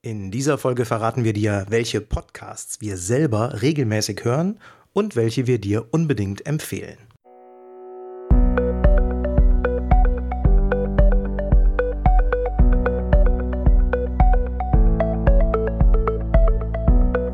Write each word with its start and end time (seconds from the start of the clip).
In 0.00 0.30
dieser 0.30 0.58
Folge 0.58 0.84
verraten 0.84 1.24
wir 1.24 1.32
dir, 1.32 1.66
welche 1.70 2.00
Podcasts 2.00 2.80
wir 2.80 2.96
selber 2.96 3.62
regelmäßig 3.62 4.22
hören 4.22 4.60
und 4.92 5.16
welche 5.16 5.48
wir 5.48 5.60
dir 5.60 5.88
unbedingt 5.90 6.46
empfehlen. 6.46 6.98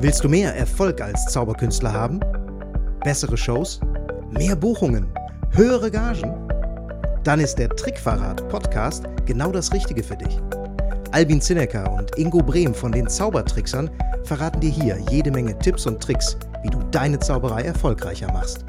Willst 0.00 0.24
du 0.24 0.30
mehr 0.30 0.56
Erfolg 0.56 1.02
als 1.02 1.26
Zauberkünstler 1.26 1.92
haben? 1.92 2.20
Bessere 3.04 3.36
Shows? 3.36 3.78
Mehr 4.30 4.56
Buchungen? 4.56 5.12
Höhere 5.50 5.90
Gagen? 5.90 6.48
Dann 7.24 7.40
ist 7.40 7.56
der 7.56 7.68
Trickverrat 7.68 8.48
Podcast 8.48 9.04
genau 9.26 9.52
das 9.52 9.70
Richtige 9.70 10.02
für 10.02 10.16
dich. 10.16 10.40
Albin 11.14 11.40
Zinecker 11.40 11.90
und 11.92 12.18
Ingo 12.18 12.42
Brehm 12.42 12.74
von 12.74 12.90
den 12.90 13.08
Zaubertricksern 13.08 13.88
verraten 14.24 14.58
dir 14.58 14.70
hier 14.70 14.98
jede 15.12 15.30
Menge 15.30 15.56
Tipps 15.60 15.86
und 15.86 16.02
Tricks, 16.02 16.36
wie 16.64 16.70
du 16.70 16.80
deine 16.90 17.20
Zauberei 17.20 17.62
erfolgreicher 17.62 18.32
machst. 18.32 18.64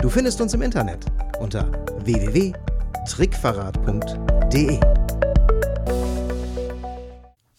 Du 0.00 0.08
findest 0.08 0.40
uns 0.40 0.54
im 0.54 0.62
Internet 0.62 1.06
unter 1.38 1.70
www.trickverrat.de. 2.02 4.80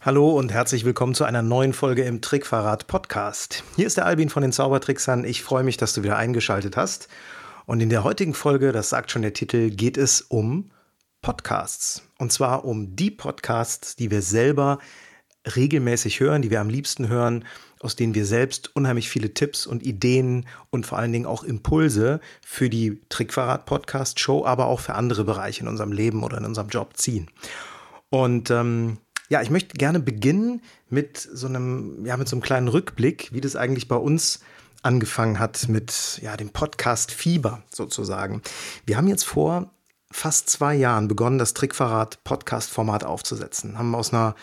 Hallo 0.02 0.38
und 0.38 0.52
herzlich 0.52 0.84
willkommen 0.84 1.16
zu 1.16 1.24
einer 1.24 1.42
neuen 1.42 1.72
Folge 1.72 2.04
im 2.04 2.20
Trickverrat 2.20 2.88
Podcast. 2.88 3.64
Hier 3.78 3.88
ist 3.88 3.96
der 3.96 4.06
Albin 4.06 4.28
von 4.28 4.42
den 4.42 4.52
Zaubertricksern. 4.52 5.24
Ich 5.24 5.44
freue 5.44 5.64
mich, 5.64 5.78
dass 5.78 5.94
du 5.94 6.04
wieder 6.04 6.18
eingeschaltet 6.18 6.76
hast. 6.76 7.08
Und 7.66 7.80
in 7.80 7.88
der 7.88 8.04
heutigen 8.04 8.34
Folge, 8.34 8.74
das 8.74 8.90
sagt 8.90 9.12
schon 9.12 9.22
der 9.22 9.32
Titel, 9.32 9.70
geht 9.70 9.98
es 9.98 10.20
um 10.20 10.72
Podcasts. 11.22 12.04
Und 12.18 12.32
zwar 12.32 12.66
um 12.66 12.96
die 12.96 13.12
Podcasts, 13.12 13.96
die 13.96 14.12
wir 14.12 14.22
selber 14.22 14.80
regelmäßig 15.56 16.20
hören, 16.20 16.42
die 16.42 16.52
wir 16.52 16.62
am 16.62 16.70
liebsten 16.70 17.08
hören, 17.08 17.46
aus 17.80 17.96
denen 17.96 18.14
wir 18.14 18.26
selbst 18.26 18.76
unheimlich 18.76 19.10
viele 19.10 19.34
Tipps 19.34 19.66
und 19.66 19.84
Ideen 19.84 20.46
und 20.70 20.86
vor 20.86 20.98
allen 20.98 21.14
Dingen 21.14 21.26
auch 21.26 21.44
Impulse 21.44 22.20
für 22.46 22.70
die 22.70 23.02
Trickverrat-Podcast-Show, 23.10 24.46
aber 24.46 24.68
auch 24.68 24.82
für 24.82 24.96
andere 24.96 25.24
Bereiche 25.24 25.62
in 25.62 25.68
unserem 25.68 25.92
Leben 25.92 26.24
oder 26.24 26.38
in 26.38 26.46
unserem 26.46 26.70
Job 26.70 26.98
ziehen. 26.98 27.30
Und 28.10 28.52
ähm, 28.52 28.98
ja, 29.30 29.42
ich 29.42 29.50
möchte 29.50 29.78
gerne 29.78 30.00
beginnen 30.00 30.62
mit 30.90 31.18
so 31.18 31.48
einem, 31.48 32.06
ja, 32.06 32.18
mit 32.18 32.28
so 32.28 32.36
einem 32.36 32.42
kleinen 32.42 32.68
Rückblick, 32.68 33.30
wie 33.32 33.42
das 33.42 33.56
eigentlich 33.56 33.88
bei 33.88 33.96
uns 33.96 34.42
angefangen 34.82 35.40
hat 35.40 35.68
mit 35.70 36.20
ja, 36.22 36.36
dem 36.36 36.50
Podcast 36.50 37.12
Fieber 37.12 37.64
sozusagen. 37.70 38.42
Wir 38.86 38.98
haben 38.98 39.08
jetzt 39.08 39.26
vor 39.26 39.72
fast 40.12 40.50
zwei 40.50 40.76
Jahren 40.76 41.08
begonnen, 41.08 41.38
das 41.38 41.54
Trickverrat-Podcast-Format 41.54 43.04
aufzusetzen. 43.04 43.78
Haben 43.78 43.96
aus 43.96 44.14
einer 44.14 44.36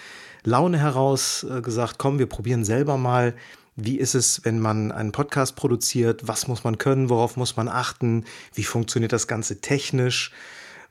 Laune 0.44 0.78
heraus 0.78 1.44
äh, 1.44 1.60
gesagt, 1.60 1.98
komm, 1.98 2.18
wir 2.18 2.26
probieren 2.26 2.64
selber 2.64 2.96
mal, 2.96 3.34
wie 3.74 3.98
ist 3.98 4.14
es, 4.14 4.44
wenn 4.44 4.58
man 4.58 4.90
einen 4.90 5.12
Podcast 5.12 5.56
produziert, 5.56 6.26
was 6.26 6.48
muss 6.48 6.64
man 6.64 6.78
können, 6.78 7.10
worauf 7.10 7.36
muss 7.36 7.56
man 7.56 7.68
achten, 7.68 8.24
wie 8.54 8.64
funktioniert 8.64 9.12
das 9.12 9.26
Ganze 9.26 9.60
technisch, 9.60 10.32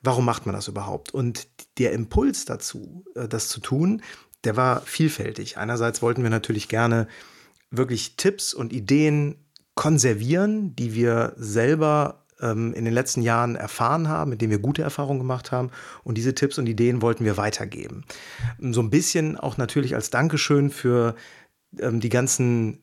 warum 0.04 0.26
macht 0.26 0.46
man 0.46 0.54
das 0.54 0.68
überhaupt? 0.68 1.14
Und 1.14 1.48
der 1.80 1.94
Impuls 1.94 2.46
dazu, 2.46 3.06
äh, 3.16 3.28
das 3.28 3.50
zu 3.50 3.60
tun, 3.60 4.02
der 4.44 4.58
war 4.58 4.82
vielfältig. 4.82 5.58
Einerseits 5.58 6.02
wollten 6.02 6.22
wir 6.22 6.30
natürlich 6.30 6.68
gerne 6.68 7.08
wirklich 7.72 8.16
Tipps 8.18 8.54
und 8.54 8.74
Ideen 8.74 9.38
konservieren, 9.74 10.76
die 10.76 10.94
wir 10.94 11.34
selber 11.38 12.25
ähm, 12.42 12.74
in 12.74 12.86
den 12.86 12.94
letzten 12.94 13.22
Jahren 13.22 13.56
erfahren 13.56 14.08
haben, 14.08 14.30
mit 14.30 14.42
denen 14.42 14.52
wir 14.52 14.60
gute 14.60 14.82
Erfahrungen 14.82 15.20
gemacht 15.20 15.52
haben. 15.52 15.72
Und 16.04 16.18
diese 16.18 16.36
Tipps 16.36 16.58
und 16.58 16.68
Ideen 16.68 17.02
wollten 17.02 17.26
wir 17.26 17.38
weitergeben. 17.38 18.04
So 18.60 18.82
ein 18.82 18.90
bisschen 18.90 19.38
auch 19.38 19.58
natürlich 19.58 19.96
als 19.96 20.10
Dankeschön 20.10 20.70
für 20.70 21.16
ähm, 21.80 22.00
die 22.00 22.10
ganzen 22.10 22.82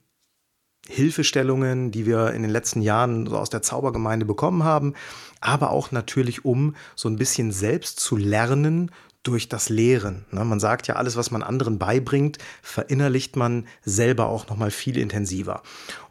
Hilfestellungen, 0.88 1.92
die 1.92 2.06
wir 2.06 2.32
in 2.32 2.42
den 2.42 2.50
letzten 2.50 2.82
Jahren 2.82 3.26
so 3.26 3.38
aus 3.38 3.50
der 3.50 3.62
Zaubergemeinde 3.62 4.26
bekommen 4.26 4.64
haben, 4.64 4.94
aber 5.40 5.70
auch 5.70 5.92
natürlich, 5.92 6.44
um 6.44 6.74
so 6.96 7.08
ein 7.08 7.16
bisschen 7.16 7.52
selbst 7.52 8.00
zu 8.00 8.16
lernen 8.16 8.90
durch 9.22 9.48
das 9.48 9.68
Lehren. 9.68 10.24
Ne? 10.30 10.44
Man 10.44 10.60
sagt 10.60 10.88
ja, 10.88 10.96
alles, 10.96 11.16
was 11.16 11.30
man 11.30 11.42
anderen 11.42 11.78
beibringt, 11.78 12.38
verinnerlicht 12.60 13.36
man 13.36 13.66
selber 13.84 14.26
auch 14.26 14.48
noch 14.48 14.56
mal 14.56 14.70
viel 14.70 14.98
intensiver. 14.98 15.62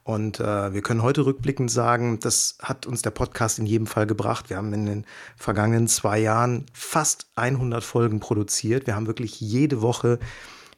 Und 0.03 0.39
äh, 0.39 0.73
wir 0.73 0.81
können 0.81 1.03
heute 1.03 1.25
rückblickend 1.25 1.69
sagen, 1.69 2.19
das 2.19 2.57
hat 2.61 2.85
uns 2.87 3.01
der 3.01 3.11
Podcast 3.11 3.59
in 3.59 3.65
jedem 3.65 3.85
Fall 3.85 4.07
gebracht. 4.07 4.49
Wir 4.49 4.57
haben 4.57 4.73
in 4.73 4.85
den 4.85 5.05
vergangenen 5.35 5.87
zwei 5.87 6.19
Jahren 6.19 6.65
fast 6.73 7.27
100 7.35 7.83
Folgen 7.83 8.19
produziert. 8.19 8.87
Wir 8.87 8.95
haben 8.95 9.07
wirklich 9.07 9.39
jede 9.39 9.81
Woche 9.81 10.19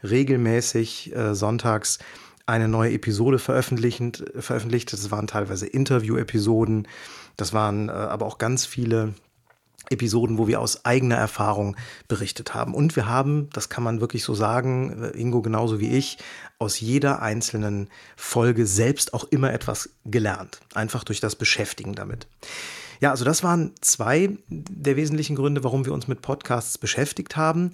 regelmäßig 0.04 1.16
äh, 1.16 1.36
sonntags 1.36 2.00
eine 2.46 2.68
neue 2.68 2.92
Episode 2.92 3.40
veröffentlicht. 3.40 4.94
Das 4.94 5.12
waren 5.12 5.28
teilweise 5.28 5.66
Interview-Episoden. 5.68 6.88
Das 7.38 7.54
waren 7.54 7.88
äh, 7.88 7.94
aber 7.94 8.26
auch 8.26 8.38
ganz 8.38 8.66
viele 8.66 9.14
Episoden, 9.90 10.38
wo 10.38 10.48
wir 10.48 10.62
aus 10.62 10.86
eigener 10.86 11.16
Erfahrung 11.16 11.76
berichtet 12.08 12.54
haben. 12.54 12.74
Und 12.74 12.96
wir 12.96 13.08
haben, 13.08 13.50
das 13.52 13.70
kann 13.70 13.84
man 13.84 14.02
wirklich 14.02 14.24
so 14.24 14.34
sagen, 14.34 15.04
äh, 15.04 15.20
Ingo 15.20 15.42
genauso 15.42 15.80
wie 15.80 15.92
ich, 15.92 16.18
aus 16.60 16.80
jeder 16.80 17.22
einzelnen 17.22 17.90
Folge 18.16 18.66
selbst 18.66 19.14
auch 19.14 19.26
immer 19.26 19.52
etwas 19.54 19.90
gelernt. 20.06 20.60
Einfach 20.74 21.04
durch 21.04 21.20
das 21.20 21.36
Beschäftigen 21.36 21.94
damit. 21.94 22.28
Ja, 23.02 23.12
also 23.12 23.26
das 23.26 23.44
waren 23.44 23.74
zwei 23.82 24.38
der 24.50 24.96
wesentlichen 24.96 25.36
Gründe, 25.36 25.64
warum 25.64 25.86
wir 25.86 25.94
uns 25.94 26.08
mit 26.08 26.22
Podcasts 26.22 26.78
beschäftigt 26.78 27.36
haben. 27.36 27.72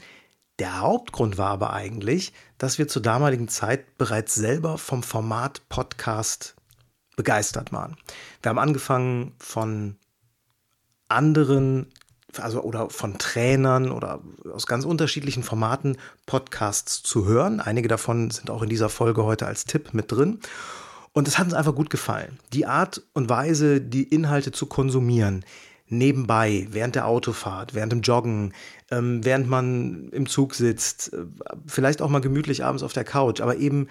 Der 0.57 0.81
Hauptgrund 0.81 1.37
war 1.37 1.51
aber 1.51 1.71
eigentlich, 1.71 2.33
dass 2.57 2.79
wir 2.79 2.87
zur 2.87 3.01
damaligen 3.01 3.47
Zeit 3.47 3.97
bereits 3.97 4.35
selber 4.35 4.77
vom 4.77 5.03
Format 5.03 5.61
Podcast 5.69 6.55
begeistert 7.15 7.71
waren. 7.71 7.95
Wir 8.41 8.49
haben 8.49 8.59
angefangen 8.59 9.33
von 9.39 9.97
anderen 11.09 11.87
also 12.37 12.61
oder 12.61 12.89
von 12.89 13.17
Trainern 13.17 13.91
oder 13.91 14.21
aus 14.53 14.67
ganz 14.67 14.85
unterschiedlichen 14.85 15.43
Formaten 15.43 15.97
Podcasts 16.25 17.01
zu 17.01 17.25
hören. 17.25 17.59
Einige 17.59 17.87
davon 17.87 18.29
sind 18.29 18.49
auch 18.49 18.61
in 18.61 18.69
dieser 18.69 18.89
Folge 18.89 19.23
heute 19.23 19.47
als 19.47 19.65
Tipp 19.65 19.93
mit 19.93 20.11
drin. 20.11 20.39
Und 21.11 21.27
es 21.27 21.39
hat 21.39 21.45
uns 21.45 21.55
einfach 21.55 21.73
gut 21.73 21.89
gefallen. 21.89 22.37
Die 22.53 22.65
Art 22.67 23.01
und 23.13 23.29
Weise, 23.29 23.81
die 23.81 24.03
Inhalte 24.03 24.51
zu 24.51 24.67
konsumieren, 24.67 25.43
nebenbei, 25.87 26.67
während 26.69 26.95
der 26.95 27.07
Autofahrt, 27.07 27.73
während 27.73 27.91
dem 27.91 28.01
Joggen, 28.01 28.53
ähm, 28.91 29.25
während 29.25 29.47
man 29.49 30.09
im 30.09 30.27
Zug 30.27 30.53
sitzt, 30.53 31.11
äh, 31.13 31.25
vielleicht 31.65 32.03
auch 32.03 32.09
mal 32.09 32.21
gemütlich 32.21 32.63
abends 32.63 32.83
auf 32.83 32.93
der 32.93 33.03
Couch, 33.03 33.41
aber 33.41 33.57
eben 33.57 33.87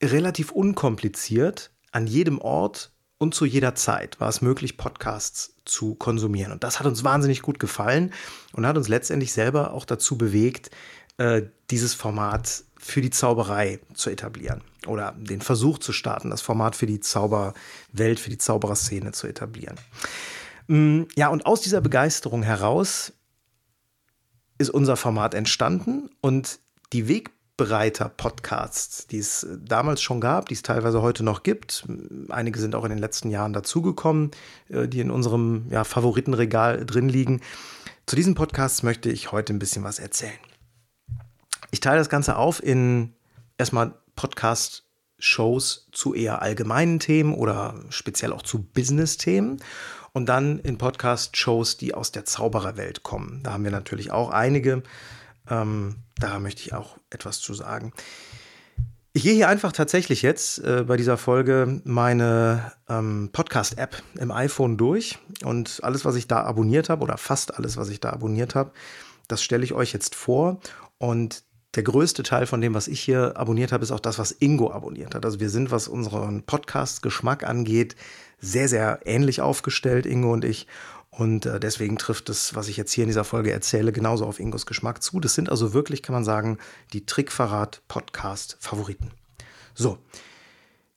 relativ 0.00 0.52
unkompliziert 0.52 1.72
an 1.90 2.06
jedem 2.06 2.38
Ort 2.38 2.92
und 3.20 3.34
zu 3.34 3.44
jeder 3.44 3.74
Zeit 3.74 4.18
war 4.18 4.30
es 4.30 4.40
möglich, 4.40 4.78
Podcasts 4.78 5.54
zu 5.66 5.94
konsumieren. 5.94 6.52
Und 6.52 6.64
das 6.64 6.80
hat 6.80 6.86
uns 6.86 7.04
wahnsinnig 7.04 7.42
gut 7.42 7.60
gefallen 7.60 8.14
und 8.52 8.66
hat 8.66 8.78
uns 8.78 8.88
letztendlich 8.88 9.34
selber 9.34 9.74
auch 9.74 9.84
dazu 9.84 10.16
bewegt, 10.16 10.70
äh, 11.18 11.42
dieses 11.70 11.92
Format 11.92 12.64
für 12.78 13.02
die 13.02 13.10
Zauberei 13.10 13.78
zu 13.92 14.08
etablieren 14.08 14.62
oder 14.86 15.14
den 15.18 15.42
Versuch 15.42 15.78
zu 15.78 15.92
starten, 15.92 16.30
das 16.30 16.40
Format 16.40 16.74
für 16.74 16.86
die 16.86 17.00
Zauberwelt, 17.00 18.18
für 18.18 18.30
die 18.30 18.38
Zaubererszene 18.38 19.12
zu 19.12 19.26
etablieren. 19.26 19.76
Mm, 20.68 21.02
ja, 21.14 21.28
und 21.28 21.44
aus 21.44 21.60
dieser 21.60 21.82
Begeisterung 21.82 22.42
heraus 22.42 23.12
ist 24.56 24.70
unser 24.70 24.96
Format 24.96 25.34
entstanden 25.34 26.08
und 26.22 26.58
die 26.94 27.06
Weg 27.06 27.32
Wegbereiter-Podcasts, 27.60 29.06
die 29.06 29.18
es 29.18 29.44
äh, 29.44 29.58
damals 29.62 30.02
schon 30.02 30.20
gab, 30.20 30.48
die 30.48 30.54
es 30.54 30.62
teilweise 30.62 31.02
heute 31.02 31.22
noch 31.22 31.42
gibt. 31.42 31.86
Einige 32.28 32.58
sind 32.58 32.74
auch 32.74 32.84
in 32.84 32.90
den 32.90 32.98
letzten 32.98 33.30
Jahren 33.30 33.52
dazugekommen, 33.52 34.30
äh, 34.68 34.88
die 34.88 35.00
in 35.00 35.10
unserem 35.10 35.66
ja, 35.70 35.84
Favoritenregal 35.84 36.84
drin 36.86 37.08
liegen. 37.08 37.40
Zu 38.06 38.16
diesen 38.16 38.34
Podcasts 38.34 38.82
möchte 38.82 39.10
ich 39.10 39.30
heute 39.32 39.52
ein 39.52 39.58
bisschen 39.58 39.84
was 39.84 39.98
erzählen. 39.98 40.38
Ich 41.70 41.80
teile 41.80 41.98
das 41.98 42.08
Ganze 42.08 42.36
auf 42.36 42.62
in 42.62 43.14
erstmal 43.58 43.94
Podcast-Shows 44.16 45.88
zu 45.92 46.14
eher 46.14 46.42
allgemeinen 46.42 46.98
Themen 46.98 47.34
oder 47.34 47.74
speziell 47.90 48.32
auch 48.32 48.42
zu 48.42 48.62
Business-Themen 48.62 49.62
und 50.12 50.28
dann 50.28 50.58
in 50.58 50.78
Podcast-Shows, 50.78 51.76
die 51.76 51.94
aus 51.94 52.10
der 52.10 52.24
Zaubererwelt 52.24 53.02
kommen. 53.02 53.42
Da 53.44 53.52
haben 53.52 53.64
wir 53.64 53.70
natürlich 53.70 54.10
auch 54.10 54.30
einige. 54.30 54.82
Ähm, 55.50 55.96
da 56.18 56.38
möchte 56.38 56.62
ich 56.62 56.72
auch 56.72 56.96
etwas 57.10 57.40
zu 57.40 57.54
sagen. 57.54 57.92
Ich 59.12 59.24
gehe 59.24 59.34
hier 59.34 59.48
einfach 59.48 59.72
tatsächlich 59.72 60.22
jetzt 60.22 60.58
äh, 60.60 60.84
bei 60.86 60.96
dieser 60.96 61.16
Folge 61.16 61.80
meine 61.84 62.72
ähm, 62.88 63.30
Podcast-App 63.32 64.00
im 64.14 64.30
iPhone 64.30 64.76
durch 64.76 65.18
und 65.42 65.80
alles, 65.82 66.04
was 66.04 66.14
ich 66.14 66.28
da 66.28 66.44
abonniert 66.44 66.88
habe, 66.88 67.02
oder 67.02 67.16
fast 67.16 67.56
alles, 67.56 67.76
was 67.76 67.88
ich 67.88 67.98
da 67.98 68.10
abonniert 68.10 68.54
habe, 68.54 68.70
das 69.26 69.42
stelle 69.42 69.64
ich 69.64 69.72
euch 69.72 69.92
jetzt 69.92 70.14
vor. 70.14 70.60
Und 70.98 71.42
der 71.74 71.82
größte 71.82 72.22
Teil 72.22 72.46
von 72.46 72.60
dem, 72.60 72.74
was 72.74 72.86
ich 72.86 73.00
hier 73.00 73.36
abonniert 73.36 73.72
habe, 73.72 73.82
ist 73.82 73.90
auch 73.90 74.00
das, 74.00 74.18
was 74.18 74.32
Ingo 74.32 74.72
abonniert 74.72 75.14
hat. 75.14 75.24
Also 75.24 75.40
wir 75.40 75.50
sind, 75.50 75.72
was 75.72 75.88
unseren 75.88 76.42
Podcast-Geschmack 76.44 77.44
angeht, 77.44 77.96
sehr, 78.40 78.68
sehr 78.68 79.00
ähnlich 79.04 79.40
aufgestellt, 79.40 80.06
Ingo 80.06 80.32
und 80.32 80.44
ich. 80.44 80.66
Und 81.20 81.44
äh, 81.44 81.60
deswegen 81.60 81.98
trifft 81.98 82.30
es, 82.30 82.54
was 82.54 82.68
ich 82.68 82.78
jetzt 82.78 82.92
hier 82.92 83.04
in 83.04 83.08
dieser 83.08 83.24
Folge 83.24 83.52
erzähle, 83.52 83.92
genauso 83.92 84.24
auf 84.24 84.40
Ingos 84.40 84.64
Geschmack 84.64 85.02
zu. 85.02 85.20
Das 85.20 85.34
sind 85.34 85.50
also 85.50 85.74
wirklich, 85.74 86.02
kann 86.02 86.14
man 86.14 86.24
sagen, 86.24 86.56
die 86.94 87.04
Trickverrat-Podcast-Favoriten. 87.04 89.10
So, 89.74 89.98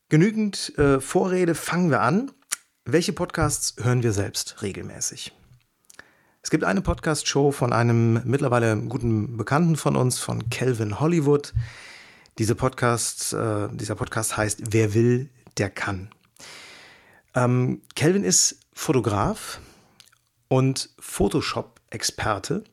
genügend 0.07 0.77
äh, 0.77 1.01
Vorrede, 1.01 1.55
fangen 1.55 1.91
wir 1.91 1.99
an. 1.99 2.31
Welche 2.85 3.11
Podcasts 3.11 3.75
hören 3.83 4.01
wir 4.01 4.13
selbst 4.13 4.61
regelmäßig? 4.61 5.33
Es 6.41 6.49
gibt 6.49 6.63
eine 6.63 6.81
Podcast-Show 6.81 7.51
von 7.51 7.73
einem 7.73 8.21
mittlerweile 8.23 8.77
guten 8.77 9.35
Bekannten 9.35 9.75
von 9.75 9.97
uns, 9.97 10.19
von 10.19 10.49
Calvin 10.49 11.01
Hollywood. 11.01 11.53
Diese 12.37 12.55
Podcast, 12.55 13.33
äh, 13.33 13.67
dieser 13.73 13.95
Podcast 13.95 14.37
heißt 14.37 14.71
Wer 14.71 14.93
will, 14.93 15.29
der 15.57 15.69
kann. 15.69 16.07
Ähm, 17.35 17.81
Calvin 17.93 18.23
ist 18.23 18.59
Fotograf 18.71 19.59
und 20.53 20.91
Photoshop-Experte 20.99 22.63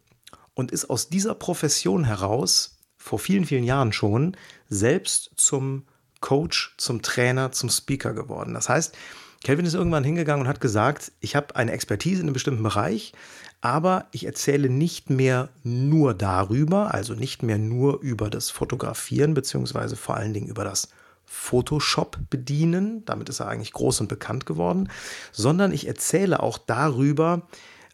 und 0.52 0.70
ist 0.70 0.90
aus 0.90 1.08
dieser 1.08 1.34
Profession 1.34 2.04
heraus 2.04 2.76
vor 2.98 3.18
vielen, 3.18 3.46
vielen 3.46 3.64
Jahren 3.64 3.94
schon 3.94 4.36
selbst 4.68 5.30
zum 5.36 5.86
Coach, 6.20 6.74
zum 6.76 7.00
Trainer, 7.00 7.52
zum 7.52 7.70
Speaker 7.70 8.12
geworden. 8.12 8.52
Das 8.52 8.68
heißt, 8.68 8.94
Kelvin 9.42 9.64
ist 9.64 9.72
irgendwann 9.72 10.04
hingegangen 10.04 10.42
und 10.42 10.48
hat 10.48 10.60
gesagt, 10.60 11.12
ich 11.20 11.34
habe 11.34 11.56
eine 11.56 11.72
Expertise 11.72 12.20
in 12.20 12.26
einem 12.26 12.34
bestimmten 12.34 12.62
Bereich, 12.62 13.14
aber 13.62 14.08
ich 14.12 14.26
erzähle 14.26 14.68
nicht 14.68 15.08
mehr 15.08 15.48
nur 15.62 16.12
darüber, 16.12 16.92
also 16.92 17.14
nicht 17.14 17.42
mehr 17.42 17.56
nur 17.56 18.02
über 18.02 18.28
das 18.28 18.50
Fotografieren, 18.50 19.32
beziehungsweise 19.32 19.96
vor 19.96 20.16
allen 20.16 20.34
Dingen 20.34 20.48
über 20.48 20.64
das 20.64 20.90
Photoshop 21.32 22.18
bedienen, 22.28 23.04
damit 23.04 23.28
ist 23.28 23.38
er 23.38 23.46
eigentlich 23.46 23.72
groß 23.72 24.00
und 24.00 24.08
bekannt 24.08 24.46
geworden, 24.46 24.90
sondern 25.30 25.70
ich 25.72 25.86
erzähle 25.86 26.42
auch 26.42 26.58
darüber, 26.58 27.42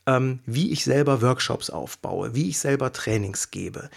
ähm, 0.06 0.38
wie 0.46 0.72
ich 0.72 0.84
selber 0.84 1.20
Workshops 1.20 1.68
aufbaue, 1.68 2.34
wie 2.34 2.48
ich 2.48 2.58
selber 2.58 2.94
Trainings 2.94 3.50
gebe, 3.50 3.90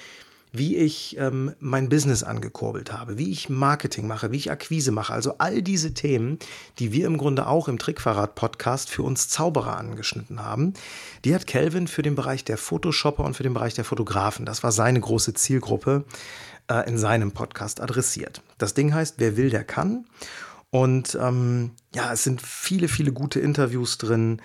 wie 0.51 0.75
ich 0.75 1.15
ähm, 1.17 1.53
mein 1.59 1.87
Business 1.87 2.21
angekurbelt 2.21 2.91
habe, 2.91 3.17
wie 3.17 3.31
ich 3.31 3.47
Marketing 3.47 4.07
mache, 4.07 4.33
wie 4.33 4.37
ich 4.37 4.51
Akquise 4.51 4.91
mache. 4.91 5.13
Also 5.13 5.35
all 5.37 5.61
diese 5.61 5.93
Themen, 5.93 6.37
die 6.77 6.91
wir 6.91 7.07
im 7.07 7.17
Grunde 7.17 7.47
auch 7.47 7.69
im 7.69 7.79
Trickverrat-Podcast 7.79 8.89
für 8.89 9.03
uns 9.03 9.29
Zauberer 9.29 9.77
angeschnitten 9.77 10.43
haben, 10.43 10.73
die 11.23 11.33
hat 11.33 11.47
Kelvin 11.47 11.87
für 11.87 12.01
den 12.01 12.15
Bereich 12.15 12.43
der 12.43 12.57
Photoshopper 12.57 13.23
und 13.23 13.37
für 13.37 13.43
den 13.43 13.53
Bereich 13.53 13.73
der 13.73 13.85
Fotografen, 13.85 14.45
das 14.45 14.63
war 14.63 14.73
seine 14.73 14.99
große 14.99 15.33
Zielgruppe, 15.33 16.03
äh, 16.69 16.87
in 16.87 16.97
seinem 16.97 17.31
Podcast 17.31 17.81
adressiert. 17.81 18.41
Das 18.57 18.73
Ding 18.73 18.93
heißt, 18.93 19.15
wer 19.17 19.35
will, 19.35 19.49
der 19.49 19.63
kann. 19.63 20.05
Und 20.69 21.17
ähm, 21.19 21.71
ja, 21.93 22.13
es 22.13 22.23
sind 22.23 22.41
viele, 22.41 22.87
viele 22.87 23.11
gute 23.11 23.39
Interviews 23.39 23.97
drin. 23.97 24.41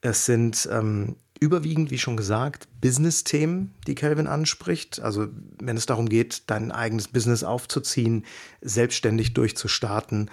Es 0.00 0.24
sind 0.24 0.68
ähm, 0.72 1.16
überwiegend, 1.38 1.90
wie 1.90 1.98
schon 1.98 2.16
gesagt, 2.16 2.68
Business-Themen, 2.80 3.74
die 3.86 3.94
Kelvin 3.94 4.26
anspricht. 4.26 5.00
Also 5.00 5.28
wenn 5.60 5.76
es 5.76 5.86
darum 5.86 6.08
geht, 6.08 6.44
dein 6.46 6.72
eigenes 6.72 7.08
Business 7.08 7.44
aufzuziehen, 7.44 8.24
selbstständig 8.62 9.34
durchzustarten. 9.34 10.30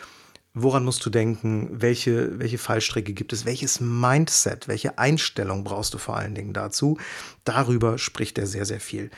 Woran 0.53 0.85
musst 0.85 1.05
du 1.05 1.09
denken? 1.09 1.69
Welche, 1.71 2.39
welche 2.39 2.57
Fallstricke 2.57 3.13
gibt 3.13 3.31
es? 3.31 3.45
Welches 3.45 3.79
Mindset, 3.79 4.67
welche 4.67 4.97
Einstellung 4.97 5.63
brauchst 5.63 5.93
du 5.93 5.97
vor 5.97 6.17
allen 6.17 6.35
Dingen 6.35 6.53
dazu? 6.53 6.97
Darüber 7.43 7.97
spricht 7.97 8.37
er 8.37 8.47
sehr, 8.47 8.65
sehr 8.65 8.79
viel. 8.79 9.11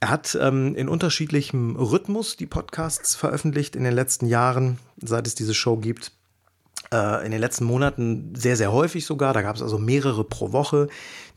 Er 0.00 0.10
hat 0.10 0.36
ähm, 0.40 0.74
in 0.74 0.88
unterschiedlichem 0.88 1.76
Rhythmus 1.76 2.36
die 2.36 2.46
Podcasts 2.46 3.14
veröffentlicht 3.14 3.76
in 3.76 3.84
den 3.84 3.94
letzten 3.94 4.26
Jahren, 4.26 4.78
seit 5.02 5.26
es 5.26 5.34
diese 5.34 5.54
Show 5.54 5.78
gibt. 5.78 6.12
Äh, 6.92 7.24
in 7.24 7.32
den 7.32 7.40
letzten 7.40 7.64
Monaten 7.64 8.34
sehr, 8.36 8.56
sehr 8.56 8.72
häufig 8.72 9.06
sogar. 9.06 9.32
Da 9.32 9.42
gab 9.42 9.56
es 9.56 9.62
also 9.62 9.78
mehrere 9.78 10.22
pro 10.22 10.52
Woche. 10.52 10.88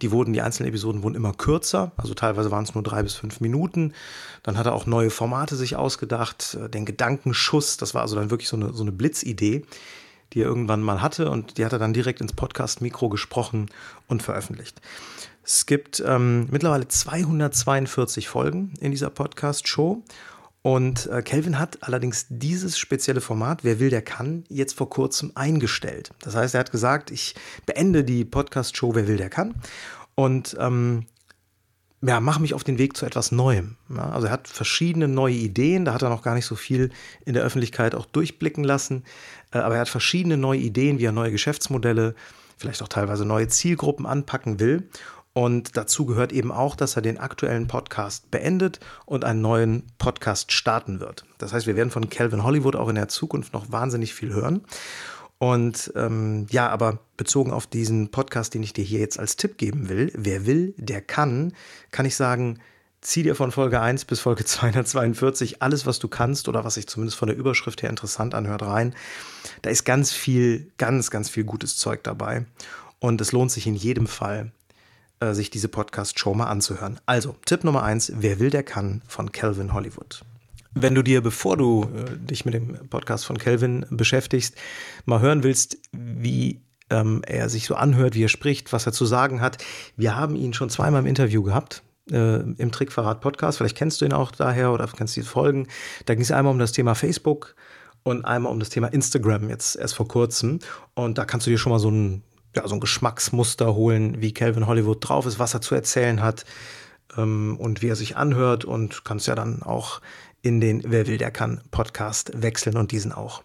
Die 0.01 0.11
wurden, 0.11 0.33
die 0.33 0.41
einzelnen 0.41 0.69
Episoden 0.69 1.03
wurden 1.03 1.15
immer 1.15 1.33
kürzer. 1.33 1.91
Also 1.97 2.13
teilweise 2.13 2.51
waren 2.51 2.63
es 2.63 2.75
nur 2.75 2.83
drei 2.83 3.01
bis 3.01 3.15
fünf 3.15 3.39
Minuten. 3.39 3.93
Dann 4.43 4.57
hat 4.57 4.65
er 4.65 4.73
auch 4.73 4.85
neue 4.85 5.09
Formate 5.09 5.55
sich 5.55 5.75
ausgedacht. 5.75 6.57
Äh, 6.61 6.69
den 6.69 6.85
Gedankenschuss, 6.85 7.77
das 7.77 7.93
war 7.93 8.01
also 8.01 8.15
dann 8.15 8.29
wirklich 8.29 8.49
so 8.49 8.57
eine, 8.57 8.73
so 8.73 8.83
eine 8.83 8.91
Blitzidee, 8.91 9.65
die 10.33 10.41
er 10.41 10.47
irgendwann 10.47 10.81
mal 10.81 11.01
hatte. 11.01 11.31
Und 11.31 11.57
die 11.57 11.65
hat 11.65 11.73
er 11.73 11.79
dann 11.79 11.93
direkt 11.93 12.21
ins 12.21 12.33
Podcast-Mikro 12.33 13.09
gesprochen 13.09 13.69
und 14.07 14.21
veröffentlicht. 14.21 14.81
Es 15.51 15.65
gibt 15.65 16.03
ähm, 16.05 16.47
mittlerweile 16.51 16.87
242 16.87 18.27
Folgen 18.27 18.75
in 18.81 18.91
dieser 18.91 19.09
Podcast-Show. 19.09 20.03
Und 20.61 21.07
äh, 21.07 21.23
Kelvin 21.23 21.57
hat 21.57 21.79
allerdings 21.81 22.27
dieses 22.29 22.77
spezielle 22.77 23.19
Format, 23.19 23.63
wer 23.63 23.79
will, 23.79 23.89
der 23.89 24.03
kann, 24.03 24.43
jetzt 24.49 24.75
vor 24.75 24.91
kurzem 24.91 25.31
eingestellt. 25.33 26.11
Das 26.21 26.35
heißt, 26.35 26.53
er 26.53 26.59
hat 26.59 26.71
gesagt, 26.71 27.09
ich 27.09 27.33
beende 27.65 28.03
die 28.03 28.25
Podcast-Show, 28.25 28.93
wer 28.93 29.07
will, 29.07 29.17
der 29.17 29.31
kann. 29.31 29.55
Und 30.13 30.55
ähm, 30.59 31.07
ja, 32.03 32.19
mache 32.19 32.43
mich 32.43 32.53
auf 32.53 32.63
den 32.63 32.77
Weg 32.77 32.95
zu 32.95 33.07
etwas 33.07 33.31
Neuem. 33.31 33.75
Ja, 33.89 34.07
also 34.11 34.27
er 34.27 34.33
hat 34.33 34.47
verschiedene 34.47 35.07
neue 35.07 35.33
Ideen, 35.33 35.83
da 35.83 35.95
hat 35.95 36.03
er 36.03 36.09
noch 36.09 36.21
gar 36.21 36.35
nicht 36.35 36.45
so 36.45 36.55
viel 36.55 36.91
in 37.25 37.33
der 37.33 37.41
Öffentlichkeit 37.41 37.95
auch 37.95 38.05
durchblicken 38.05 38.63
lassen, 38.63 39.03
äh, 39.51 39.57
aber 39.57 39.73
er 39.73 39.81
hat 39.81 39.89
verschiedene 39.89 40.37
neue 40.37 40.59
Ideen, 40.59 40.99
wie 40.99 41.05
er 41.05 41.11
neue 41.11 41.31
Geschäftsmodelle, 41.31 42.13
vielleicht 42.55 42.83
auch 42.83 42.87
teilweise 42.87 43.25
neue 43.25 43.47
Zielgruppen 43.47 44.05
anpacken 44.05 44.59
will. 44.59 44.89
Und 45.33 45.77
dazu 45.77 46.05
gehört 46.05 46.33
eben 46.33 46.51
auch, 46.51 46.75
dass 46.75 46.95
er 46.95 47.01
den 47.01 47.19
aktuellen 47.19 47.67
Podcast 47.67 48.31
beendet 48.31 48.79
und 49.05 49.23
einen 49.23 49.41
neuen 49.41 49.83
Podcast 49.97 50.51
starten 50.51 50.99
wird. 50.99 51.23
Das 51.37 51.53
heißt, 51.53 51.67
wir 51.67 51.75
werden 51.75 51.91
von 51.91 52.09
Calvin 52.09 52.43
Hollywood 52.43 52.75
auch 52.75 52.89
in 52.89 52.95
der 52.95 53.07
Zukunft 53.07 53.53
noch 53.53 53.71
wahnsinnig 53.71 54.13
viel 54.13 54.33
hören. 54.33 54.61
Und 55.37 55.93
ähm, 55.95 56.47
ja, 56.49 56.69
aber 56.69 56.99
bezogen 57.15 57.51
auf 57.51 57.65
diesen 57.65 58.11
Podcast, 58.11 58.53
den 58.53 58.63
ich 58.63 58.73
dir 58.73 58.83
hier 58.83 58.99
jetzt 58.99 59.17
als 59.19 59.37
Tipp 59.37 59.57
geben 59.57 59.87
will, 59.87 60.11
wer 60.13 60.45
will, 60.45 60.73
der 60.77 61.01
kann, 61.01 61.53
kann 61.91 62.05
ich 62.05 62.17
sagen, 62.17 62.59
zieh 62.99 63.23
dir 63.23 63.35
von 63.35 63.51
Folge 63.51 63.79
1 63.79 64.05
bis 64.05 64.19
Folge 64.19 64.43
242 64.45 65.61
alles, 65.61 65.85
was 65.85 65.99
du 65.99 66.09
kannst 66.09 66.49
oder 66.49 66.65
was 66.65 66.73
sich 66.73 66.87
zumindest 66.87 67.17
von 67.17 67.29
der 67.29 67.37
Überschrift 67.37 67.81
her 67.81 67.89
interessant 67.89 68.35
anhört, 68.35 68.63
rein. 68.63 68.93
Da 69.61 69.69
ist 69.69 69.85
ganz 69.85 70.11
viel, 70.11 70.71
ganz, 70.77 71.09
ganz 71.09 71.29
viel 71.29 71.45
gutes 71.45 71.77
Zeug 71.77 72.03
dabei. 72.03 72.45
Und 72.99 73.21
es 73.21 73.31
lohnt 73.31 73.51
sich 73.51 73.65
in 73.65 73.75
jedem 73.75 74.07
Fall, 74.07 74.51
äh, 75.19 75.33
sich 75.33 75.49
diese 75.49 75.67
Podcast-Show 75.67 76.33
mal 76.33 76.47
anzuhören. 76.47 76.99
Also, 77.05 77.35
Tipp 77.45 77.63
Nummer 77.63 77.83
eins: 77.83 78.11
Wer 78.15 78.39
will, 78.39 78.49
der 78.49 78.63
kann 78.63 79.01
von 79.07 79.31
Calvin 79.31 79.73
Hollywood. 79.73 80.21
Wenn 80.73 80.95
du 80.95 81.01
dir, 81.01 81.21
bevor 81.21 81.57
du 81.57 81.83
äh, 81.83 82.17
dich 82.17 82.45
mit 82.45 82.53
dem 82.53 82.87
Podcast 82.89 83.25
von 83.25 83.37
Calvin 83.37 83.85
beschäftigst, 83.89 84.55
mal 85.05 85.19
hören 85.19 85.43
willst, 85.43 85.77
wie 85.91 86.61
ähm, 86.89 87.21
er 87.25 87.49
sich 87.49 87.65
so 87.65 87.75
anhört, 87.75 88.15
wie 88.15 88.23
er 88.23 88.29
spricht, 88.29 88.71
was 88.71 88.85
er 88.85 88.93
zu 88.93 89.05
sagen 89.05 89.41
hat. 89.41 89.63
Wir 89.95 90.15
haben 90.15 90.35
ihn 90.35 90.53
schon 90.53 90.69
zweimal 90.69 91.01
im 91.01 91.07
Interview 91.07 91.43
gehabt. 91.43 91.83
Äh, 92.11 92.39
im 92.39 92.71
Trickverrat 92.71 93.21
Podcast. 93.21 93.59
Vielleicht 93.59 93.77
kennst 93.77 94.01
du 94.01 94.05
ihn 94.05 94.13
auch 94.13 94.31
daher 94.31 94.71
oder 94.71 94.87
kennst 94.87 95.15
die 95.15 95.21
Folgen. 95.21 95.67
Da 96.05 96.15
ging 96.15 96.23
es 96.23 96.31
einmal 96.31 96.51
um 96.51 96.59
das 96.59 96.71
Thema 96.71 96.95
Facebook 96.95 97.55
und 98.01 98.25
einmal 98.25 98.51
um 98.51 98.59
das 98.59 98.69
Thema 98.69 98.87
Instagram 98.87 99.49
jetzt 99.49 99.75
erst 99.75 99.95
vor 99.95 100.07
kurzem. 100.07 100.59
Und 100.95 101.19
da 101.19 101.25
kannst 101.25 101.45
du 101.45 101.51
dir 101.51 101.59
schon 101.59 101.71
mal 101.71 101.79
so 101.79 101.91
ein 101.91 102.23
ja, 102.55 102.67
so 102.67 102.75
ein 102.75 102.79
Geschmacksmuster 102.79 103.75
holen, 103.75 104.21
wie 104.21 104.33
Calvin 104.33 104.67
Hollywood 104.67 105.07
drauf 105.07 105.25
ist, 105.25 105.39
was 105.39 105.53
er 105.53 105.61
zu 105.61 105.75
erzählen 105.75 106.21
hat 106.21 106.45
ähm, 107.17 107.57
und 107.59 107.81
wie 107.81 107.87
er 107.87 107.95
sich 107.95 108.17
anhört 108.17 108.65
und 108.65 109.05
kannst 109.05 109.27
ja 109.27 109.35
dann 109.35 109.61
auch 109.63 110.01
in 110.41 110.61
den 110.61 110.83
Wer 110.85 111.07
will, 111.07 111.17
der 111.17 111.31
kann 111.31 111.61
Podcast 111.71 112.31
wechseln 112.41 112.77
und 112.77 112.91
diesen 112.91 113.11
auch 113.11 113.43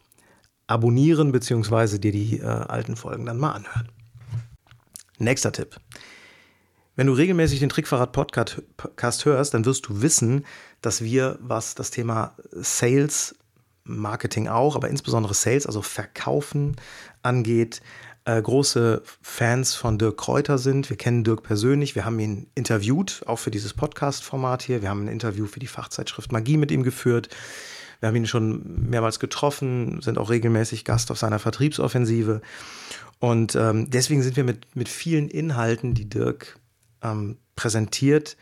abonnieren, 0.66 1.32
beziehungsweise 1.32 1.99
dir 1.99 2.12
die 2.12 2.38
äh, 2.38 2.44
alten 2.44 2.96
Folgen 2.96 3.26
dann 3.26 3.38
mal 3.38 3.52
anhören. 3.52 3.88
Nächster 5.18 5.52
Tipp. 5.52 5.76
Wenn 6.96 7.08
du 7.08 7.12
regelmäßig 7.12 7.58
den 7.58 7.68
Trickverrat 7.68 8.12
Podcast 8.12 9.25
hörst, 9.25 9.52
dann 9.52 9.64
wirst 9.64 9.88
du 9.88 10.00
wissen, 10.00 10.46
dass 10.80 11.02
wir, 11.02 11.38
was 11.40 11.75
das 11.75 11.90
Thema 11.90 12.37
Sales, 12.52 13.34
Marketing 13.82 14.49
auch, 14.49 14.76
aber 14.76 14.88
insbesondere 14.88 15.34
Sales, 15.34 15.66
also 15.66 15.82
Verkaufen 15.82 16.76
angeht, 17.23 17.82
äh, 18.25 18.40
große 18.40 19.02
Fans 19.23 19.75
von 19.75 19.99
Dirk 19.99 20.16
Kräuter 20.16 20.59
sind. 20.59 20.88
Wir 20.88 20.97
kennen 20.97 21.25
Dirk 21.25 21.43
persönlich. 21.43 21.95
Wir 21.95 22.04
haben 22.04 22.19
ihn 22.19 22.47
interviewt, 22.54 23.23
auch 23.26 23.38
für 23.38 23.50
dieses 23.50 23.75
Podcast-Format 23.75 24.62
hier. 24.62 24.83
Wir 24.83 24.88
haben 24.88 25.04
ein 25.04 25.09
Interview 25.09 25.47
für 25.47 25.61
die 25.61 25.66
Fachzeitschrift 25.66 26.33
Magie 26.33 26.57
mit 26.57 26.71
ihm 26.71 26.83
geführt. 26.83 27.28
Wir 28.00 28.09
haben 28.09 28.16
ihn 28.16 28.26
schon 28.26 28.88
mehrmals 28.90 29.19
getroffen, 29.19 30.00
sind 30.00 30.19
auch 30.19 30.31
regelmäßig 30.31 30.85
Gast 30.85 31.11
auf 31.11 31.19
seiner 31.19 31.38
Vertriebsoffensive. 31.38 32.40
Und 33.19 33.54
ähm, 33.57 33.88
deswegen 33.90 34.23
sind 34.23 34.37
wir 34.37 34.45
mit, 34.45 34.75
mit 34.75 34.88
vielen 34.88 35.28
Inhalten, 35.28 35.95
die 35.95 36.09
Dirk 36.09 36.59
ähm, 37.02 37.38
präsentiert, 37.57 38.37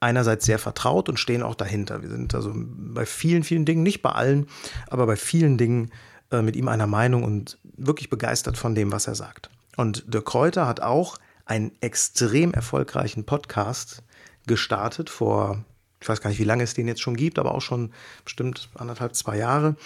einerseits 0.00 0.46
sehr 0.46 0.58
vertraut 0.58 1.08
und 1.08 1.18
stehen 1.18 1.42
auch 1.42 1.54
dahinter. 1.54 2.02
Wir 2.02 2.10
sind 2.10 2.34
also 2.34 2.52
bei 2.54 3.06
vielen, 3.06 3.44
vielen 3.44 3.64
Dingen, 3.64 3.82
nicht 3.82 4.02
bei 4.02 4.10
allen, 4.10 4.46
aber 4.88 5.06
bei 5.06 5.16
vielen 5.16 5.58
Dingen 5.58 5.90
äh, 6.30 6.42
mit 6.42 6.56
ihm 6.56 6.68
einer 6.68 6.86
Meinung 6.86 7.22
und 7.22 7.58
wirklich 7.62 8.10
begeistert 8.10 8.56
von 8.56 8.74
dem, 8.74 8.92
was 8.92 9.06
er 9.06 9.14
sagt. 9.14 9.50
Und 9.76 10.12
Dirk 10.12 10.26
Kräuter 10.26 10.66
hat 10.66 10.80
auch 10.80 11.18
einen 11.44 11.72
extrem 11.80 12.52
erfolgreichen 12.52 13.24
Podcast 13.24 14.02
gestartet 14.46 15.10
vor, 15.10 15.64
ich 16.00 16.08
weiß 16.08 16.20
gar 16.20 16.30
nicht, 16.30 16.38
wie 16.38 16.44
lange 16.44 16.64
es 16.64 16.74
den 16.74 16.88
jetzt 16.88 17.00
schon 17.00 17.16
gibt, 17.16 17.38
aber 17.38 17.54
auch 17.54 17.60
schon 17.60 17.92
bestimmt 18.24 18.68
anderthalb, 18.74 19.14
zwei 19.14 19.38
Jahre. 19.38 19.76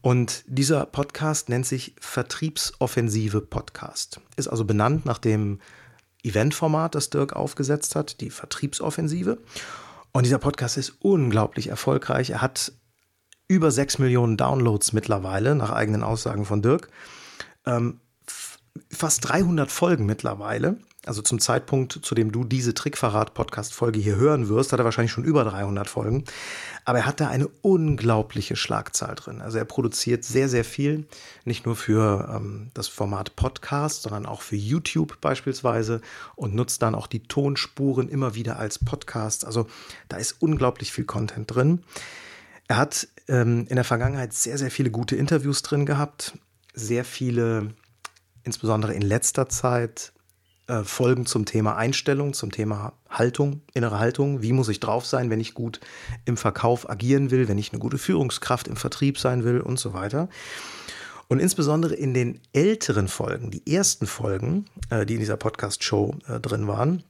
Und 0.00 0.44
dieser 0.46 0.86
Podcast 0.86 1.48
nennt 1.48 1.66
sich 1.66 1.94
Vertriebsoffensive 2.00 3.40
Podcast. 3.40 4.20
Ist 4.36 4.48
also 4.48 4.64
benannt 4.64 5.04
nach 5.04 5.18
dem 5.18 5.60
Eventformat, 6.22 6.94
das 6.94 7.10
Dirk 7.10 7.34
aufgesetzt 7.34 7.96
hat, 7.96 8.20
die 8.20 8.30
Vertriebsoffensive. 8.30 9.38
Und 10.12 10.24
dieser 10.24 10.38
Podcast 10.38 10.76
ist 10.76 10.94
unglaublich 11.00 11.68
erfolgreich. 11.68 12.30
Er 12.30 12.42
hat 12.42 12.72
über 13.48 13.70
6 13.70 13.98
Millionen 13.98 14.36
Downloads 14.36 14.92
mittlerweile, 14.92 15.54
nach 15.54 15.70
eigenen 15.70 16.02
Aussagen 16.02 16.44
von 16.44 16.62
Dirk. 16.62 16.88
Ähm, 17.66 18.00
fast 18.90 19.28
300 19.28 19.70
Folgen 19.70 20.06
mittlerweile. 20.06 20.78
Also 21.06 21.22
zum 21.22 21.38
Zeitpunkt, 21.38 22.00
zu 22.02 22.14
dem 22.14 22.32
du 22.32 22.44
diese 22.44 22.74
Trickverrat-Podcast-Folge 22.74 23.98
hier 23.98 24.16
hören 24.16 24.50
wirst, 24.50 24.72
hat 24.72 24.78
er 24.78 24.84
wahrscheinlich 24.84 25.12
schon 25.12 25.24
über 25.24 25.42
300 25.44 25.88
Folgen. 25.88 26.24
Aber 26.84 26.98
er 26.98 27.06
hat 27.06 27.20
da 27.20 27.28
eine 27.28 27.48
unglaubliche 27.62 28.56
Schlagzahl 28.56 29.14
drin. 29.14 29.40
Also 29.40 29.56
er 29.56 29.64
produziert 29.64 30.24
sehr, 30.24 30.50
sehr 30.50 30.64
viel. 30.64 31.06
Nicht 31.46 31.64
nur 31.64 31.76
für 31.76 32.28
ähm, 32.34 32.70
das 32.74 32.88
Format 32.88 33.36
Podcast, 33.36 34.02
sondern 34.02 34.26
auch 34.26 34.42
für 34.42 34.56
YouTube 34.56 35.18
beispielsweise 35.22 36.02
und 36.36 36.54
nutzt 36.54 36.82
dann 36.82 36.94
auch 36.94 37.06
die 37.06 37.22
Tonspuren 37.22 38.10
immer 38.10 38.34
wieder 38.34 38.58
als 38.58 38.78
Podcast. 38.78 39.46
Also 39.46 39.66
da 40.10 40.18
ist 40.18 40.36
unglaublich 40.40 40.92
viel 40.92 41.04
Content 41.04 41.54
drin. 41.54 41.84
Er 42.66 42.76
hat 42.76 43.08
ähm, 43.28 43.66
in 43.68 43.76
der 43.76 43.84
Vergangenheit 43.84 44.32
sehr, 44.32 44.58
sehr 44.58 44.70
viele 44.70 44.90
gute 44.90 45.16
Interviews 45.16 45.62
drin 45.62 45.86
gehabt. 45.86 46.38
Sehr 46.74 47.04
viele, 47.04 47.74
insbesondere 48.44 48.94
in 48.94 49.02
letzter 49.02 49.48
Zeit, 49.48 50.12
äh, 50.68 50.84
Folgen 50.84 51.24
zum 51.24 51.46
Thema 51.46 51.76
Einstellung, 51.76 52.34
zum 52.34 52.52
Thema 52.52 52.92
Haltung, 53.08 53.62
innere 53.72 53.98
Haltung. 53.98 54.42
Wie 54.42 54.52
muss 54.52 54.68
ich 54.68 54.80
drauf 54.80 55.06
sein, 55.06 55.30
wenn 55.30 55.40
ich 55.40 55.54
gut 55.54 55.80
im 56.26 56.36
Verkauf 56.36 56.88
agieren 56.88 57.30
will, 57.30 57.48
wenn 57.48 57.58
ich 57.58 57.72
eine 57.72 57.80
gute 57.80 57.98
Führungskraft 57.98 58.68
im 58.68 58.76
Vertrieb 58.76 59.18
sein 59.18 59.44
will 59.44 59.60
und 59.60 59.78
so 59.78 59.94
weiter. 59.94 60.28
Und 61.26 61.40
insbesondere 61.40 61.94
in 61.94 62.14
den 62.14 62.40
älteren 62.52 63.08
Folgen, 63.08 63.50
die 63.50 63.74
ersten 63.74 64.06
Folgen, 64.06 64.66
äh, 64.90 65.06
die 65.06 65.14
in 65.14 65.20
dieser 65.20 65.36
Podcast-Show 65.36 66.14
äh, 66.26 66.40
drin 66.40 66.68
waren, 66.68 67.02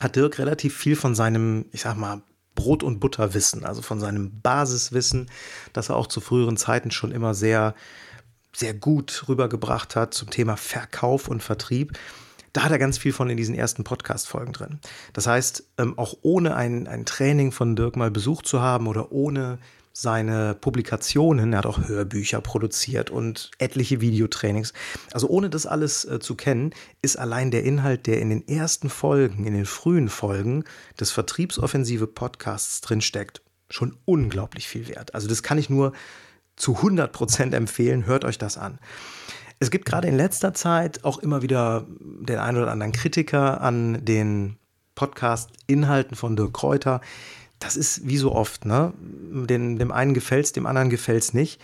hat 0.00 0.16
Dirk 0.16 0.38
relativ 0.38 0.76
viel 0.76 0.96
von 0.96 1.14
seinem, 1.14 1.66
ich 1.72 1.82
sag 1.82 1.96
mal, 1.96 2.22
Brot- 2.54 2.82
und 2.82 3.00
Butterwissen, 3.00 3.64
also 3.64 3.82
von 3.82 4.00
seinem 4.00 4.40
Basiswissen, 4.40 5.30
das 5.72 5.88
er 5.88 5.96
auch 5.96 6.06
zu 6.06 6.20
früheren 6.20 6.56
Zeiten 6.56 6.90
schon 6.90 7.12
immer 7.12 7.34
sehr, 7.34 7.74
sehr 8.54 8.74
gut 8.74 9.24
rübergebracht 9.28 9.96
hat 9.96 10.14
zum 10.14 10.30
Thema 10.30 10.56
Verkauf 10.56 11.28
und 11.28 11.42
Vertrieb 11.42 11.98
da 12.54 12.62
hat 12.62 12.70
er 12.70 12.78
ganz 12.78 12.98
viel 12.98 13.12
von 13.12 13.28
in 13.28 13.36
diesen 13.36 13.54
ersten 13.54 13.82
Podcast-Folgen 13.84 14.52
drin. 14.52 14.78
Das 15.12 15.26
heißt, 15.26 15.64
ähm, 15.76 15.98
auch 15.98 16.14
ohne 16.22 16.54
ein, 16.54 16.86
ein 16.86 17.04
Training 17.04 17.50
von 17.50 17.76
Dirk 17.76 17.96
mal 17.96 18.12
besucht 18.12 18.46
zu 18.46 18.62
haben 18.62 18.86
oder 18.86 19.10
ohne 19.10 19.58
seine 19.96 20.54
Publikationen, 20.54 21.52
er 21.52 21.58
hat 21.58 21.66
auch 21.66 21.88
Hörbücher 21.88 22.40
produziert 22.40 23.10
und 23.10 23.52
etliche 23.58 24.00
Videotrainings. 24.00 24.72
Also 25.12 25.28
ohne 25.28 25.48
das 25.48 25.66
alles 25.66 26.04
äh, 26.04 26.18
zu 26.18 26.34
kennen, 26.34 26.74
ist 27.00 27.16
allein 27.16 27.52
der 27.52 27.62
Inhalt, 27.62 28.08
der 28.08 28.20
in 28.20 28.28
den 28.28 28.46
ersten 28.48 28.90
Folgen, 28.90 29.46
in 29.46 29.54
den 29.54 29.66
frühen 29.66 30.08
Folgen 30.08 30.64
des 30.98 31.12
Vertriebsoffensive 31.12 32.08
Podcasts 32.08 32.80
drinsteckt, 32.80 33.40
schon 33.70 33.96
unglaublich 34.04 34.66
viel 34.66 34.88
wert. 34.88 35.14
Also 35.14 35.28
das 35.28 35.44
kann 35.44 35.58
ich 35.58 35.70
nur 35.70 35.92
zu 36.56 36.74
100 36.74 37.12
Prozent 37.12 37.54
empfehlen. 37.54 38.04
Hört 38.04 38.24
euch 38.24 38.36
das 38.36 38.58
an. 38.58 38.80
Es 39.60 39.70
gibt 39.70 39.86
gerade 39.86 40.08
in 40.08 40.16
letzter 40.16 40.54
Zeit 40.54 41.04
auch 41.04 41.18
immer 41.18 41.40
wieder 41.40 41.86
den 42.00 42.38
einen 42.38 42.58
oder 42.58 42.72
anderen 42.72 42.92
Kritiker 42.92 43.60
an 43.60 44.04
den 44.04 44.56
Podcast-Inhalten 44.96 46.16
von 46.16 46.34
Dirk 46.34 46.52
Kräuter. 46.52 47.00
Das 47.64 47.76
ist 47.76 48.06
wie 48.06 48.18
so 48.18 48.32
oft, 48.32 48.66
ne? 48.66 48.92
Den, 49.00 49.78
dem 49.78 49.90
einen 49.90 50.12
gefällt 50.12 50.44
es, 50.44 50.52
dem 50.52 50.66
anderen 50.66 50.90
gefällt 50.90 51.22
es 51.22 51.32
nicht. 51.32 51.60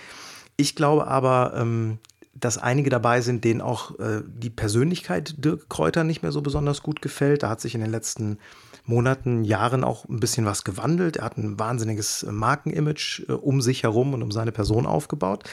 Ich 0.56 0.74
glaube 0.74 1.06
aber, 1.06 1.52
ähm, 1.54 1.98
dass 2.32 2.56
einige 2.56 2.88
dabei 2.88 3.20
sind, 3.20 3.44
denen 3.44 3.60
auch 3.60 3.98
äh, 3.98 4.22
die 4.26 4.48
Persönlichkeit 4.48 5.44
Dirk 5.44 5.68
Kräuter 5.68 6.02
nicht 6.04 6.22
mehr 6.22 6.32
so 6.32 6.40
besonders 6.40 6.82
gut 6.82 7.02
gefällt. 7.02 7.42
Da 7.42 7.50
hat 7.50 7.60
sich 7.60 7.74
in 7.74 7.82
den 7.82 7.90
letzten 7.90 8.38
Monaten, 8.86 9.44
Jahren 9.44 9.84
auch 9.84 10.08
ein 10.08 10.20
bisschen 10.20 10.46
was 10.46 10.64
gewandelt. 10.64 11.18
Er 11.18 11.24
hat 11.24 11.36
ein 11.36 11.58
wahnsinniges 11.58 12.24
Markenimage 12.30 13.26
äh, 13.28 13.32
um 13.32 13.60
sich 13.60 13.82
herum 13.82 14.14
und 14.14 14.22
um 14.22 14.30
seine 14.30 14.52
Person 14.52 14.86
aufgebaut. 14.86 15.44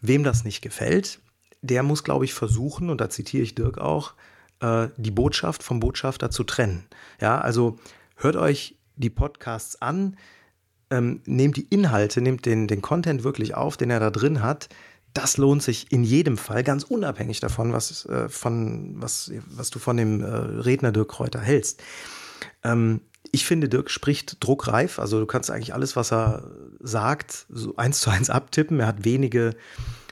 Wem 0.00 0.24
das 0.24 0.44
nicht 0.44 0.62
gefällt, 0.62 1.20
der 1.60 1.82
muss, 1.82 2.02
glaube 2.02 2.24
ich, 2.24 2.32
versuchen, 2.32 2.88
und 2.88 3.00
da 3.00 3.10
zitiere 3.10 3.42
ich 3.42 3.54
Dirk 3.54 3.76
auch, 3.76 4.14
äh, 4.60 4.88
die 4.96 5.10
Botschaft 5.10 5.62
vom 5.62 5.80
Botschafter 5.80 6.30
zu 6.30 6.44
trennen. 6.44 6.84
Ja, 7.20 7.40
also 7.40 7.78
hört 8.16 8.36
euch 8.36 8.76
die 8.96 9.10
Podcasts 9.10 9.80
an, 9.80 10.16
ähm, 10.90 11.22
nehmt 11.24 11.56
die 11.56 11.66
Inhalte, 11.68 12.20
nehmt 12.20 12.46
den, 12.46 12.68
den 12.68 12.82
Content 12.82 13.24
wirklich 13.24 13.54
auf, 13.54 13.76
den 13.76 13.90
er 13.90 14.00
da 14.00 14.10
drin 14.10 14.42
hat. 14.42 14.68
Das 15.14 15.36
lohnt 15.36 15.62
sich 15.62 15.92
in 15.92 16.04
jedem 16.04 16.38
Fall, 16.38 16.62
ganz 16.62 16.84
unabhängig 16.84 17.40
davon, 17.40 17.72
was, 17.72 18.06
äh, 18.06 18.28
von, 18.28 18.94
was, 18.96 19.32
was 19.46 19.70
du 19.70 19.78
von 19.78 19.96
dem 19.96 20.22
äh, 20.22 20.26
Redner 20.26 20.92
Dirk 20.92 21.08
Kräuter 21.08 21.40
hältst. 21.40 21.82
Ähm, 22.62 23.00
ich 23.30 23.46
finde, 23.46 23.68
Dirk 23.68 23.90
spricht 23.90 24.44
druckreif. 24.44 24.98
Also 24.98 25.18
du 25.18 25.26
kannst 25.26 25.50
eigentlich 25.50 25.74
alles, 25.74 25.96
was 25.96 26.12
er 26.12 26.50
sagt, 26.80 27.46
so 27.48 27.76
eins 27.76 28.00
zu 28.00 28.10
eins 28.10 28.30
abtippen. 28.30 28.80
Er 28.80 28.86
hat 28.86 29.04
wenige 29.04 29.54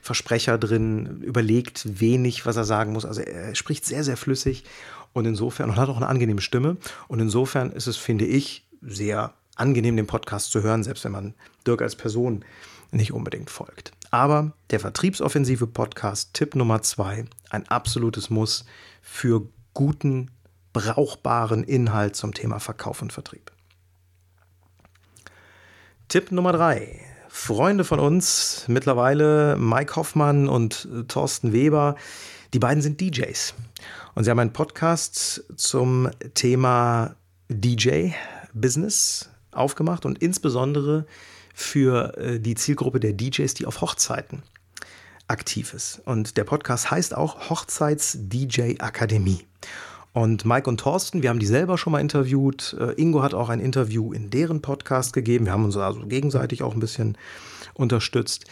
Versprecher 0.02 0.56
drin, 0.56 1.20
überlegt 1.22 2.00
wenig, 2.00 2.46
was 2.46 2.56
er 2.56 2.64
sagen 2.64 2.92
muss. 2.92 3.04
Also 3.04 3.20
er 3.20 3.54
spricht 3.54 3.84
sehr, 3.84 4.04
sehr 4.04 4.16
flüssig 4.16 4.64
und 5.12 5.26
insofern 5.26 5.70
und 5.70 5.76
hat 5.76 5.88
auch 5.88 5.96
eine 5.96 6.08
angenehme 6.08 6.40
Stimme. 6.40 6.78
Und 7.08 7.20
insofern 7.20 7.72
ist 7.72 7.87
es, 7.87 7.96
finde 7.96 8.25
ich, 8.25 8.66
sehr 8.80 9.34
angenehm, 9.56 9.96
den 9.96 10.06
Podcast 10.06 10.50
zu 10.50 10.62
hören, 10.62 10.82
selbst 10.82 11.04
wenn 11.04 11.12
man 11.12 11.34
Dirk 11.66 11.82
als 11.82 11.96
Person 11.96 12.44
nicht 12.90 13.12
unbedingt 13.12 13.50
folgt. 13.50 13.92
Aber 14.10 14.52
der 14.70 14.80
Vertriebsoffensive 14.80 15.66
Podcast, 15.66 16.34
Tipp 16.34 16.54
Nummer 16.54 16.82
zwei, 16.82 17.25
ein 17.50 17.68
absolutes 17.68 18.30
Muss 18.30 18.64
für 19.02 19.46
guten, 19.75 20.30
brauchbaren 20.72 21.62
Inhalt 21.64 22.16
zum 22.16 22.34
Thema 22.34 22.58
Verkauf 22.58 23.02
und 23.02 23.12
Vertrieb. 23.12 23.52
Tipp 26.08 26.32
Nummer 26.32 26.52
drei. 26.52 27.00
Freunde 27.28 27.84
von 27.84 28.00
uns, 28.00 28.64
mittlerweile 28.66 29.56
Mike 29.56 29.94
Hoffmann 29.94 30.49
und 30.49 30.88
Thorsten 31.06 31.52
Weber. 31.52 31.94
Die 32.52 32.58
beiden 32.58 32.82
sind 32.82 33.00
DJs. 33.00 33.54
Und 34.16 34.25
sie 34.25 34.30
haben 34.30 34.40
einen 34.40 34.52
Podcast 34.52 35.44
zum 35.56 36.10
Thema 36.34 37.14
DJ-Business 38.54 39.30
aufgemacht 39.52 40.07
und 40.07 40.19
insbesondere 40.19 41.07
für 41.54 42.16
äh, 42.16 42.40
die 42.40 42.54
Zielgruppe 42.54 43.00
der 43.00 43.12
DJs, 43.12 43.52
die 43.54 43.66
auf 43.66 43.80
Hochzeiten 43.80 44.42
aktiv 45.28 45.75
ist. 45.75 46.00
Und 46.04 46.37
der 46.37 46.45
Podcast 46.45 46.90
heißt 46.90 47.16
auch 47.16 47.50
Hochzeits-DJ 47.50 48.80
Akademie. 48.80 49.45
Und 50.12 50.45
Mike 50.45 50.69
und 50.69 50.80
Thorsten, 50.80 51.23
wir 51.23 51.30
haben 51.30 51.38
die 51.38 51.47
selber 51.47 51.78
schon 51.78 51.92
mal 51.92 52.00
interviewt. 52.00 52.76
Äh, 52.78 53.00
Ingo 53.00 53.23
hat 53.23 53.35
auch 53.35 53.49
ein 53.49 53.61
Interview 53.61 54.12
in 54.12 54.30
deren 54.30 54.61
Podcast 54.61 55.12
gegeben. 55.12 55.47
Wir 55.47 55.52
haben 55.52 55.64
uns 55.64 55.76
also 55.76 56.07
gegenseitig 56.07 56.62
auch 56.62 56.75
ein 56.75 56.80
bisschen 56.80 57.16
unterstützt. 57.75 58.47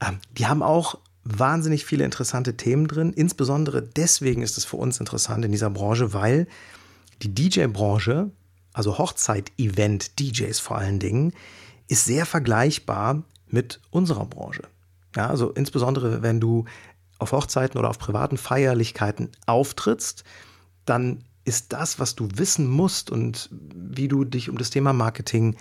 Ähm, 0.00 0.18
die 0.36 0.46
haben 0.46 0.62
auch 0.62 0.98
wahnsinnig 1.22 1.84
viele 1.84 2.04
interessante 2.04 2.56
Themen 2.56 2.88
drin. 2.88 3.12
Insbesondere 3.12 3.82
deswegen 3.82 4.42
ist 4.42 4.58
es 4.58 4.64
für 4.64 4.76
uns 4.76 4.98
interessant 4.98 5.44
in 5.44 5.52
dieser 5.52 5.70
Branche, 5.70 6.12
weil 6.12 6.46
die 7.22 7.32
DJ-Branche, 7.32 8.30
also 8.74 8.98
Hochzeit-Event-DJs 8.98 10.60
vor 10.60 10.76
allen 10.76 10.98
Dingen, 10.98 11.32
ist 11.88 12.04
sehr 12.04 12.26
vergleichbar 12.26 13.22
mit 13.48 13.80
unserer 13.90 14.26
Branche. 14.26 14.64
Ja, 15.16 15.28
also 15.28 15.50
insbesondere 15.50 16.22
wenn 16.22 16.40
du 16.40 16.66
auf 17.18 17.32
Hochzeiten 17.32 17.78
oder 17.78 17.88
auf 17.88 17.98
privaten 17.98 18.36
Feierlichkeiten 18.36 19.30
auftrittst, 19.46 20.24
dann 20.84 21.24
ist 21.44 21.72
das, 21.72 21.98
was 21.98 22.14
du 22.14 22.28
wissen 22.34 22.68
musst 22.68 23.10
und 23.10 23.48
wie 23.52 24.08
du 24.08 24.24
dich 24.24 24.50
um 24.50 24.58
das 24.58 24.70
Thema 24.70 24.92
Marketing, 24.92 25.56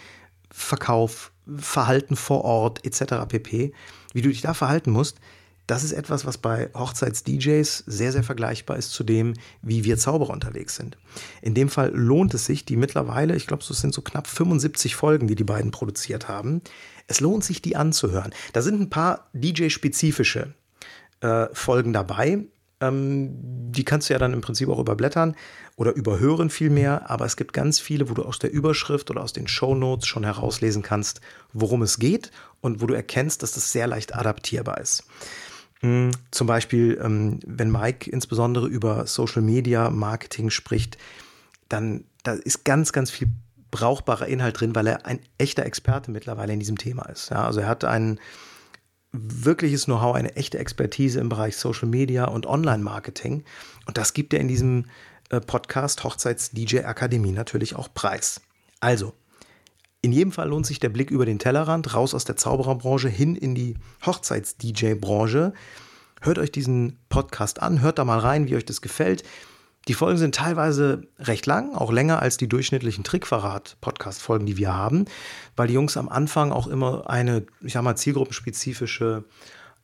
Verkauf, 0.50 1.32
Verhalten 1.58 2.16
vor 2.16 2.44
Ort 2.44 2.86
etc. 2.86 3.26
pp, 3.28 3.74
wie 4.14 4.22
du 4.22 4.30
dich 4.30 4.42
da 4.42 4.54
verhalten 4.54 4.92
musst, 4.92 5.20
das 5.68 5.84
ist 5.84 5.94
etwas, 5.94 6.26
was 6.26 6.38
bei 6.38 6.70
Hochzeits-DJs 6.74 7.84
sehr, 7.88 8.12
sehr 8.12 8.24
vergleichbar 8.24 8.78
ist 8.78 8.92
zu 8.92 9.04
dem, 9.04 9.34
wie 9.62 9.84
wir 9.84 9.98
Zauberer 9.98 10.32
unterwegs 10.32 10.76
sind. 10.76 10.98
In 11.42 11.54
dem 11.54 11.70
Fall 11.70 11.92
lohnt 11.94 12.34
es 12.34 12.46
sich, 12.46 12.66
die 12.66 12.76
mittlerweile, 12.76 13.36
ich 13.36 13.48
glaube, 13.48 13.64
es 13.68 13.80
sind 13.80 13.94
so 13.94 14.02
knapp 14.02 14.28
75 14.28 14.96
Folgen, 14.96 15.28
die 15.28 15.36
die 15.36 15.46
beiden 15.46 15.72
produziert 15.72 16.28
haben. 16.28 16.62
Es 17.08 17.22
lohnt 17.22 17.44
sich, 17.44 17.62
die 17.62 17.76
anzuhören. 17.76 18.34
Da 18.52 18.62
sind 18.62 18.82
ein 18.82 18.90
paar 18.90 19.30
DJ-spezifische 19.34 20.54
äh, 21.22 21.48
Folgen 21.54 21.94
dabei. 21.94 22.46
Ähm, 22.82 23.30
die 23.72 23.86
kannst 23.86 24.10
du 24.10 24.14
ja 24.14 24.20
dann 24.20 24.34
im 24.34 24.42
Prinzip 24.42 24.68
auch 24.68 24.80
überblättern 24.80 25.36
oder 25.78 25.94
überhören 25.94 26.50
vielmehr, 26.50 27.10
aber 27.10 27.26
es 27.26 27.38
gibt 27.38 27.54
ganz 27.54 27.80
viele, 27.80 28.10
wo 28.10 28.14
du 28.14 28.24
aus 28.24 28.40
der 28.40 28.52
Überschrift 28.52 29.10
oder 29.10 29.22
aus 29.22 29.32
den 29.32 29.48
Show 29.48 29.74
Notes 29.76 30.08
schon 30.08 30.26
herauslesen 30.26 30.84
kannst, 30.84 31.22
worum 31.54 31.82
es 31.82 31.98
geht 32.00 32.32
und 32.60 32.82
wo 32.82 32.86
du 32.86 32.94
erkennst, 32.94 33.42
dass 33.42 33.54
das 33.54 33.72
sehr 33.72 33.88
leicht 33.88 34.14
adaptierbar 34.14 34.80
ist. 34.80 35.06
Hm, 35.84 36.12
zum 36.32 36.48
Beispiel, 36.48 36.98
ähm, 37.04 37.40
wenn 37.46 37.70
Mike 37.70 38.10
insbesondere 38.10 38.68
über 38.68 39.06
Social 39.06 39.42
Media 39.42 39.90
Marketing 39.90 40.50
spricht, 40.50 40.98
dann 41.68 42.06
da 42.24 42.34
ist 42.34 42.64
ganz, 42.64 42.94
ganz 42.94 43.12
viel 43.12 43.28
brauchbarer 43.70 44.28
Inhalt 44.28 44.60
drin, 44.60 44.76
weil 44.76 44.88
er 44.88 45.06
ein 45.06 45.20
echter 45.38 45.66
Experte 45.66 46.10
mittlerweile 46.10 46.54
in 46.54 46.60
diesem 46.60 46.78
Thema 46.78 47.04
ist. 47.10 47.32
Ja, 47.32 47.46
also 47.46 47.60
er 47.60 47.68
hat 47.68 47.84
einen 47.84 48.20
wirkliches 49.12 49.86
Know-how, 49.86 50.16
eine 50.16 50.36
echte 50.38 50.58
Expertise 50.58 51.20
im 51.20 51.28
Bereich 51.28 51.58
Social 51.58 51.90
Media 51.90 52.26
und 52.26 52.46
Online-Marketing. 52.46 53.44
Und 53.86 53.98
das 53.98 54.14
gibt 54.14 54.34
er 54.34 54.40
in 54.40 54.48
diesem 54.48 54.86
äh, 55.32 55.42
Podcast 55.42 56.04
Hochzeits-DJ 56.04 56.86
Akademie 56.86 57.34
natürlich 57.34 57.76
auch 57.76 57.94
preis. 57.94 58.40
Also, 58.80 59.14
in 60.04 60.12
jedem 60.12 60.34
Fall 60.34 60.50
lohnt 60.50 60.66
sich 60.66 60.80
der 60.80 60.90
Blick 60.90 61.12
über 61.12 61.26
den 61.26 61.40
Tellerrand, 61.40 61.96
raus 61.96 62.14
aus 62.14 62.26
der 62.26 62.36
Zaubererbranche, 62.36 63.08
hin 63.08 63.38
in 63.38 63.56
die 63.56 63.76
Hochzeits-DJ-Branche. 64.06 65.54
Hört 66.20 66.40
euch 66.40 66.52
diesen 66.52 67.00
Podcast 67.08 67.62
an, 67.62 67.80
hört 67.82 68.00
da 68.00 68.04
mal 68.04 68.20
rein, 68.20 68.48
wie 68.48 68.58
euch 68.58 68.66
das 68.66 68.82
gefällt. 68.82 69.24
Die 69.88 69.94
Folgen 69.94 70.18
sind 70.18 70.36
teilweise 70.36 71.08
recht 71.20 71.46
lang, 71.46 71.74
auch 71.74 71.90
länger 71.90 72.22
als 72.22 72.36
die 72.36 72.50
durchschnittlichen 72.50 73.06
Trickverrat-Podcast-Folgen, 73.06 74.46
die 74.46 74.58
wir 74.58 74.74
haben, 74.74 75.06
weil 75.56 75.70
die 75.70 75.74
Jungs 75.74 75.96
am 75.96 76.10
Anfang 76.10 76.52
auch 76.52 76.68
immer 76.68 77.10
eine, 77.10 77.46
ich 77.62 77.72
sag 77.72 77.84
mal, 77.84 77.96
zielgruppenspezifische 77.96 79.24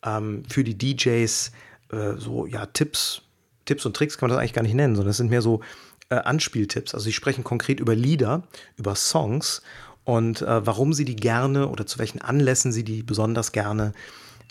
ähm, 0.03 0.43
für 0.49 0.65
die 0.65 0.77
DJs 0.77 1.51
äh, 1.93 2.13
so, 2.17 2.45
ja, 2.45 2.65
Tipps, 2.65 3.21
Tipps 3.63 3.85
und 3.85 3.95
Tricks 3.95 4.17
kann 4.17 4.27
man 4.27 4.35
das 4.35 4.41
eigentlich 4.41 4.53
gar 4.53 4.63
nicht 4.63 4.75
nennen, 4.75 4.95
sondern 4.95 5.11
das 5.11 5.17
sind 5.17 5.29
mehr 5.29 5.41
so 5.41 5.61
äh, 6.09 6.15
Anspieltipps. 6.15 6.93
Also 6.93 7.05
sie 7.05 7.13
sprechen 7.13 7.45
konkret 7.45 7.79
über 7.79 7.95
Lieder, 7.95 8.43
über 8.75 8.95
Songs 8.95 9.61
und 10.09 10.41
äh, 10.41 10.65
warum 10.65 10.93
sie 10.93 11.05
die 11.05 11.15
gerne 11.15 11.69
oder 11.69 11.85
zu 11.85 11.99
welchen 11.99 12.19
Anlässen 12.19 12.71
sie 12.71 12.83
die 12.83 13.03
besonders 13.03 13.51
gerne 13.51 13.93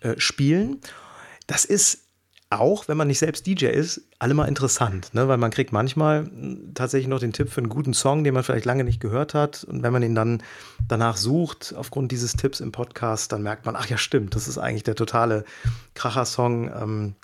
äh, 0.03 0.15
spielen. 0.17 0.81
Das 1.49 1.65
ist 1.65 2.05
auch, 2.49 2.87
wenn 2.87 2.97
man 2.97 3.09
nicht 3.09 3.19
selbst 3.19 3.45
DJ 3.45 3.67
ist, 3.67 4.03
allemal 4.21 4.47
interessant, 4.47 5.13
ne? 5.15 5.27
weil 5.27 5.37
man 5.37 5.51
kriegt 5.51 5.73
manchmal 5.73 6.27
hm, 6.27 6.75
tatsächlich 6.75 7.09
noch 7.09 7.19
den 7.19 7.33
Tipp 7.33 7.51
für 7.51 7.59
einen 7.59 7.71
guten 7.71 7.93
Song, 7.93 8.23
den 8.23 8.35
man 8.35 8.45
vielleicht 8.45 8.67
lange 8.67 8.85
nicht 8.85 9.01
gehört 9.01 9.35
hat. 9.35 9.65
Und 9.65 9.83
wenn 9.83 9.93
man 9.93 10.05
ihn 10.05 10.15
dann 10.15 10.45
danach 10.87 11.17
sucht, 11.17 11.75
aufgrund 11.77 12.13
dieses 12.13 12.35
Tipps 12.35 12.61
im 12.61 12.71
Podcast, 12.71 13.33
dann 13.33 13.43
merkt 13.43 13.67
man, 13.67 13.75
ach 13.75 13.89
ja, 13.89 13.99
stimmt, 13.99 14.37
das 14.37 14.47
ist 14.47 14.59
eigentlich 14.59 14.85
der 14.85 14.95
totale 14.95 15.45
Kracher-Song. 15.95 16.69
Ähm, 16.69 17.15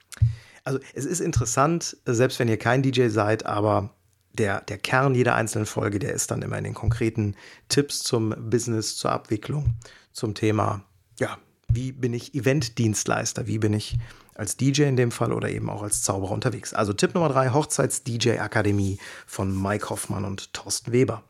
also 0.64 0.80
es 0.92 1.04
ist 1.04 1.20
interessant, 1.20 1.96
selbst 2.04 2.40
wenn 2.40 2.48
ihr 2.48 2.58
kein 2.58 2.82
DJ 2.82 3.10
seid, 3.10 3.46
aber 3.46 3.93
der, 4.34 4.60
der 4.62 4.78
Kern 4.78 5.14
jeder 5.14 5.34
einzelnen 5.34 5.66
Folge, 5.66 5.98
der 5.98 6.12
ist 6.12 6.30
dann 6.30 6.42
immer 6.42 6.58
in 6.58 6.64
den 6.64 6.74
konkreten 6.74 7.34
Tipps 7.68 8.02
zum 8.02 8.34
Business, 8.50 8.96
zur 8.96 9.12
Abwicklung, 9.12 9.74
zum 10.12 10.34
Thema, 10.34 10.82
ja, 11.18 11.38
wie 11.68 11.92
bin 11.92 12.12
ich 12.12 12.34
Eventdienstleister, 12.34 13.46
wie 13.46 13.58
bin 13.58 13.72
ich 13.72 13.98
als 14.34 14.56
DJ 14.56 14.82
in 14.82 14.96
dem 14.96 15.10
Fall 15.10 15.32
oder 15.32 15.48
eben 15.48 15.70
auch 15.70 15.82
als 15.82 16.02
Zauberer 16.02 16.32
unterwegs. 16.32 16.74
Also 16.74 16.92
Tipp 16.92 17.14
Nummer 17.14 17.28
drei, 17.28 17.50
Hochzeits-DJ-Akademie 17.50 18.98
von 19.26 19.60
Mike 19.60 19.90
Hoffmann 19.90 20.24
und 20.24 20.52
Thorsten 20.52 20.92
Weber. 20.92 21.22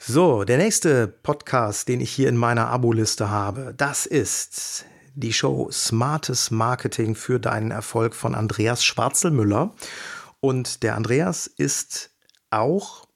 So, 0.00 0.44
der 0.44 0.58
nächste 0.58 1.08
Podcast, 1.08 1.88
den 1.88 2.00
ich 2.00 2.10
hier 2.10 2.28
in 2.28 2.36
meiner 2.36 2.68
Abo-Liste 2.68 3.30
habe, 3.30 3.74
das 3.76 4.06
ist 4.06 4.84
die 5.14 5.32
Show 5.32 5.68
Smartes 5.72 6.50
Marketing 6.52 7.16
für 7.16 7.40
deinen 7.40 7.72
Erfolg 7.72 8.14
von 8.14 8.34
Andreas 8.34 8.84
Schwarzelmüller. 8.84 9.74
Und 10.40 10.82
der 10.82 10.96
Andreas 10.96 11.46
ist 11.46 12.10
auch 12.50 13.06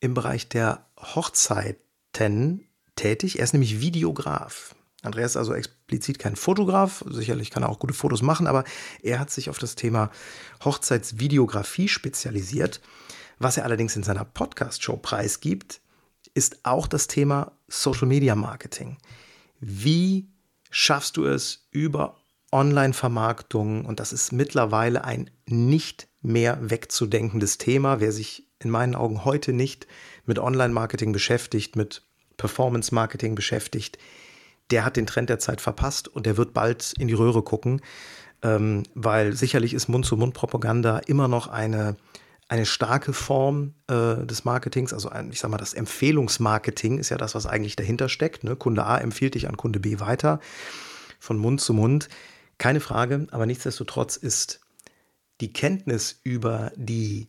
im 0.00 0.14
Bereich 0.14 0.48
der 0.48 0.86
Hochzeiten 0.98 2.66
tätig. 2.96 3.38
Er 3.38 3.44
ist 3.44 3.52
nämlich 3.52 3.80
Videograf. 3.80 4.74
Andreas 5.02 5.32
ist 5.32 5.36
also 5.36 5.54
explizit 5.54 6.18
kein 6.18 6.36
Fotograf, 6.36 7.04
sicherlich 7.08 7.50
kann 7.50 7.62
er 7.62 7.70
auch 7.70 7.78
gute 7.78 7.94
Fotos 7.94 8.20
machen, 8.20 8.46
aber 8.46 8.64
er 9.02 9.18
hat 9.18 9.30
sich 9.30 9.48
auf 9.48 9.58
das 9.58 9.74
Thema 9.74 10.10
Hochzeitsvideografie 10.62 11.88
spezialisiert. 11.88 12.82
Was 13.38 13.56
er 13.56 13.64
allerdings 13.64 13.96
in 13.96 14.02
seiner 14.02 14.26
Podcast-Show 14.26 14.98
preisgibt, 14.98 15.80
ist 16.34 16.58
auch 16.64 16.86
das 16.86 17.06
Thema 17.06 17.52
Social 17.68 18.06
Media 18.06 18.34
Marketing. 18.34 18.98
Wie 19.58 20.28
schaffst 20.70 21.16
du 21.16 21.24
es 21.24 21.66
über 21.70 22.19
Online-Vermarktung, 22.52 23.84
und 23.84 24.00
das 24.00 24.12
ist 24.12 24.32
mittlerweile 24.32 25.04
ein 25.04 25.30
nicht 25.46 26.08
mehr 26.22 26.58
wegzudenkendes 26.60 27.58
Thema, 27.58 28.00
wer 28.00 28.12
sich 28.12 28.46
in 28.58 28.70
meinen 28.70 28.94
Augen 28.94 29.24
heute 29.24 29.52
nicht 29.52 29.86
mit 30.26 30.38
Online-Marketing 30.38 31.12
beschäftigt, 31.12 31.76
mit 31.76 32.02
Performance-Marketing 32.36 33.34
beschäftigt, 33.34 33.98
der 34.70 34.84
hat 34.84 34.96
den 34.96 35.06
Trend 35.06 35.30
der 35.30 35.38
Zeit 35.38 35.60
verpasst 35.60 36.08
und 36.08 36.26
der 36.26 36.36
wird 36.36 36.54
bald 36.54 36.94
in 36.98 37.08
die 37.08 37.14
Röhre 37.14 37.42
gucken, 37.42 37.80
ähm, 38.42 38.84
weil 38.94 39.34
sicherlich 39.34 39.74
ist 39.74 39.88
Mund-zu-Mund-Propaganda 39.88 40.98
immer 41.06 41.28
noch 41.28 41.48
eine, 41.48 41.96
eine 42.48 42.66
starke 42.66 43.12
Form 43.12 43.74
äh, 43.88 44.24
des 44.26 44.44
Marketings. 44.44 44.92
Also 44.92 45.08
ein, 45.08 45.30
ich 45.30 45.40
sage 45.40 45.52
mal, 45.52 45.58
das 45.58 45.74
Empfehlungsmarketing 45.74 46.98
ist 46.98 47.10
ja 47.10 47.18
das, 47.18 47.34
was 47.34 47.46
eigentlich 47.46 47.76
dahinter 47.76 48.08
steckt. 48.08 48.44
Ne? 48.44 48.56
Kunde 48.56 48.84
A 48.84 48.98
empfiehlt 48.98 49.34
dich 49.34 49.48
an 49.48 49.56
Kunde 49.56 49.80
B 49.80 50.00
weiter, 50.00 50.40
von 51.18 51.36
Mund 51.36 51.60
zu 51.60 51.74
Mund. 51.74 52.08
Keine 52.60 52.80
Frage, 52.80 53.26
aber 53.30 53.46
nichtsdestotrotz 53.46 54.16
ist 54.16 54.60
die 55.40 55.50
Kenntnis 55.50 56.20
über 56.24 56.72
die 56.76 57.28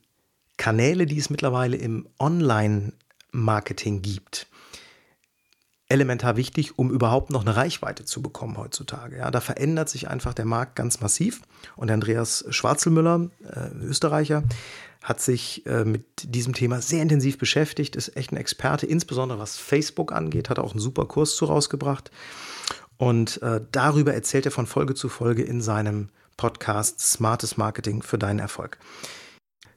Kanäle, 0.58 1.06
die 1.06 1.18
es 1.18 1.30
mittlerweile 1.30 1.78
im 1.78 2.06
Online-Marketing 2.20 4.02
gibt, 4.02 4.48
elementar 5.88 6.36
wichtig, 6.36 6.78
um 6.78 6.92
überhaupt 6.92 7.30
noch 7.30 7.44
eine 7.44 7.56
Reichweite 7.56 8.04
zu 8.04 8.22
bekommen 8.22 8.58
heutzutage. 8.58 9.20
Ja, 9.20 9.32
da 9.32 9.40
verändert 9.40 9.88
sich 9.88 10.10
einfach 10.10 10.34
der 10.34 10.44
Markt 10.44 10.76
ganz 10.76 11.00
massiv. 11.00 11.42
Und 11.78 11.90
Andreas 11.90 12.44
Schwarzelmüller, 12.50 13.30
äh, 13.42 13.70
Österreicher, 13.86 14.44
hat 15.02 15.22
sich 15.22 15.66
äh, 15.66 15.86
mit 15.86 16.34
diesem 16.36 16.54
Thema 16.54 16.82
sehr 16.82 17.02
intensiv 17.02 17.38
beschäftigt, 17.38 17.96
ist 17.96 18.18
echt 18.18 18.34
ein 18.34 18.38
Experte, 18.38 18.86
insbesondere 18.86 19.40
was 19.40 19.56
Facebook 19.56 20.12
angeht, 20.12 20.50
hat 20.50 20.60
auch 20.60 20.72
einen 20.72 20.82
super 20.82 21.06
Kurs 21.06 21.38
zu 21.38 21.46
rausgebracht. 21.46 22.12
Und 23.02 23.42
äh, 23.42 23.62
darüber 23.72 24.14
erzählt 24.14 24.46
er 24.46 24.52
von 24.52 24.68
Folge 24.68 24.94
zu 24.94 25.10
Folge 25.10 25.42
in 25.42 25.60
seinem 25.60 26.10
Podcast 26.38 27.00
Smartes 27.00 27.58
Marketing 27.58 28.04
für 28.04 28.20
deinen 28.20 28.38
Erfolg. 28.38 28.78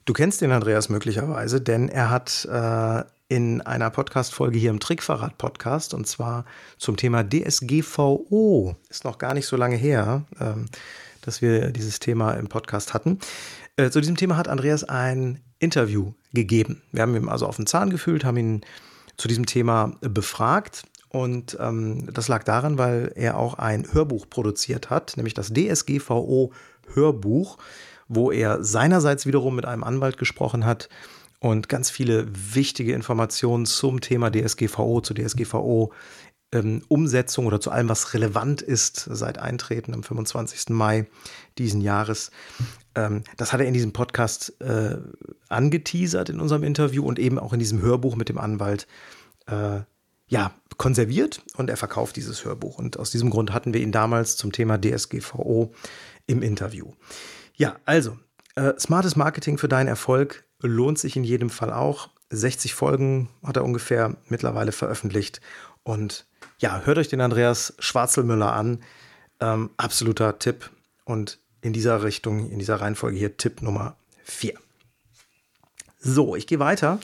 Du 0.05 0.13
kennst 0.13 0.41
den 0.41 0.51
Andreas 0.51 0.89
möglicherweise, 0.89 1.59
denn 1.59 1.89
er 1.89 2.11
hat 2.11 2.45
äh, 2.45 3.03
in 3.27 3.61
einer 3.61 3.89
Podcast-Folge 3.89 4.59
hier 4.59 4.69
im 4.69 4.79
Trickverrat-Podcast 4.79 5.95
und 5.95 6.05
zwar 6.05 6.45
zum 6.77 6.97
Thema 6.97 7.23
DSGVO. 7.23 8.75
Ist 8.89 9.05
noch 9.05 9.17
gar 9.17 9.33
nicht 9.33 9.47
so 9.47 9.57
lange 9.57 9.75
her, 9.75 10.25
ähm, 10.39 10.67
dass 11.21 11.41
wir 11.41 11.71
dieses 11.71 11.97
Thema 11.97 12.33
im 12.33 12.47
Podcast 12.47 12.93
hatten. 12.93 13.17
Äh, 13.75 13.89
zu 13.89 14.01
diesem 14.01 14.17
Thema 14.17 14.37
hat 14.37 14.47
Andreas 14.47 14.83
ein 14.83 15.41
Interview 15.57 16.13
gegeben. 16.31 16.83
Wir 16.91 17.01
haben 17.01 17.15
ihm 17.15 17.27
also 17.27 17.47
auf 17.47 17.55
den 17.55 17.65
Zahn 17.65 17.89
gefühlt, 17.89 18.23
haben 18.23 18.37
ihn 18.37 18.61
zu 19.17 19.27
diesem 19.27 19.47
Thema 19.47 19.93
befragt. 20.01 20.83
Und 21.15 21.55
ähm, 21.61 22.09
das 22.13 22.27
lag 22.27 22.43
daran, 22.43 22.77
weil 22.77 23.13
er 23.15 23.37
auch 23.37 23.53
ein 23.53 23.87
Hörbuch 23.93 24.29
produziert 24.29 24.89
hat, 24.89 25.15
nämlich 25.15 25.33
das 25.33 25.53
DSGVO 25.53 26.51
Hörbuch, 26.93 27.57
wo 28.09 28.33
er 28.33 28.65
seinerseits 28.65 29.25
wiederum 29.25 29.55
mit 29.55 29.63
einem 29.63 29.85
Anwalt 29.85 30.17
gesprochen 30.17 30.65
hat 30.65 30.89
und 31.39 31.69
ganz 31.69 31.89
viele 31.89 32.27
wichtige 32.29 32.91
Informationen 32.91 33.65
zum 33.65 34.01
Thema 34.01 34.29
DSGVO, 34.29 34.99
zu 34.99 35.13
DSGVO 35.13 35.93
ähm, 36.51 36.81
Umsetzung 36.89 37.45
oder 37.45 37.61
zu 37.61 37.71
allem, 37.71 37.87
was 37.87 38.13
relevant 38.13 38.61
ist 38.61 39.07
seit 39.09 39.37
Eintreten 39.37 39.93
am 39.93 40.03
25. 40.03 40.67
Mai 40.71 41.07
diesen 41.57 41.79
Jahres. 41.79 42.29
Ähm, 42.93 43.23
das 43.37 43.53
hat 43.53 43.61
er 43.61 43.67
in 43.67 43.73
diesem 43.73 43.93
Podcast 43.93 44.59
äh, 44.59 44.97
angeteasert 45.47 46.27
in 46.27 46.41
unserem 46.41 46.63
Interview 46.63 47.05
und 47.05 47.19
eben 47.19 47.39
auch 47.39 47.53
in 47.53 47.59
diesem 47.59 47.81
Hörbuch 47.81 48.17
mit 48.17 48.27
dem 48.27 48.37
Anwalt 48.37 48.85
äh, 49.47 49.79
ja, 50.27 50.51
konserviert 50.77 51.41
und 51.57 51.69
er 51.69 51.77
verkauft 51.77 52.15
dieses 52.15 52.45
Hörbuch. 52.45 52.77
Und 52.77 52.97
aus 52.99 53.11
diesem 53.11 53.29
Grund 53.29 53.53
hatten 53.53 53.73
wir 53.73 53.81
ihn 53.81 53.91
damals 53.91 54.37
zum 54.37 54.51
Thema 54.51 54.79
DSGVO 54.79 55.73
im 56.27 56.41
Interview. 56.41 56.91
Ja, 57.55 57.77
also, 57.85 58.17
äh, 58.55 58.73
smartes 58.79 59.15
Marketing 59.15 59.57
für 59.57 59.67
deinen 59.67 59.87
Erfolg 59.87 60.43
lohnt 60.61 60.99
sich 60.99 61.15
in 61.15 61.23
jedem 61.23 61.49
Fall 61.49 61.71
auch. 61.71 62.09
60 62.29 62.73
Folgen 62.73 63.29
hat 63.43 63.57
er 63.57 63.63
ungefähr 63.63 64.17
mittlerweile 64.27 64.71
veröffentlicht. 64.71 65.41
Und 65.83 66.25
ja, 66.59 66.81
hört 66.83 66.97
euch 66.97 67.07
den 67.07 67.21
Andreas 67.21 67.73
Schwarzelmüller 67.79 68.53
an. 68.53 68.81
Ähm, 69.39 69.69
absoluter 69.77 70.39
Tipp. 70.39 70.71
Und 71.03 71.39
in 71.61 71.73
dieser 71.73 72.03
Richtung, 72.03 72.49
in 72.49 72.59
dieser 72.59 72.81
Reihenfolge 72.81 73.17
hier 73.17 73.37
Tipp 73.37 73.61
Nummer 73.61 73.95
4. 74.23 74.53
So, 75.99 76.35
ich 76.35 76.47
gehe 76.47 76.59
weiter. 76.59 76.99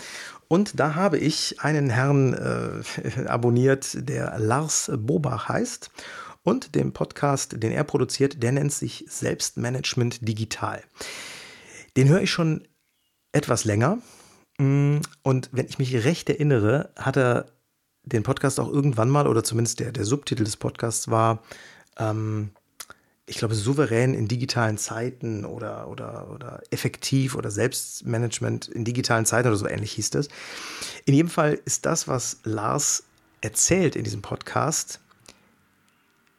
Und 0.51 0.81
da 0.81 0.95
habe 0.95 1.17
ich 1.17 1.61
einen 1.61 1.89
Herrn 1.89 2.33
äh, 2.33 3.25
abonniert, 3.25 4.09
der 4.09 4.37
Lars 4.37 4.91
Bobach 4.93 5.47
heißt. 5.47 5.89
Und 6.43 6.75
den 6.75 6.91
Podcast, 6.91 7.63
den 7.63 7.71
er 7.71 7.85
produziert, 7.85 8.43
der 8.43 8.51
nennt 8.51 8.73
sich 8.73 9.05
Selbstmanagement 9.07 10.27
Digital. 10.27 10.83
Den 11.95 12.09
höre 12.09 12.23
ich 12.23 12.31
schon 12.31 12.67
etwas 13.31 13.63
länger. 13.63 13.99
Mm, 14.57 14.97
und 15.23 15.47
wenn 15.53 15.67
ich 15.67 15.79
mich 15.79 16.03
recht 16.03 16.29
erinnere, 16.29 16.91
hat 16.97 17.15
er 17.15 17.45
den 18.03 18.23
Podcast 18.23 18.59
auch 18.59 18.69
irgendwann 18.69 19.09
mal, 19.09 19.27
oder 19.27 19.45
zumindest 19.45 19.79
der, 19.79 19.93
der 19.93 20.03
Subtitel 20.03 20.43
des 20.43 20.57
Podcasts 20.57 21.09
war, 21.09 21.43
ähm, 21.97 22.51
ich 23.32 23.38
glaube, 23.38 23.56
souverän 23.56 24.13
in 24.13 24.28
digitalen 24.28 24.78
Zeiten 24.78 25.46
oder, 25.46 25.88
oder, 25.88 26.30
oder 26.32 26.62
effektiv 26.70 27.36
oder 27.36 27.50
Selbstmanagement 27.50 28.67
in 28.67 28.84
digitalen 28.84 29.26
Zeiten 29.26 29.48
oder 29.48 29.56
so 29.56 29.67
ähnlich 29.67 29.94
hieß 29.94 30.10
das. 30.10 30.28
In 31.06 31.13
jedem 31.13 31.30
Fall 31.30 31.58
ist 31.63 31.86
das, 31.86 32.10
was 32.10 32.39
Lars 32.44 33.04
erzählt 33.39 33.96
in 33.96 34.04
diesem 34.04 34.22
Podcast, 34.22 35.00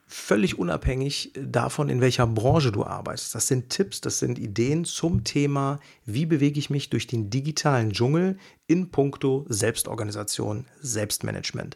völlig 0.07 0.59
unabhängig 0.59 1.33
davon, 1.35 1.89
in 1.89 2.03
welcher 2.03 2.27
Branche 2.27 2.73
du 2.73 2.85
arbeitest. 2.85 3.35
Das 3.35 3.47
sind 3.47 3.71
Tipps, 3.71 4.03
das 4.03 4.19
sind 4.19 4.39
Ideen 4.39 4.85
zum 4.85 5.25
Thema, 5.25 5.81
wie 6.05 6.27
bewege 6.27 6.59
ich 6.59 6.69
mich 6.69 6.91
durch 6.91 7.07
den 7.07 7.31
digitalen 7.31 7.93
Dschungel 7.95 8.37
in 8.67 8.91
puncto 8.91 9.47
Selbstorganisation, 9.49 10.67
Selbstmanagement. 10.83 11.75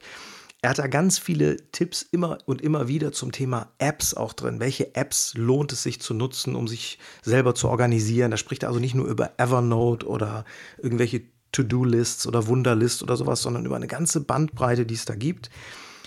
Er 0.66 0.70
hat 0.70 0.80
da 0.80 0.88
ganz 0.88 1.20
viele 1.20 1.58
Tipps 1.70 2.02
immer 2.02 2.38
und 2.44 2.60
immer 2.60 2.88
wieder 2.88 3.12
zum 3.12 3.30
Thema 3.30 3.70
Apps 3.78 4.14
auch 4.14 4.32
drin. 4.32 4.58
Welche 4.58 4.96
Apps 4.96 5.34
lohnt 5.36 5.70
es 5.70 5.84
sich 5.84 6.00
zu 6.00 6.12
nutzen, 6.12 6.56
um 6.56 6.66
sich 6.66 6.98
selber 7.22 7.54
zu 7.54 7.68
organisieren? 7.68 8.32
Da 8.32 8.36
spricht 8.36 8.64
er 8.64 8.70
also 8.70 8.80
nicht 8.80 8.96
nur 8.96 9.06
über 9.06 9.30
Evernote 9.38 10.04
oder 10.08 10.44
irgendwelche 10.78 11.22
To-Do-Lists 11.52 12.26
oder 12.26 12.48
Wunderlist 12.48 13.04
oder 13.04 13.16
sowas, 13.16 13.42
sondern 13.42 13.64
über 13.64 13.76
eine 13.76 13.86
ganze 13.86 14.22
Bandbreite, 14.22 14.86
die 14.86 14.94
es 14.94 15.04
da 15.04 15.14
gibt. 15.14 15.50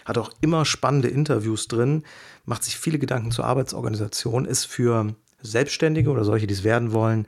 Hat 0.04 0.18
auch 0.18 0.30
immer 0.42 0.66
spannende 0.66 1.08
Interviews 1.08 1.70
drin, 1.70 2.04
macht 2.44 2.66
sich 2.66 2.78
viele 2.78 3.00
Gedanken 3.00 3.32
zur 3.32 3.46
Arbeitsorganisation, 3.46 4.44
ist 4.44 4.66
für 4.66 5.16
Selbstständige 5.42 6.10
oder 6.10 6.26
solche, 6.26 6.48
die 6.48 6.54
es 6.54 6.66
werden 6.66 6.92
wollen, 6.92 7.28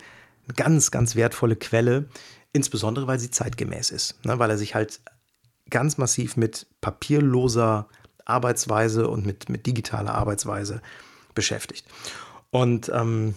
eine 0.50 0.56
ganz, 0.56 0.91
ganz 0.91 1.15
wertvolle 1.15 1.56
Quelle, 1.56 2.10
insbesondere 2.52 3.08
weil 3.08 3.20
sie 3.20 3.32
zeitgemäß 3.32 3.91
ist, 3.91 4.26
ne? 4.26 4.38
weil 4.38 4.50
er 4.50 4.58
sich 4.58 4.76
halt 4.76 5.00
ganz 5.71 5.97
massiv 5.97 6.38
mit 6.38 6.67
papierloser 6.81 7.88
Arbeitsweise 8.25 9.07
und 9.07 9.25
mit, 9.25 9.49
mit 9.49 9.65
digitaler 9.65 10.13
Arbeitsweise 10.13 10.81
beschäftigt. 11.34 11.86
Und 12.51 12.91
ähm, 12.93 13.36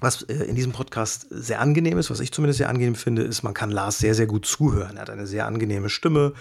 was 0.00 0.22
äh, 0.22 0.34
in 0.44 0.56
diesem 0.56 0.72
Podcast 0.72 1.26
sehr 1.30 1.60
angenehm 1.60 1.98
ist, 1.98 2.10
was 2.10 2.20
ich 2.20 2.32
zumindest 2.32 2.58
sehr 2.58 2.68
angenehm 2.68 2.94
finde, 2.94 3.22
ist, 3.22 3.42
man 3.42 3.54
kann 3.54 3.70
Lars 3.70 3.98
sehr, 3.98 4.14
sehr 4.14 4.26
gut 4.26 4.46
zuhören. 4.46 4.96
Er 4.96 5.02
hat 5.02 5.10
eine 5.10 5.26
sehr 5.26 5.46
angenehme 5.46 5.88
Stimme, 5.88 6.32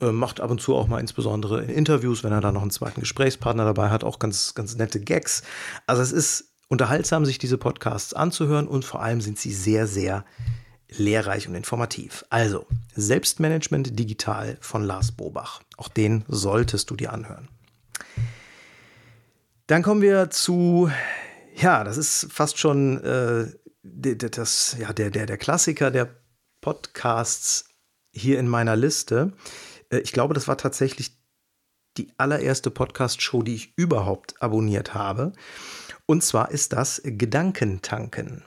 äh, 0.00 0.12
macht 0.12 0.40
ab 0.40 0.50
und 0.50 0.60
zu 0.60 0.74
auch 0.74 0.88
mal 0.88 1.00
insbesondere 1.00 1.62
in 1.62 1.70
Interviews, 1.70 2.24
wenn 2.24 2.32
er 2.32 2.40
da 2.40 2.52
noch 2.52 2.62
einen 2.62 2.70
zweiten 2.70 3.00
Gesprächspartner 3.00 3.64
dabei 3.64 3.90
hat, 3.90 4.04
auch 4.04 4.18
ganz, 4.18 4.54
ganz 4.54 4.76
nette 4.76 5.00
Gags. 5.00 5.42
Also 5.86 6.02
es 6.02 6.12
ist 6.12 6.52
unterhaltsam, 6.68 7.24
sich 7.24 7.38
diese 7.38 7.58
Podcasts 7.58 8.12
anzuhören 8.12 8.66
und 8.66 8.84
vor 8.84 9.02
allem 9.02 9.20
sind 9.20 9.38
sie 9.38 9.52
sehr, 9.52 9.86
sehr 9.86 10.24
lehrreich 10.88 11.48
und 11.48 11.54
informativ. 11.54 12.24
Also, 12.30 12.66
Selbstmanagement 12.94 13.98
digital 13.98 14.56
von 14.60 14.84
Lars 14.84 15.12
Bobach. 15.12 15.60
Auch 15.76 15.88
den 15.88 16.24
solltest 16.28 16.90
du 16.90 16.96
dir 16.96 17.12
anhören. 17.12 17.48
Dann 19.66 19.82
kommen 19.82 20.00
wir 20.00 20.30
zu, 20.30 20.90
ja, 21.56 21.82
das 21.82 21.96
ist 21.96 22.28
fast 22.30 22.58
schon 22.58 23.02
äh, 23.02 23.46
das, 23.82 24.76
ja, 24.78 24.92
der, 24.92 25.10
der, 25.10 25.26
der 25.26 25.38
Klassiker 25.38 25.90
der 25.90 26.08
Podcasts 26.60 27.64
hier 28.12 28.38
in 28.38 28.48
meiner 28.48 28.76
Liste. 28.76 29.32
Äh, 29.90 29.98
ich 29.98 30.12
glaube, 30.12 30.34
das 30.34 30.48
war 30.48 30.56
tatsächlich 30.56 31.16
die 31.96 32.12
allererste 32.18 32.70
Podcast-Show, 32.70 33.42
die 33.42 33.54
ich 33.54 33.72
überhaupt 33.76 34.40
abonniert 34.42 34.94
habe. 34.94 35.32
Und 36.06 36.22
zwar 36.22 36.50
ist 36.50 36.72
das 36.72 37.00
Gedankentanken. 37.04 38.44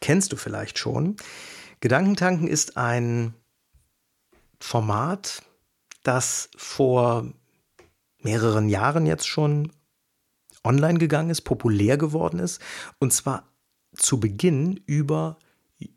Kennst 0.00 0.32
du 0.32 0.36
vielleicht 0.36 0.78
schon? 0.78 1.16
Gedankentanken 1.80 2.48
ist 2.48 2.76
ein 2.76 3.34
Format, 4.60 5.42
das 6.02 6.50
vor 6.56 7.26
mehreren 8.22 8.68
Jahren 8.68 9.06
jetzt 9.06 9.28
schon 9.28 9.72
online 10.64 10.98
gegangen 10.98 11.30
ist, 11.30 11.42
populär 11.42 11.96
geworden 11.96 12.40
ist. 12.40 12.60
Und 12.98 13.12
zwar 13.12 13.44
zu 13.94 14.18
Beginn 14.18 14.80
über 14.86 15.38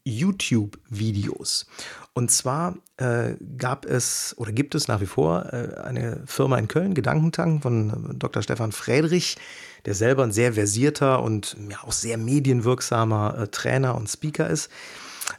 YouTube-Videos. 0.05 1.65
Und 2.13 2.29
zwar 2.29 2.77
äh, 2.97 3.35
gab 3.57 3.85
es 3.85 4.35
oder 4.37 4.51
gibt 4.51 4.75
es 4.75 4.87
nach 4.87 5.01
wie 5.01 5.07
vor 5.07 5.51
äh, 5.51 5.75
eine 5.83 6.21
Firma 6.25 6.57
in 6.57 6.67
Köln, 6.67 6.93
Gedankentanken 6.93 7.61
von 7.61 8.19
Dr. 8.19 8.43
Stefan 8.43 8.71
Friedrich, 8.71 9.37
der 9.85 9.95
selber 9.95 10.23
ein 10.23 10.31
sehr 10.31 10.53
versierter 10.53 11.23
und 11.23 11.57
ja, 11.69 11.79
auch 11.83 11.93
sehr 11.93 12.17
medienwirksamer 12.17 13.37
äh, 13.39 13.47
Trainer 13.47 13.95
und 13.95 14.07
Speaker 14.07 14.49
ist. 14.49 14.69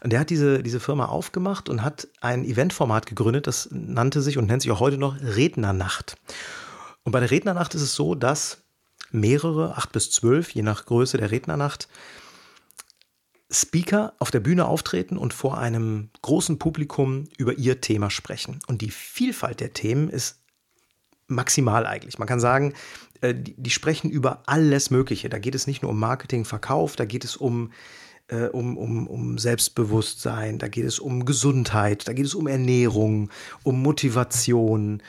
Und 0.00 0.12
der 0.12 0.20
hat 0.20 0.30
diese, 0.30 0.62
diese 0.62 0.80
Firma 0.80 1.06
aufgemacht 1.06 1.68
und 1.68 1.82
hat 1.82 2.08
ein 2.20 2.44
Eventformat 2.44 3.06
gegründet, 3.06 3.46
das 3.46 3.68
nannte 3.70 4.22
sich 4.22 4.38
und 4.38 4.46
nennt 4.46 4.62
sich 4.62 4.70
auch 4.70 4.80
heute 4.80 4.98
noch 4.98 5.20
Rednernacht. 5.20 6.16
Und 7.04 7.12
bei 7.12 7.20
der 7.20 7.30
Rednernacht 7.30 7.74
ist 7.74 7.82
es 7.82 7.94
so, 7.94 8.14
dass 8.14 8.58
mehrere, 9.10 9.76
acht 9.76 9.92
bis 9.92 10.10
zwölf, 10.10 10.50
je 10.50 10.62
nach 10.62 10.86
Größe 10.86 11.18
der 11.18 11.30
Rednernacht, 11.30 11.88
Speaker 13.50 14.14
auf 14.18 14.30
der 14.30 14.40
Bühne 14.40 14.66
auftreten 14.66 15.18
und 15.18 15.34
vor 15.34 15.58
einem 15.58 16.08
großen 16.22 16.58
Publikum 16.58 17.28
über 17.36 17.58
ihr 17.58 17.80
Thema 17.80 18.08
sprechen. 18.08 18.60
Und 18.66 18.80
die 18.80 18.90
Vielfalt 18.90 19.60
der 19.60 19.74
Themen 19.74 20.08
ist 20.08 20.38
maximal 21.26 21.86
eigentlich. 21.86 22.18
Man 22.18 22.28
kann 22.28 22.40
sagen, 22.40 22.74
äh, 23.20 23.34
die, 23.36 23.70
sprechen 23.70 24.10
über 24.10 24.42
alles 24.46 24.90
Mögliche. 24.90 25.28
Da 25.28 25.38
geht 25.38 25.54
es 25.54 25.66
nicht 25.66 25.82
nur 25.82 25.90
um 25.90 25.98
Marketing, 25.98 26.44
Verkauf, 26.44 26.96
da 26.96 27.04
geht 27.04 27.24
es 27.24 27.36
um 27.36 27.72
äh, 28.28 28.46
um, 28.46 28.76
um, 28.76 29.06
um 29.06 29.38
Selbstbewusstsein, 29.38 30.58
da 30.58 30.68
geht 30.68 30.84
es 30.84 30.98
um 30.98 31.24
Gesundheit, 31.24 32.08
da 32.08 32.12
geht 32.12 32.26
es 32.26 32.34
um 32.34 32.46
Ernährung, 32.46 33.30
um 33.62 33.82
Motivation, 33.82 35.02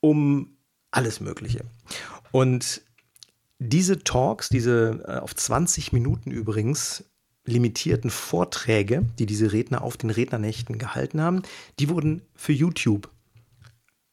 um 0.00 0.56
alles 0.90 1.20
Mögliche. 1.20 1.64
Und 2.32 2.82
diese 3.58 4.00
Talks, 4.00 4.48
diese 4.48 5.04
äh, 5.06 5.18
auf 5.18 5.34
20 5.34 5.92
Minuten 5.92 6.30
übrigens 6.30 7.04
limitierten 7.46 8.10
Vorträge, 8.10 9.04
die 9.18 9.26
diese 9.26 9.52
Redner 9.52 9.82
auf 9.82 9.96
den 9.96 10.10
Rednernächten 10.10 10.78
gehalten 10.78 11.20
haben, 11.20 11.42
die 11.78 11.88
wurden 11.88 12.22
für 12.34 12.52
YouTube 12.52 13.08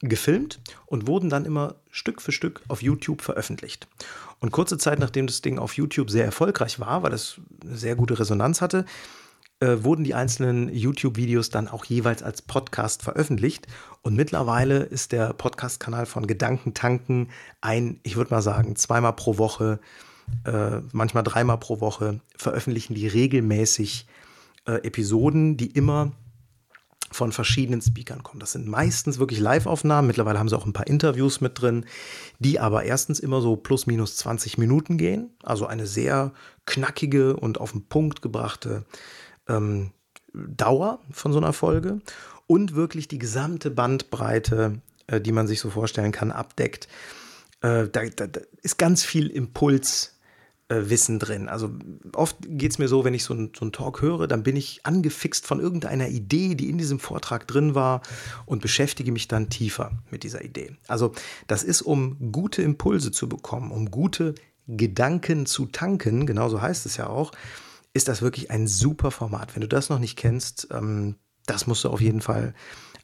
gefilmt 0.09 0.59
und 0.85 1.07
wurden 1.07 1.29
dann 1.29 1.45
immer 1.45 1.75
Stück 1.91 2.21
für 2.21 2.31
Stück 2.31 2.61
auf 2.67 2.81
YouTube 2.81 3.21
veröffentlicht. 3.21 3.87
Und 4.39 4.51
kurze 4.51 4.77
Zeit 4.77 4.99
nachdem 4.99 5.27
das 5.27 5.41
Ding 5.41 5.57
auf 5.57 5.77
YouTube 5.77 6.09
sehr 6.09 6.25
erfolgreich 6.25 6.79
war, 6.79 7.03
weil 7.03 7.13
es 7.13 7.39
eine 7.61 7.77
sehr 7.77 7.95
gute 7.95 8.19
Resonanz 8.19 8.61
hatte, 8.61 8.85
äh, 9.59 9.83
wurden 9.83 10.03
die 10.03 10.13
einzelnen 10.13 10.67
YouTube-Videos 10.67 11.49
dann 11.49 11.69
auch 11.69 11.85
jeweils 11.85 12.21
als 12.21 12.41
Podcast 12.41 13.01
veröffentlicht. 13.01 13.67
Und 14.01 14.15
mittlerweile 14.15 14.79
ist 14.79 15.13
der 15.13 15.31
Podcast-Kanal 15.33 16.05
von 16.05 16.27
Gedankentanken 16.27 17.29
ein, 17.61 17.99
ich 18.03 18.17
würde 18.17 18.31
mal 18.33 18.41
sagen, 18.41 18.75
zweimal 18.75 19.13
pro 19.13 19.37
Woche, 19.37 19.79
äh, 20.43 20.81
manchmal 20.91 21.23
dreimal 21.23 21.57
pro 21.59 21.79
Woche 21.79 22.19
veröffentlichen 22.35 22.95
die 22.95 23.07
regelmäßig 23.07 24.07
äh, 24.65 24.85
Episoden, 24.85 25.55
die 25.55 25.67
immer 25.67 26.11
von 27.13 27.31
verschiedenen 27.31 27.81
Speakern 27.81 28.23
kommen. 28.23 28.39
Das 28.39 28.51
sind 28.51 28.67
meistens 28.67 29.19
wirklich 29.19 29.39
Live-Aufnahmen. 29.39 30.07
Mittlerweile 30.07 30.39
haben 30.39 30.49
sie 30.49 30.57
auch 30.57 30.65
ein 30.65 30.73
paar 30.73 30.87
Interviews 30.87 31.41
mit 31.41 31.61
drin, 31.61 31.85
die 32.39 32.59
aber 32.59 32.83
erstens 32.83 33.19
immer 33.19 33.41
so 33.41 33.55
plus 33.55 33.87
minus 33.87 34.17
20 34.17 34.57
Minuten 34.57 34.97
gehen. 34.97 35.29
Also 35.43 35.65
eine 35.65 35.87
sehr 35.87 36.33
knackige 36.65 37.35
und 37.35 37.59
auf 37.59 37.71
den 37.71 37.87
Punkt 37.87 38.21
gebrachte 38.21 38.85
ähm, 39.47 39.91
Dauer 40.33 40.99
von 41.11 41.31
so 41.31 41.37
einer 41.37 41.53
Folge. 41.53 42.01
Und 42.47 42.75
wirklich 42.75 43.07
die 43.07 43.19
gesamte 43.19 43.71
Bandbreite, 43.71 44.81
äh, 45.07 45.21
die 45.21 45.31
man 45.31 45.47
sich 45.47 45.59
so 45.59 45.69
vorstellen 45.69 46.11
kann, 46.11 46.31
abdeckt. 46.31 46.87
Äh, 47.61 47.87
da, 47.87 48.05
da, 48.15 48.27
da 48.27 48.41
ist 48.61 48.77
ganz 48.77 49.03
viel 49.03 49.27
Impuls 49.27 50.17
Wissen 50.69 51.19
drin. 51.19 51.49
Also 51.49 51.71
oft 52.13 52.37
geht 52.41 52.71
es 52.71 52.79
mir 52.79 52.87
so, 52.87 53.03
wenn 53.03 53.13
ich 53.13 53.23
so, 53.23 53.33
ein, 53.33 53.51
so 53.55 53.61
einen 53.61 53.71
Talk 53.71 54.01
höre, 54.01 54.27
dann 54.27 54.43
bin 54.43 54.55
ich 54.55 54.85
angefixt 54.85 55.45
von 55.45 55.59
irgendeiner 55.59 56.07
Idee, 56.07 56.55
die 56.55 56.69
in 56.69 56.77
diesem 56.77 56.99
Vortrag 56.99 57.47
drin 57.47 57.75
war 57.75 58.01
und 58.45 58.61
beschäftige 58.61 59.11
mich 59.11 59.27
dann 59.27 59.49
tiefer 59.49 59.91
mit 60.09 60.23
dieser 60.23 60.43
Idee. 60.43 60.75
Also 60.87 61.13
das 61.47 61.63
ist, 61.63 61.81
um 61.81 62.31
gute 62.31 62.61
Impulse 62.61 63.11
zu 63.11 63.27
bekommen, 63.29 63.71
um 63.71 63.91
gute 63.91 64.35
Gedanken 64.67 65.45
zu 65.45 65.65
tanken, 65.65 66.25
genauso 66.25 66.61
heißt 66.61 66.85
es 66.85 66.97
ja 66.97 67.07
auch, 67.07 67.33
ist 67.93 68.07
das 68.07 68.21
wirklich 68.21 68.49
ein 68.49 68.67
super 68.67 69.11
Format. 69.11 69.55
Wenn 69.55 69.61
du 69.61 69.67
das 69.67 69.89
noch 69.89 69.99
nicht 69.99 70.17
kennst, 70.17 70.69
ähm, 70.71 71.15
das 71.45 71.67
musst 71.67 71.83
du 71.83 71.89
auf 71.89 72.01
jeden 72.01 72.21
Fall 72.21 72.53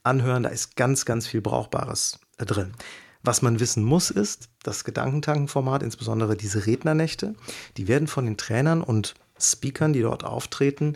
anhören. 0.04 0.44
Da 0.44 0.50
ist 0.50 0.76
ganz, 0.76 1.06
ganz 1.06 1.28
viel 1.28 1.42
Brauchbares 1.42 2.20
äh, 2.38 2.46
drin. 2.46 2.74
Was 3.22 3.42
man 3.42 3.60
wissen 3.60 3.84
muss, 3.84 4.12
ist, 4.12 4.50
das 4.64 4.84
Gedankentankenformat, 4.84 5.84
insbesondere 5.84 6.38
diese 6.38 6.66
Rednernächte, 6.66 7.36
die 7.78 7.88
werden 7.88 8.08
von 8.08 8.26
den 8.26 8.38
Trainern 8.38 8.82
und 8.82 9.16
Speakern, 9.38 9.94
die 9.94 10.02
dort 10.02 10.24
auftreten, 10.24 10.96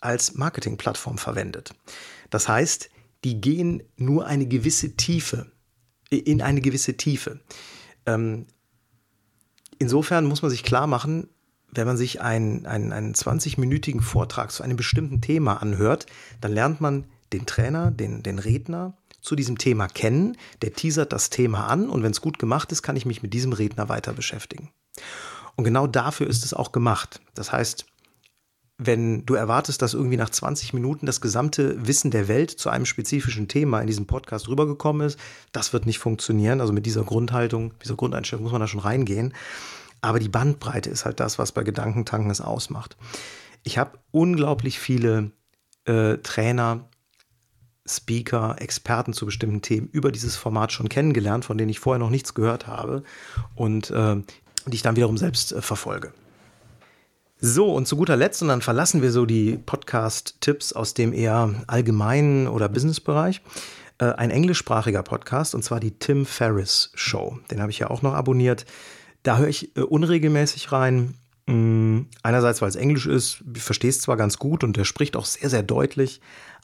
als 0.00 0.34
Marketingplattform 0.34 1.16
verwendet. 1.16 1.74
Das 2.30 2.48
heißt, 2.48 2.90
die 3.24 3.40
gehen 3.40 3.82
nur 3.96 4.26
eine 4.26 4.46
gewisse 4.46 4.96
Tiefe, 4.96 5.50
in 6.10 6.42
eine 6.42 6.60
gewisse 6.60 6.96
Tiefe. 6.96 7.40
Ähm, 8.04 8.46
insofern 9.78 10.26
muss 10.26 10.42
man 10.42 10.50
sich 10.50 10.64
klar 10.64 10.86
machen, 10.86 11.28
wenn 11.70 11.86
man 11.86 11.96
sich 11.96 12.20
einen, 12.20 12.66
einen, 12.66 12.92
einen 12.92 13.14
20-minütigen 13.14 14.02
Vortrag 14.02 14.50
zu 14.50 14.62
einem 14.62 14.76
bestimmten 14.76 15.22
Thema 15.22 15.62
anhört, 15.62 16.06
dann 16.40 16.52
lernt 16.52 16.80
man 16.80 17.06
den 17.32 17.46
Trainer, 17.46 17.90
den, 17.90 18.22
den 18.22 18.38
Redner 18.38 18.98
zu 19.22 19.36
diesem 19.36 19.56
Thema 19.56 19.88
kennen, 19.88 20.36
der 20.60 20.74
teasert 20.74 21.12
das 21.12 21.30
Thema 21.30 21.68
an 21.68 21.88
und 21.88 22.02
wenn 22.02 22.10
es 22.10 22.20
gut 22.20 22.38
gemacht 22.38 22.72
ist, 22.72 22.82
kann 22.82 22.96
ich 22.96 23.06
mich 23.06 23.22
mit 23.22 23.32
diesem 23.32 23.52
Redner 23.52 23.88
weiter 23.88 24.12
beschäftigen. 24.12 24.70
Und 25.56 25.64
genau 25.64 25.86
dafür 25.86 26.26
ist 26.26 26.44
es 26.44 26.52
auch 26.52 26.72
gemacht. 26.72 27.20
Das 27.34 27.52
heißt, 27.52 27.86
wenn 28.78 29.24
du 29.24 29.34
erwartest, 29.34 29.80
dass 29.80 29.94
irgendwie 29.94 30.16
nach 30.16 30.30
20 30.30 30.72
Minuten 30.74 31.06
das 31.06 31.20
gesamte 31.20 31.86
Wissen 31.86 32.10
der 32.10 32.26
Welt 32.26 32.50
zu 32.50 32.68
einem 32.68 32.86
spezifischen 32.86 33.46
Thema 33.46 33.80
in 33.80 33.86
diesem 33.86 34.06
Podcast 34.06 34.48
rübergekommen 34.48 35.06
ist, 35.06 35.18
das 35.52 35.72
wird 35.72 35.86
nicht 35.86 35.98
funktionieren. 35.98 36.60
Also 36.60 36.72
mit 36.72 36.86
dieser 36.86 37.04
Grundhaltung, 37.04 37.74
dieser 37.82 37.94
Grundeinstellung 37.94 38.42
muss 38.42 38.52
man 38.52 38.60
da 38.60 38.66
schon 38.66 38.80
reingehen. 38.80 39.34
Aber 40.00 40.18
die 40.18 40.28
Bandbreite 40.28 40.90
ist 40.90 41.04
halt 41.04 41.20
das, 41.20 41.38
was 41.38 41.52
bei 41.52 41.62
Gedankentanken 41.62 42.30
es 42.30 42.40
ausmacht. 42.40 42.96
Ich 43.62 43.78
habe 43.78 43.98
unglaublich 44.10 44.80
viele 44.80 45.30
äh, 45.84 46.16
Trainer, 46.18 46.88
Speaker, 47.86 48.56
Experten 48.58 49.12
zu 49.12 49.26
bestimmten 49.26 49.62
Themen 49.62 49.88
über 49.88 50.12
dieses 50.12 50.36
Format 50.36 50.72
schon 50.72 50.88
kennengelernt, 50.88 51.44
von 51.44 51.58
denen 51.58 51.70
ich 51.70 51.80
vorher 51.80 51.98
noch 51.98 52.10
nichts 52.10 52.34
gehört 52.34 52.66
habe 52.66 53.02
und 53.54 53.90
äh, 53.90 54.16
die 54.66 54.74
ich 54.74 54.82
dann 54.82 54.96
wiederum 54.96 55.18
selbst 55.18 55.52
äh, 55.52 55.62
verfolge. 55.62 56.12
So, 57.40 57.74
und 57.74 57.88
zu 57.88 57.96
guter 57.96 58.16
Letzt, 58.16 58.40
und 58.42 58.48
dann 58.48 58.62
verlassen 58.62 59.02
wir 59.02 59.10
so 59.10 59.26
die 59.26 59.58
Podcast-Tipps 59.58 60.72
aus 60.72 60.94
dem 60.94 61.12
eher 61.12 61.52
allgemeinen 61.66 62.46
oder 62.46 62.68
Business-Bereich. 62.68 63.42
Äh, 63.98 64.12
ein 64.12 64.30
englischsprachiger 64.30 65.02
Podcast, 65.02 65.56
und 65.56 65.64
zwar 65.64 65.80
die 65.80 65.90
Tim 65.90 66.24
Ferriss 66.24 66.92
Show. 66.94 67.40
Den 67.50 67.60
habe 67.60 67.72
ich 67.72 67.80
ja 67.80 67.90
auch 67.90 68.02
noch 68.02 68.14
abonniert. 68.14 68.64
Da 69.24 69.38
höre 69.38 69.48
ich 69.48 69.76
äh, 69.76 69.80
unregelmäßig 69.80 70.70
rein. 70.70 71.14
Mm, 71.46 72.02
einerseits, 72.22 72.62
weil 72.62 72.68
es 72.68 72.76
Englisch 72.76 73.06
ist, 73.06 73.42
verstehe 73.54 73.90
es 73.90 74.00
zwar 74.00 74.16
ganz 74.16 74.38
gut 74.38 74.62
und 74.62 74.76
der 74.76 74.84
spricht 74.84 75.16
auch 75.16 75.24
sehr, 75.24 75.50
sehr 75.50 75.64
deutlich, 75.64 76.20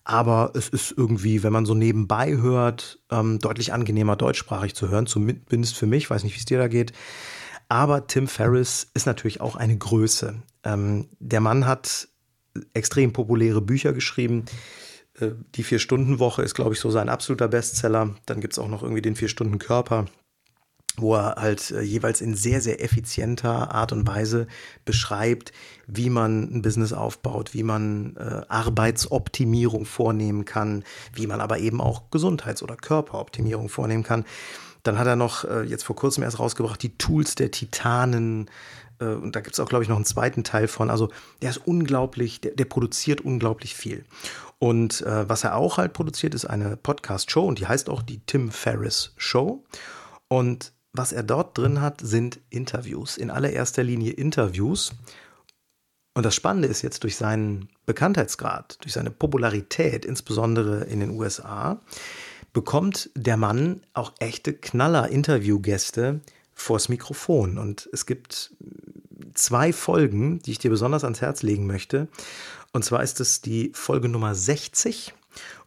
aber 0.09 0.53
es 0.55 0.71
ist 0.71 0.94
irgendwie, 0.97 1.42
wenn 1.42 1.53
man 1.53 1.66
so 1.66 1.75
nebenbei 1.75 2.38
hört, 2.38 2.99
ähm, 3.11 3.38
deutlich 3.40 3.75
angenehmer 3.75 4.16
deutschsprachig 4.16 4.75
zu 4.75 4.88
hören, 4.88 5.07
zumindest 5.07 5.77
für 5.77 5.87
mich, 5.87 6.09
weiß 6.09 6.25
nicht, 6.25 6.35
wie 6.35 6.38
es 6.38 6.47
dir 6.47 6.57
da 6.57 6.66
geht. 6.66 6.92
Aber 7.68 8.07
Tim 8.07 8.27
Ferriss 8.27 8.90
ist 8.94 9.05
natürlich 9.05 9.42
auch 9.42 9.55
eine 9.55 9.77
Größe. 9.77 10.42
Ähm, 10.64 11.11
der 11.18 11.40
Mann 11.40 11.66
hat 11.66 12.09
extrem 12.73 13.12
populäre 13.12 13.61
Bücher 13.61 13.92
geschrieben. 13.92 14.47
Äh, 15.21 15.33
die 15.55 15.62
Vier-Stunden-Woche 15.62 16.40
ist, 16.40 16.55
glaube 16.55 16.73
ich, 16.73 16.81
so 16.81 16.88
sein 16.88 17.11
absoluter 17.11 17.49
Bestseller. 17.49 18.14
Dann 18.25 18.40
gibt 18.40 18.55
es 18.55 18.59
auch 18.59 18.68
noch 18.68 18.83
irgendwie 18.83 19.03
den 19.03 19.14
Vier-Stunden-Körper, 19.14 20.07
wo 21.01 21.15
er 21.15 21.37
halt 21.37 21.71
äh, 21.71 21.81
jeweils 21.81 22.21
in 22.21 22.35
sehr, 22.35 22.61
sehr 22.61 22.83
effizienter 22.83 23.75
Art 23.75 23.93
und 23.93 24.07
Weise 24.07 24.47
beschreibt, 24.85 25.53
wie 25.87 26.11
man 26.11 26.43
ein 26.53 26.63
Business 26.63 26.93
aufbaut, 26.93 27.55
wie 27.55 27.63
man 27.63 28.17
äh, 28.17 28.43
Arbeitsoptimierung 28.49 29.85
vornehmen 29.85 30.45
kann, 30.45 30.85
wie 31.13 31.27
man 31.27 31.41
aber 31.41 31.59
eben 31.59 31.81
auch 31.81 32.11
Gesundheits- 32.11 32.63
oder 32.63 32.77
Körperoptimierung 32.77 33.69
vornehmen 33.69 34.03
kann. 34.03 34.25
Dann 34.83 34.99
hat 34.99 35.07
er 35.07 35.17
noch 35.17 35.45
äh, 35.45 35.63
jetzt 35.63 35.85
vor 35.85 35.97
kurzem 35.97 36.23
erst 36.23 36.39
rausgebracht 36.39 36.83
die 36.83 36.97
Tools 36.97 37.35
der 37.35 37.51
Titanen. 37.51 38.51
Äh, 39.01 39.07
und 39.07 39.35
da 39.35 39.41
gibt 39.41 39.55
es 39.55 39.61
auch, 39.61 39.69
glaube 39.69 39.85
ich, 39.85 39.89
noch 39.89 39.97
einen 39.97 40.05
zweiten 40.05 40.45
Teil 40.45 40.69
von. 40.69 40.91
Also 40.91 41.11
der 41.43 41.51
ist 41.51 41.67
unglaublich, 41.67 42.41
der, 42.41 42.53
der 42.53 42.65
produziert 42.65 43.21
unglaublich 43.21 43.75
viel. 43.75 44.05
Und 44.59 45.03
äh, 45.03 45.29
was 45.29 45.45
er 45.45 45.57
auch 45.57 45.79
halt 45.79 45.93
produziert, 45.93 46.35
ist 46.35 46.45
eine 46.45 46.77
Podcast-Show 46.77 47.47
und 47.47 47.59
die 47.61 47.67
heißt 47.67 47.89
auch 47.89 48.03
die 48.03 48.21
Tim 48.27 48.51
Ferriss 48.51 49.13
Show. 49.17 49.65
Und 50.29 50.73
was 50.92 51.12
er 51.12 51.22
dort 51.22 51.57
drin 51.57 51.81
hat, 51.81 52.01
sind 52.01 52.40
Interviews. 52.51 53.16
In 53.16 53.31
allererster 53.31 53.83
Linie 53.83 54.12
Interviews. 54.12 54.92
Und 56.14 56.24
das 56.24 56.35
Spannende 56.35 56.68
ist 56.68 56.83
jetzt 56.83 57.05
durch 57.05 57.16
seinen 57.16 57.68
Bekanntheitsgrad, 57.87 58.79
durch 58.83 58.92
seine 58.92 59.11
Popularität, 59.11 60.05
insbesondere 60.05 60.85
in 60.85 61.01
den 61.01 61.11
USA, 61.11 61.81
bekommt 62.53 63.11
der 63.14 63.37
Mann 63.37 63.83
auch 63.92 64.12
echte 64.18 64.53
Knaller-Interviewgäste 64.53 66.20
vors 66.55 66.88
Mikrofon. 66.88 67.59
Und 67.59 67.88
es 67.92 68.05
gibt 68.05 68.53
zwei 69.35 69.72
Folgen, 69.72 70.40
die 70.40 70.53
ich 70.53 70.59
dir 70.59 70.70
besonders 70.70 71.05
ans 71.05 71.20
Herz 71.20 71.42
legen 71.42 71.66
möchte. 71.66 72.09
Und 72.72 72.85
zwar 72.85 73.03
ist 73.03 73.20
es 73.20 73.40
die 73.40 73.70
Folge 73.74 74.09
Nummer 74.09 74.35
60 74.35 75.14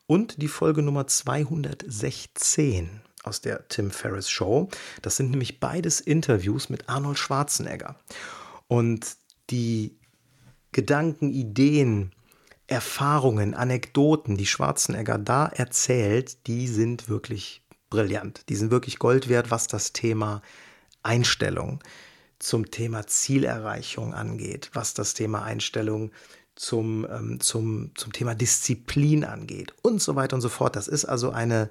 und 0.07 0.41
die 0.41 0.49
Folge 0.49 0.81
Nummer 0.81 1.07
216 1.07 3.01
aus 3.23 3.41
der 3.41 3.67
Tim 3.67 3.91
Ferriss 3.91 4.29
Show. 4.29 4.69
Das 5.01 5.17
sind 5.17 5.31
nämlich 5.31 5.60
beides 5.60 5.99
Interviews 5.99 6.69
mit 6.69 6.89
Arnold 6.89 7.17
Schwarzenegger. 7.17 7.95
Und 8.67 9.15
die 9.49 9.97
Gedanken, 10.71 11.31
Ideen, 11.31 12.12
Erfahrungen, 12.67 13.53
Anekdoten, 13.53 14.38
die 14.38 14.45
Schwarzenegger 14.45 15.17
da 15.17 15.47
erzählt, 15.47 16.47
die 16.47 16.67
sind 16.67 17.10
wirklich 17.10 17.63
brillant. 17.89 18.47
Die 18.49 18.55
sind 18.55 18.71
wirklich 18.71 18.97
Gold 18.97 19.27
wert, 19.27 19.51
was 19.51 19.67
das 19.67 19.91
Thema 19.91 20.41
Einstellung 21.03 21.84
zum 22.39 22.71
Thema 22.71 23.05
Zielerreichung 23.05 24.13
angeht, 24.13 24.71
was 24.73 24.93
das 24.93 25.13
Thema 25.13 25.43
Einstellung 25.43 26.12
zum, 26.55 27.05
ähm, 27.10 27.39
zum, 27.39 27.91
zum 27.95 28.13
Thema 28.13 28.36
Disziplin 28.36 29.23
angeht 29.23 29.73
und 29.81 30.01
so 30.01 30.15
weiter 30.15 30.36
und 30.36 30.41
so 30.41 30.49
fort. 30.49 30.75
Das 30.75 30.88
ist 30.88 31.05
also 31.05 31.31
eine, 31.31 31.69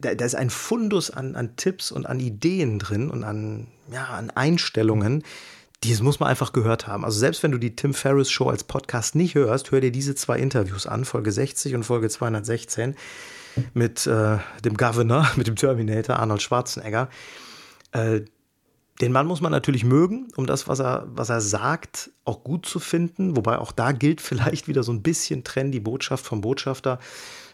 da, 0.00 0.14
da 0.14 0.24
ist 0.24 0.34
ein 0.34 0.50
Fundus 0.50 1.10
an, 1.10 1.36
an 1.36 1.56
Tipps 1.56 1.92
und 1.92 2.06
an 2.06 2.20
Ideen 2.20 2.78
drin 2.78 3.10
und 3.10 3.24
an, 3.24 3.68
ja, 3.90 4.06
an 4.06 4.30
Einstellungen, 4.30 5.22
die 5.84 5.94
muss 6.02 6.20
man 6.20 6.28
einfach 6.28 6.52
gehört 6.52 6.86
haben. 6.86 7.04
Also 7.04 7.18
selbst 7.18 7.42
wenn 7.42 7.50
du 7.50 7.58
die 7.58 7.74
Tim 7.74 7.92
Ferriss 7.92 8.30
Show 8.30 8.48
als 8.48 8.64
Podcast 8.64 9.14
nicht 9.14 9.34
hörst, 9.34 9.70
hör 9.72 9.80
dir 9.80 9.90
diese 9.90 10.14
zwei 10.14 10.38
Interviews 10.38 10.86
an, 10.86 11.04
Folge 11.04 11.32
60 11.32 11.74
und 11.74 11.84
Folge 11.84 12.08
216 12.08 12.94
mit 13.74 14.06
äh, 14.06 14.38
dem 14.64 14.76
Governor, 14.76 15.28
mit 15.36 15.46
dem 15.46 15.56
Terminator 15.56 16.18
Arnold 16.18 16.42
Schwarzenegger. 16.42 17.08
Äh, 17.92 18.22
den 19.00 19.12
Mann 19.12 19.26
muss 19.26 19.40
man 19.40 19.52
natürlich 19.52 19.84
mögen, 19.84 20.28
um 20.36 20.46
das, 20.46 20.68
was 20.68 20.80
er, 20.80 21.06
was 21.08 21.28
er 21.28 21.40
sagt, 21.40 22.10
auch 22.24 22.44
gut 22.44 22.66
zu 22.66 22.78
finden. 22.78 23.36
Wobei 23.36 23.58
auch 23.58 23.72
da 23.72 23.92
gilt 23.92 24.20
vielleicht 24.20 24.68
wieder 24.68 24.82
so 24.82 24.92
ein 24.92 25.02
bisschen 25.02 25.44
trennen 25.44 25.72
die 25.72 25.80
Botschaft 25.80 26.24
vom 26.24 26.40
Botschafter. 26.40 26.98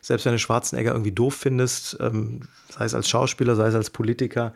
Selbst 0.02 0.26
wenn 0.26 0.32
du 0.32 0.38
Schwarzenegger 0.38 0.92
irgendwie 0.92 1.12
doof 1.12 1.34
findest, 1.34 1.96
ähm, 2.00 2.42
sei 2.70 2.84
es 2.84 2.94
als 2.94 3.08
Schauspieler, 3.08 3.56
sei 3.56 3.68
es 3.68 3.74
als 3.74 3.90
Politiker, 3.90 4.52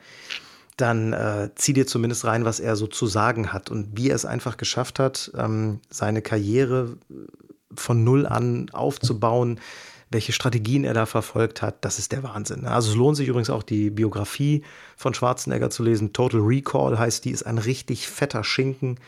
dann 0.77 1.13
äh, 1.13 1.51
zieh 1.55 1.73
dir 1.73 1.87
zumindest 1.87 2.25
rein, 2.25 2.45
was 2.45 2.61
er 2.61 2.77
so 2.77 2.87
zu 2.87 3.07
sagen 3.07 3.53
hat 3.53 3.71
und 3.71 3.97
wie 3.97 4.11
er 4.11 4.17
es 4.17 4.25
einfach 4.25 4.57
geschafft 4.57 4.99
hat, 4.99 5.31
ähm, 5.37 5.81
seine 5.91 6.23
Karriere 6.23 6.97
von 7.75 8.05
null 8.05 8.27
an 8.27 8.71
aufzubauen, 8.73 9.61
welche 10.13 10.33
Strategien 10.33 10.85
er 10.85 10.95
da 10.95 11.07
verfolgt 11.07 11.63
hat, 11.63 11.85
das 11.85 11.99
ist 11.99 12.13
der 12.13 12.23
Wahnsinn. 12.23 12.67
Also 12.67 12.91
es 12.91 12.97
lohnt 12.97 13.17
sich 13.17 13.29
übrigens 13.29 13.51
auch 13.51 13.63
die 13.63 13.91
Biografie 13.91 14.63
von 14.97 15.15
Schwarzenegger 15.15 15.71
zu 15.71 15.83
lesen. 15.83 16.13
Total 16.13 16.41
Recall 16.41 16.99
heißt 16.99 17.25
die, 17.25 17.31
ist 17.31 17.45
ein 17.45 17.59
richtig 17.59 18.09
fetter 18.09 18.45
Schinken. 18.45 18.99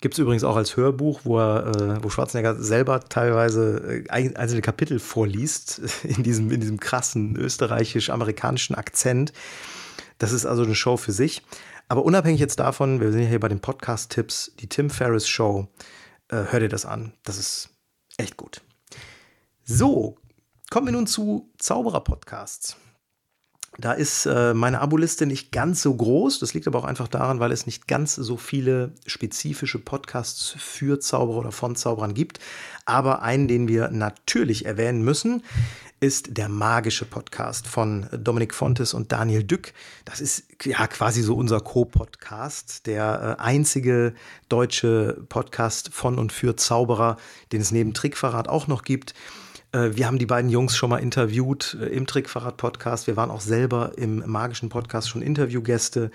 Gibt 0.00 0.14
es 0.14 0.18
übrigens 0.18 0.44
auch 0.44 0.56
als 0.56 0.76
Hörbuch, 0.76 1.20
wo, 1.24 1.38
er, 1.38 1.66
äh, 1.66 2.04
wo 2.04 2.10
Schwarzenegger 2.10 2.56
selber 2.56 3.00
teilweise 3.00 4.04
äh, 4.04 4.08
einzelne 4.10 4.60
Kapitel 4.60 4.98
vorliest, 4.98 5.80
in 6.04 6.22
diesem, 6.22 6.50
in 6.50 6.60
diesem 6.60 6.78
krassen 6.78 7.36
österreichisch-amerikanischen 7.36 8.74
Akzent. 8.74 9.32
Das 10.18 10.32
ist 10.32 10.46
also 10.46 10.62
eine 10.62 10.74
Show 10.74 10.96
für 10.96 11.12
sich. 11.12 11.42
Aber 11.88 12.04
unabhängig 12.04 12.40
jetzt 12.40 12.60
davon, 12.60 13.00
wir 13.00 13.12
sind 13.12 13.22
ja 13.22 13.28
hier 13.28 13.40
bei 13.40 13.48
den 13.48 13.60
Podcast-Tipps, 13.60 14.52
die 14.60 14.68
Tim 14.68 14.90
Ferriss 14.90 15.28
Show, 15.28 15.68
äh, 16.28 16.44
hör 16.50 16.60
dir 16.60 16.68
das 16.68 16.86
an. 16.86 17.12
Das 17.24 17.38
ist 17.38 17.70
echt 18.16 18.36
gut. 18.36 18.62
So, 19.66 20.18
kommen 20.68 20.88
wir 20.88 20.92
nun 20.92 21.06
zu 21.06 21.50
Zauberer-Podcasts. 21.56 22.76
Da 23.78 23.92
ist 23.92 24.26
äh, 24.26 24.52
meine 24.52 24.82
Aboliste 24.82 25.24
nicht 25.24 25.52
ganz 25.52 25.80
so 25.80 25.94
groß. 25.94 26.38
Das 26.38 26.52
liegt 26.52 26.66
aber 26.66 26.78
auch 26.78 26.84
einfach 26.84 27.08
daran, 27.08 27.40
weil 27.40 27.50
es 27.50 27.64
nicht 27.64 27.88
ganz 27.88 28.14
so 28.14 28.36
viele 28.36 28.92
spezifische 29.06 29.78
Podcasts 29.78 30.54
für 30.58 31.00
Zauberer 31.00 31.38
oder 31.38 31.52
von 31.52 31.76
Zauberern 31.76 32.12
gibt. 32.12 32.40
Aber 32.84 33.22
einen, 33.22 33.48
den 33.48 33.66
wir 33.66 33.88
natürlich 33.88 34.66
erwähnen 34.66 35.02
müssen, 35.02 35.42
ist 35.98 36.36
der 36.36 36.50
magische 36.50 37.06
Podcast 37.06 37.66
von 37.66 38.06
Dominik 38.12 38.54
Fontes 38.54 38.92
und 38.92 39.12
Daniel 39.12 39.44
Dück. 39.44 39.72
Das 40.04 40.20
ist 40.20 40.44
ja 40.62 40.86
quasi 40.88 41.22
so 41.22 41.34
unser 41.34 41.60
Co-Podcast, 41.60 42.86
der 42.86 43.38
äh, 43.38 43.42
einzige 43.42 44.12
deutsche 44.50 45.24
Podcast 45.30 45.88
von 45.88 46.18
und 46.18 46.34
für 46.34 46.54
Zauberer, 46.54 47.16
den 47.50 47.62
es 47.62 47.72
neben 47.72 47.94
Trickverrat 47.94 48.46
auch 48.46 48.66
noch 48.66 48.82
gibt. 48.82 49.14
Äh, 49.74 49.96
wir 49.96 50.06
haben 50.06 50.18
die 50.18 50.26
beiden 50.26 50.50
Jungs 50.50 50.76
schon 50.76 50.90
mal 50.90 50.98
interviewt 50.98 51.76
äh, 51.80 51.86
im 51.86 52.06
Trickverrat-Podcast. 52.06 53.06
Wir 53.06 53.16
waren 53.16 53.30
auch 53.30 53.40
selber 53.40 53.92
im 53.96 54.22
magischen 54.26 54.68
Podcast 54.68 55.08
schon 55.08 55.20
Interviewgäste. 55.20 56.10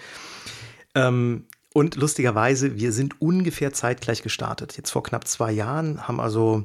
Ähm, 0.96 1.46
und 1.74 1.96
lustigerweise, 1.96 2.78
wir 2.78 2.92
sind 2.92 3.22
ungefähr 3.22 3.74
zeitgleich 3.74 4.24
gestartet. 4.24 4.76
Jetzt 4.76 4.90
vor 4.90 5.04
knapp 5.04 5.28
zwei 5.28 5.52
Jahren, 5.52 6.08
haben 6.08 6.20
also 6.20 6.64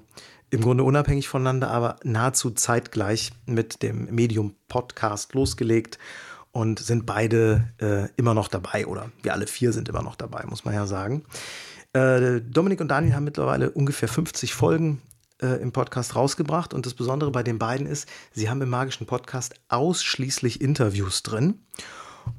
im 0.51 0.63
Grunde 0.63 0.85
unabhängig 0.85 1.29
voneinander, 1.29 1.71
aber 1.71 1.97
nahezu 2.05 2.51
zeitgleich 2.53 3.33
mit 3.45 3.83
dem 3.83 4.15
Medium 4.15 4.55
Podcast 4.69 5.35
losgelegt 5.35 5.99
und 6.53 6.79
sind 6.79 7.07
beide 7.07 7.73
äh, 7.81 8.09
immer 8.17 8.35
noch 8.35 8.49
dabei 8.49 8.87
oder 8.87 9.11
wir 9.23 9.33
alle 9.33 9.49
vier 9.49 9.73
sind 9.73 9.89
immer 9.89 10.03
noch 10.03 10.15
dabei, 10.15 10.45
muss 10.47 10.65
man 10.65 10.75
ja 10.75 10.87
sagen. 10.87 11.25
Dominik 11.97 12.81
und 12.81 12.89
Daniel 12.89 13.15
haben 13.15 13.23
mittlerweile 13.23 13.71
ungefähr 13.71 14.09
50 14.09 14.53
Folgen 14.53 15.01
äh, 15.43 15.61
im 15.61 15.73
Podcast 15.73 16.17
rausgebracht 16.17 16.75
und 16.75 16.87
das 16.87 16.95
Besondere 16.95 17.31
bei 17.31 17.43
den 17.43 17.59
beiden 17.59 17.87
ist, 17.87 18.09
sie 18.33 18.49
haben 18.49 18.63
im 18.63 18.71
magischen 18.71 19.07
Podcast 19.07 19.55
ausschließlich 19.69 20.61
Interviews 20.61 21.23
drin 21.23 21.61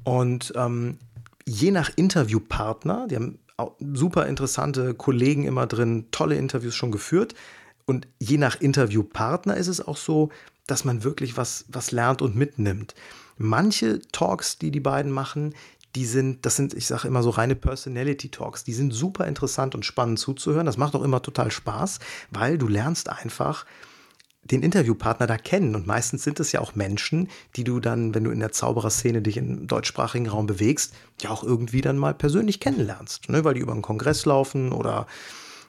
und 0.04 0.52
ähm, 0.56 0.98
je 1.46 1.70
nach 1.70 1.90
Interviewpartner, 1.96 3.06
die 3.08 3.16
haben 3.16 3.38
super 3.80 4.26
interessante 4.26 4.94
Kollegen 4.94 5.44
immer 5.44 5.66
drin, 5.66 6.06
tolle 6.10 6.36
Interviews 6.36 6.74
schon 6.74 6.90
geführt. 6.90 7.34
Und 7.86 8.08
je 8.18 8.36
nach 8.36 8.60
Interviewpartner 8.60 9.56
ist 9.56 9.68
es 9.68 9.80
auch 9.80 9.96
so, 9.96 10.30
dass 10.66 10.84
man 10.84 11.04
wirklich 11.04 11.36
was, 11.36 11.64
was 11.68 11.92
lernt 11.92 12.20
und 12.20 12.34
mitnimmt. 12.34 12.94
Manche 13.38 14.00
Talks, 14.12 14.58
die 14.58 14.70
die 14.70 14.80
beiden 14.80 15.12
machen, 15.12 15.54
die 15.96 16.04
sind, 16.04 16.44
das 16.44 16.56
sind, 16.56 16.74
ich 16.74 16.86
sage 16.86 17.08
immer 17.08 17.22
so 17.22 17.30
reine 17.30 17.56
Personality 17.56 18.28
Talks, 18.28 18.64
die 18.64 18.74
sind 18.74 18.92
super 18.92 19.26
interessant 19.26 19.74
und 19.74 19.84
spannend 19.84 20.18
zuzuhören. 20.18 20.66
Das 20.66 20.76
macht 20.76 20.94
auch 20.94 21.02
immer 21.02 21.22
total 21.22 21.50
Spaß, 21.50 22.00
weil 22.30 22.58
du 22.58 22.68
lernst 22.68 23.08
einfach 23.08 23.64
den 24.44 24.62
Interviewpartner 24.62 25.26
da 25.26 25.38
kennen. 25.38 25.74
Und 25.74 25.86
meistens 25.86 26.22
sind 26.22 26.38
es 26.38 26.52
ja 26.52 26.60
auch 26.60 26.74
Menschen, 26.74 27.28
die 27.56 27.64
du 27.64 27.80
dann, 27.80 28.14
wenn 28.14 28.24
du 28.24 28.30
in 28.30 28.40
der 28.40 28.52
Zaubererszene 28.52 29.22
dich 29.22 29.38
im 29.38 29.66
deutschsprachigen 29.66 30.28
Raum 30.28 30.46
bewegst, 30.46 30.94
ja 31.22 31.30
auch 31.30 31.42
irgendwie 31.42 31.80
dann 31.80 31.96
mal 31.96 32.14
persönlich 32.14 32.60
kennenlernst, 32.60 33.30
ne? 33.30 33.42
weil 33.44 33.54
die 33.54 33.60
über 33.60 33.72
einen 33.72 33.82
Kongress 33.82 34.26
laufen 34.26 34.72
oder 34.72 35.06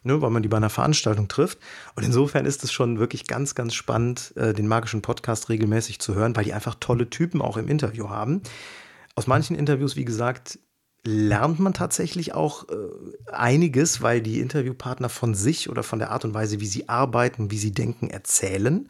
ne, 0.03 0.21
weil 0.21 0.29
man 0.29 0.43
die 0.43 0.49
bei 0.49 0.57
einer 0.57 0.69
Veranstaltung 0.69 1.29
trifft. 1.29 1.57
Und 1.95 2.03
insofern 2.03 2.45
ist 2.45 2.65
es 2.65 2.73
schon 2.73 2.99
wirklich 2.99 3.27
ganz, 3.27 3.55
ganz 3.55 3.73
spannend, 3.73 4.33
äh, 4.35 4.53
den 4.53 4.67
magischen 4.67 5.01
Podcast 5.01 5.47
regelmäßig 5.49 5.99
zu 5.99 6.15
hören, 6.15 6.35
weil 6.35 6.43
die 6.43 6.53
einfach 6.53 6.75
tolle 6.79 7.09
Typen 7.09 7.41
auch 7.41 7.55
im 7.55 7.69
Interview 7.69 8.09
haben. 8.09 8.41
Aus 9.17 9.25
manchen 9.25 9.55
Interviews, 9.55 9.95
wie 9.95 10.05
gesagt, 10.05 10.59
lernt 11.03 11.59
man 11.59 11.73
tatsächlich 11.73 12.35
auch 12.35 12.69
äh, 12.69 13.31
einiges, 13.31 14.03
weil 14.03 14.21
die 14.21 14.39
Interviewpartner 14.39 15.09
von 15.09 15.33
sich 15.33 15.69
oder 15.69 15.81
von 15.81 15.97
der 15.97 16.11
Art 16.11 16.23
und 16.23 16.35
Weise, 16.35 16.59
wie 16.59 16.67
sie 16.67 16.87
arbeiten, 16.87 17.49
wie 17.49 17.57
sie 17.57 17.71
denken, 17.71 18.11
erzählen. 18.11 18.87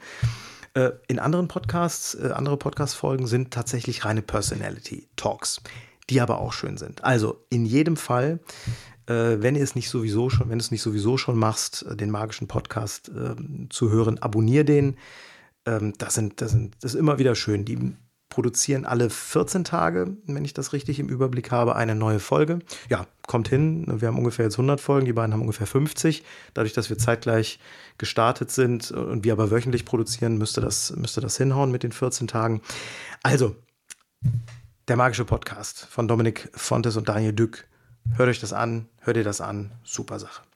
Äh, 0.73 0.89
in 1.07 1.19
anderen 1.19 1.47
Podcasts, 1.47 2.13
äh, 2.15 2.31
andere 2.35 2.57
Podcast-Folgen 2.57 3.25
sind 3.25 3.51
tatsächlich 3.51 4.03
reine 4.03 4.21
Personality-Talks, 4.21 5.61
die 6.09 6.19
aber 6.19 6.39
auch 6.39 6.51
schön 6.51 6.75
sind. 6.75 7.05
Also 7.05 7.45
in 7.49 7.65
jedem 7.65 7.95
Fall 7.95 8.41
äh, 9.05 9.41
wenn 9.41 9.55
ihr 9.55 9.63
es 9.63 9.75
nicht 9.75 9.89
sowieso 9.89 10.29
schon, 10.29 10.49
wenn 10.49 10.59
du 10.59 10.63
es 10.63 10.71
nicht 10.71 10.81
sowieso 10.81 11.15
schon 11.15 11.37
machst, 11.39 11.83
äh, 11.83 11.95
den 11.95 12.11
magischen 12.11 12.49
Podcast 12.49 13.07
äh, 13.07 13.35
zu 13.69 13.89
hören, 13.89 14.17
abonnier 14.17 14.65
den. 14.65 14.97
Ähm, 15.65 15.93
das, 15.97 16.15
sind, 16.15 16.41
das, 16.41 16.51
sind, 16.51 16.75
das 16.81 16.95
ist 16.95 16.99
immer 16.99 17.17
wieder 17.17 17.33
schön. 17.33 17.63
Die 17.63 17.95
produzieren 18.29 18.85
alle 18.85 19.09
14 19.09 19.63
Tage, 19.63 20.17
wenn 20.25 20.45
ich 20.45 20.53
das 20.53 20.73
richtig 20.73 20.99
im 20.99 21.09
Überblick 21.09 21.51
habe, 21.51 21.75
eine 21.75 21.95
neue 21.95 22.19
Folge. 22.19 22.59
Ja, 22.89 23.07
kommt 23.25 23.47
hin. 23.47 23.85
Wir 24.01 24.09
haben 24.09 24.17
ungefähr 24.17 24.45
jetzt 24.45 24.55
100 24.55 24.81
Folgen, 24.81 25.05
die 25.05 25.13
beiden 25.13 25.33
haben 25.33 25.41
ungefähr 25.41 25.67
50. 25.67 26.23
Dadurch, 26.53 26.73
dass 26.73 26.89
wir 26.89 26.97
zeitgleich 26.97 27.59
gestartet 27.97 28.51
sind 28.51 28.91
und 28.91 29.23
wir 29.23 29.33
aber 29.33 29.51
wöchentlich 29.51 29.85
produzieren, 29.85 30.37
müsste 30.37 30.61
das, 30.61 30.95
müsste 30.95 31.21
das 31.21 31.37
hinhauen 31.37 31.71
mit 31.71 31.83
den 31.83 31.91
14 31.91 32.27
Tagen. 32.27 32.61
Also, 33.23 33.55
der 34.87 34.97
magische 34.97 35.25
Podcast 35.25 35.85
von 35.89 36.07
Dominik 36.07 36.49
Fontes 36.53 36.97
und 36.97 37.09
Daniel 37.09 37.33
Dück 37.33 37.67
Hört 38.15 38.29
euch 38.29 38.39
das 38.39 38.53
an, 38.53 38.87
hört 38.99 39.17
ihr 39.17 39.23
das 39.23 39.41
an, 39.41 39.71
super 39.83 40.19
Sache. 40.19 40.46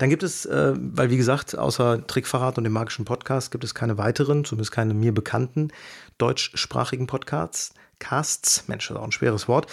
Dann 0.00 0.08
gibt 0.08 0.22
es, 0.22 0.46
äh, 0.46 0.72
weil 0.74 1.10
wie 1.10 1.18
gesagt, 1.18 1.58
außer 1.58 2.06
Trickverrat 2.06 2.56
und 2.56 2.64
dem 2.64 2.72
magischen 2.72 3.04
Podcast 3.04 3.50
gibt 3.50 3.64
es 3.64 3.74
keine 3.74 3.98
weiteren, 3.98 4.46
zumindest 4.46 4.72
keine 4.72 4.94
mir 4.94 5.12
bekannten 5.12 5.68
deutschsprachigen 6.16 7.06
Podcasts. 7.06 7.74
Casts, 7.98 8.66
Mensch, 8.66 8.88
das 8.88 8.96
ist 8.96 8.98
auch 8.98 9.04
ein 9.04 9.12
schweres 9.12 9.46
Wort. 9.46 9.70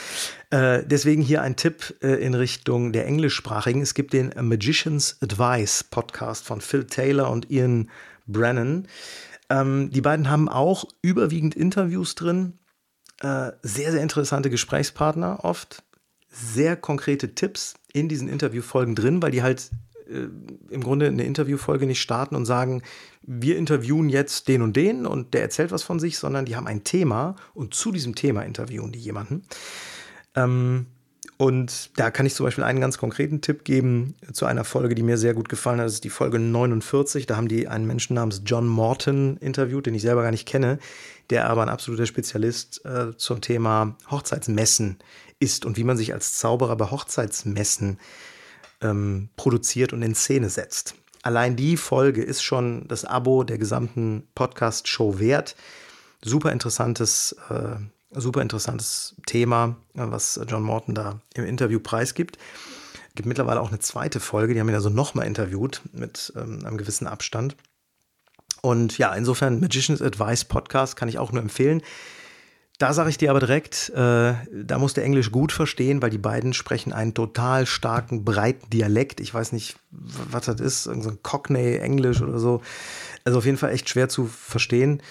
Äh, 0.49 0.83
deswegen 0.85 1.21
hier 1.21 1.43
ein 1.43 1.55
Tipp 1.55 1.95
äh, 2.01 2.15
in 2.15 2.33
Richtung 2.33 2.91
der 2.91 3.05
englischsprachigen. 3.05 3.81
Es 3.81 3.93
gibt 3.93 4.11
den 4.11 4.33
Magician's 4.41 5.17
Advice 5.21 5.85
Podcast 5.85 6.43
von 6.43 6.59
Phil 6.59 6.83
Taylor 6.83 7.31
und 7.31 7.49
Ian 7.49 7.89
Brennan. 8.25 8.89
Ähm, 9.49 9.91
die 9.91 10.01
beiden 10.01 10.29
haben 10.29 10.49
auch 10.49 10.83
überwiegend 11.01 11.55
Interviews 11.55 12.15
drin. 12.15 12.59
Äh, 13.21 13.53
sehr, 13.61 13.93
sehr 13.93 14.01
interessante 14.01 14.49
Gesprächspartner 14.49 15.45
oft 15.45 15.83
sehr 16.29 16.75
konkrete 16.75 17.33
Tipps 17.33 17.75
in 17.93 18.09
diesen 18.09 18.27
Interviewfolgen 18.27 18.93
drin, 18.93 19.21
weil 19.21 19.31
die 19.31 19.41
halt 19.41 19.71
im 20.69 20.83
Grunde 20.83 21.07
eine 21.07 21.23
Interviewfolge 21.23 21.85
nicht 21.85 22.01
starten 22.01 22.35
und 22.35 22.45
sagen, 22.45 22.81
wir 23.23 23.57
interviewen 23.57 24.09
jetzt 24.09 24.47
den 24.47 24.61
und 24.61 24.75
den 24.75 25.05
und 25.05 25.33
der 25.33 25.41
erzählt 25.41 25.71
was 25.71 25.83
von 25.83 25.99
sich, 25.99 26.17
sondern 26.17 26.45
die 26.45 26.55
haben 26.55 26.67
ein 26.67 26.83
Thema 26.83 27.35
und 27.53 27.73
zu 27.73 27.91
diesem 27.91 28.15
Thema 28.15 28.43
interviewen 28.43 28.91
die 28.91 28.99
jemanden. 28.99 29.43
Ähm, 30.35 30.87
und 31.37 31.91
da 31.99 32.09
kann 32.09 32.25
ich 32.25 32.33
zum 32.33 32.45
Beispiel 32.45 32.63
einen 32.63 32.81
ganz 32.81 32.97
konkreten 32.97 33.41
Tipp 33.41 33.63
geben 33.63 34.15
zu 34.33 34.47
einer 34.47 34.63
Folge, 34.63 34.95
die 34.95 35.03
mir 35.03 35.17
sehr 35.17 35.35
gut 35.35 35.49
gefallen 35.49 35.79
hat. 35.79 35.85
Das 35.85 35.93
ist 35.93 36.03
die 36.03 36.09
Folge 36.09 36.39
49. 36.39 37.27
Da 37.27 37.37
haben 37.37 37.47
die 37.47 37.67
einen 37.67 37.85
Menschen 37.85 38.15
namens 38.15 38.41
John 38.43 38.67
Morton 38.67 39.37
interviewt, 39.37 39.85
den 39.85 39.93
ich 39.93 40.01
selber 40.01 40.23
gar 40.23 40.31
nicht 40.31 40.47
kenne, 40.47 40.79
der 41.29 41.47
aber 41.47 41.61
ein 41.61 41.69
absoluter 41.69 42.07
Spezialist 42.07 42.83
äh, 42.85 43.15
zum 43.17 43.41
Thema 43.41 43.95
Hochzeitsmessen 44.09 44.97
ist 45.39 45.65
und 45.65 45.77
wie 45.77 45.83
man 45.83 45.97
sich 45.97 46.13
als 46.13 46.37
Zauberer 46.37 46.75
bei 46.75 46.89
Hochzeitsmessen 46.89 47.99
ähm, 48.81 49.29
produziert 49.35 49.93
und 49.93 50.01
in 50.01 50.15
Szene 50.15 50.49
setzt. 50.49 50.95
Allein 51.23 51.55
die 51.55 51.77
Folge 51.77 52.23
ist 52.23 52.41
schon 52.41 52.87
das 52.87 53.03
Abo 53.03 53.43
der 53.43 53.57
gesamten 53.57 54.27
Podcast-Show 54.35 55.19
wert. 55.19 55.55
Super 56.23 56.51
interessantes, 56.51 57.35
äh, 57.49 57.75
super 58.11 58.41
interessantes 58.41 59.15
Thema, 59.25 59.75
was 59.93 60.39
John 60.47 60.63
Morton 60.63 60.95
da 60.95 61.19
im 61.33 61.45
Interview 61.45 61.79
preisgibt. 61.79 62.37
Es 63.09 63.15
gibt 63.15 63.27
mittlerweile 63.27 63.61
auch 63.61 63.69
eine 63.69 63.79
zweite 63.79 64.19
Folge, 64.19 64.53
die 64.53 64.59
haben 64.59 64.69
ihn 64.69 64.75
also 64.75 64.89
nochmal 64.89 65.25
interviewt 65.25 65.81
mit 65.91 66.31
ähm, 66.35 66.65
einem 66.65 66.77
gewissen 66.77 67.07
Abstand. 67.07 67.55
Und 68.61 68.97
ja, 68.97 69.13
insofern 69.13 69.59
Magician's 69.59 70.01
Advice 70.01 70.45
Podcast 70.45 70.95
kann 70.95 71.09
ich 71.09 71.19
auch 71.19 71.31
nur 71.31 71.41
empfehlen. 71.41 71.81
Da 72.77 72.93
sage 72.93 73.09
ich 73.09 73.17
dir 73.17 73.31
aber 73.31 73.39
direkt, 73.39 73.89
äh, 73.89 74.33
da 74.51 74.77
musst 74.77 74.97
du 74.97 75.01
Englisch 75.01 75.31
gut 75.31 75.51
verstehen, 75.51 76.01
weil 76.03 76.11
die 76.11 76.19
beiden 76.19 76.53
sprechen 76.53 76.93
einen 76.93 77.15
total 77.15 77.65
starken, 77.65 78.23
breiten 78.23 78.69
Dialekt. 78.69 79.19
Ich 79.19 79.33
weiß 79.33 79.51
nicht, 79.51 79.77
was 79.89 80.45
das 80.45 80.61
ist, 80.61 80.83
so 80.83 80.91
ein 80.91 81.23
Cockney-Englisch 81.23 82.21
oder 82.21 82.37
so. 82.37 82.61
Also 83.23 83.39
auf 83.39 83.45
jeden 83.45 83.57
Fall 83.57 83.71
echt 83.71 83.89
schwer 83.89 84.09
zu 84.09 84.25
verstehen. 84.25 85.01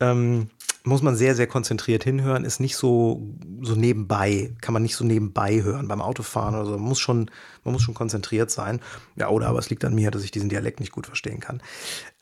Ähm, 0.00 0.48
muss 0.82 1.02
man 1.02 1.14
sehr, 1.14 1.34
sehr 1.34 1.46
konzentriert 1.46 2.04
hinhören, 2.04 2.46
ist 2.46 2.58
nicht 2.58 2.74
so, 2.74 3.22
so 3.60 3.74
nebenbei, 3.74 4.54
kann 4.62 4.72
man 4.72 4.82
nicht 4.82 4.96
so 4.96 5.04
nebenbei 5.04 5.62
hören 5.62 5.88
beim 5.88 6.00
Autofahren 6.00 6.54
oder 6.54 6.64
so. 6.64 6.70
Man 6.72 6.88
muss 6.88 7.00
schon, 7.00 7.30
man 7.64 7.74
muss 7.74 7.82
schon 7.82 7.92
konzentriert 7.92 8.50
sein. 8.50 8.80
Ja, 9.16 9.28
oder 9.28 9.48
aber 9.48 9.58
es 9.58 9.68
liegt 9.68 9.84
an 9.84 9.94
mir, 9.94 10.10
dass 10.10 10.24
ich 10.24 10.30
diesen 10.30 10.48
Dialekt 10.48 10.80
nicht 10.80 10.92
gut 10.92 11.06
verstehen 11.06 11.40
kann. 11.40 11.62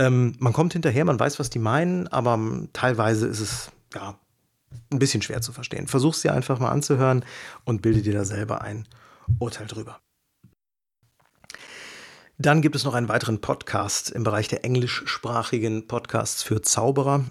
Ähm, 0.00 0.34
man 0.40 0.52
kommt 0.52 0.72
hinterher, 0.72 1.04
man 1.04 1.20
weiß, 1.20 1.38
was 1.38 1.50
die 1.50 1.60
meinen, 1.60 2.08
aber 2.08 2.36
teilweise 2.72 3.28
ist 3.28 3.38
es, 3.38 3.70
ja, 3.94 4.18
ein 4.90 4.98
bisschen 4.98 5.22
schwer 5.22 5.40
zu 5.40 5.52
verstehen. 5.52 5.86
Versuch 5.86 6.14
es 6.14 6.22
dir 6.22 6.32
einfach 6.32 6.58
mal 6.58 6.70
anzuhören 6.70 7.24
und 7.64 7.82
bilde 7.82 8.02
dir 8.02 8.12
da 8.14 8.24
selber 8.24 8.62
ein 8.62 8.86
Urteil 9.38 9.66
drüber. 9.66 10.00
Dann 12.40 12.62
gibt 12.62 12.76
es 12.76 12.84
noch 12.84 12.94
einen 12.94 13.08
weiteren 13.08 13.40
Podcast 13.40 14.10
im 14.10 14.22
Bereich 14.22 14.46
der 14.46 14.64
englischsprachigen 14.64 15.88
Podcasts 15.88 16.44
für 16.44 16.62
Zauberer. 16.62 17.24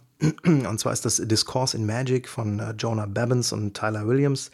Und 0.44 0.80
zwar 0.80 0.92
ist 0.92 1.06
das 1.06 1.22
Discourse 1.24 1.78
in 1.78 1.86
Magic 1.86 2.28
von 2.28 2.60
äh, 2.60 2.72
Jonah 2.72 3.06
Babbins 3.06 3.54
und 3.54 3.74
Tyler 3.74 4.06
Williams. 4.06 4.52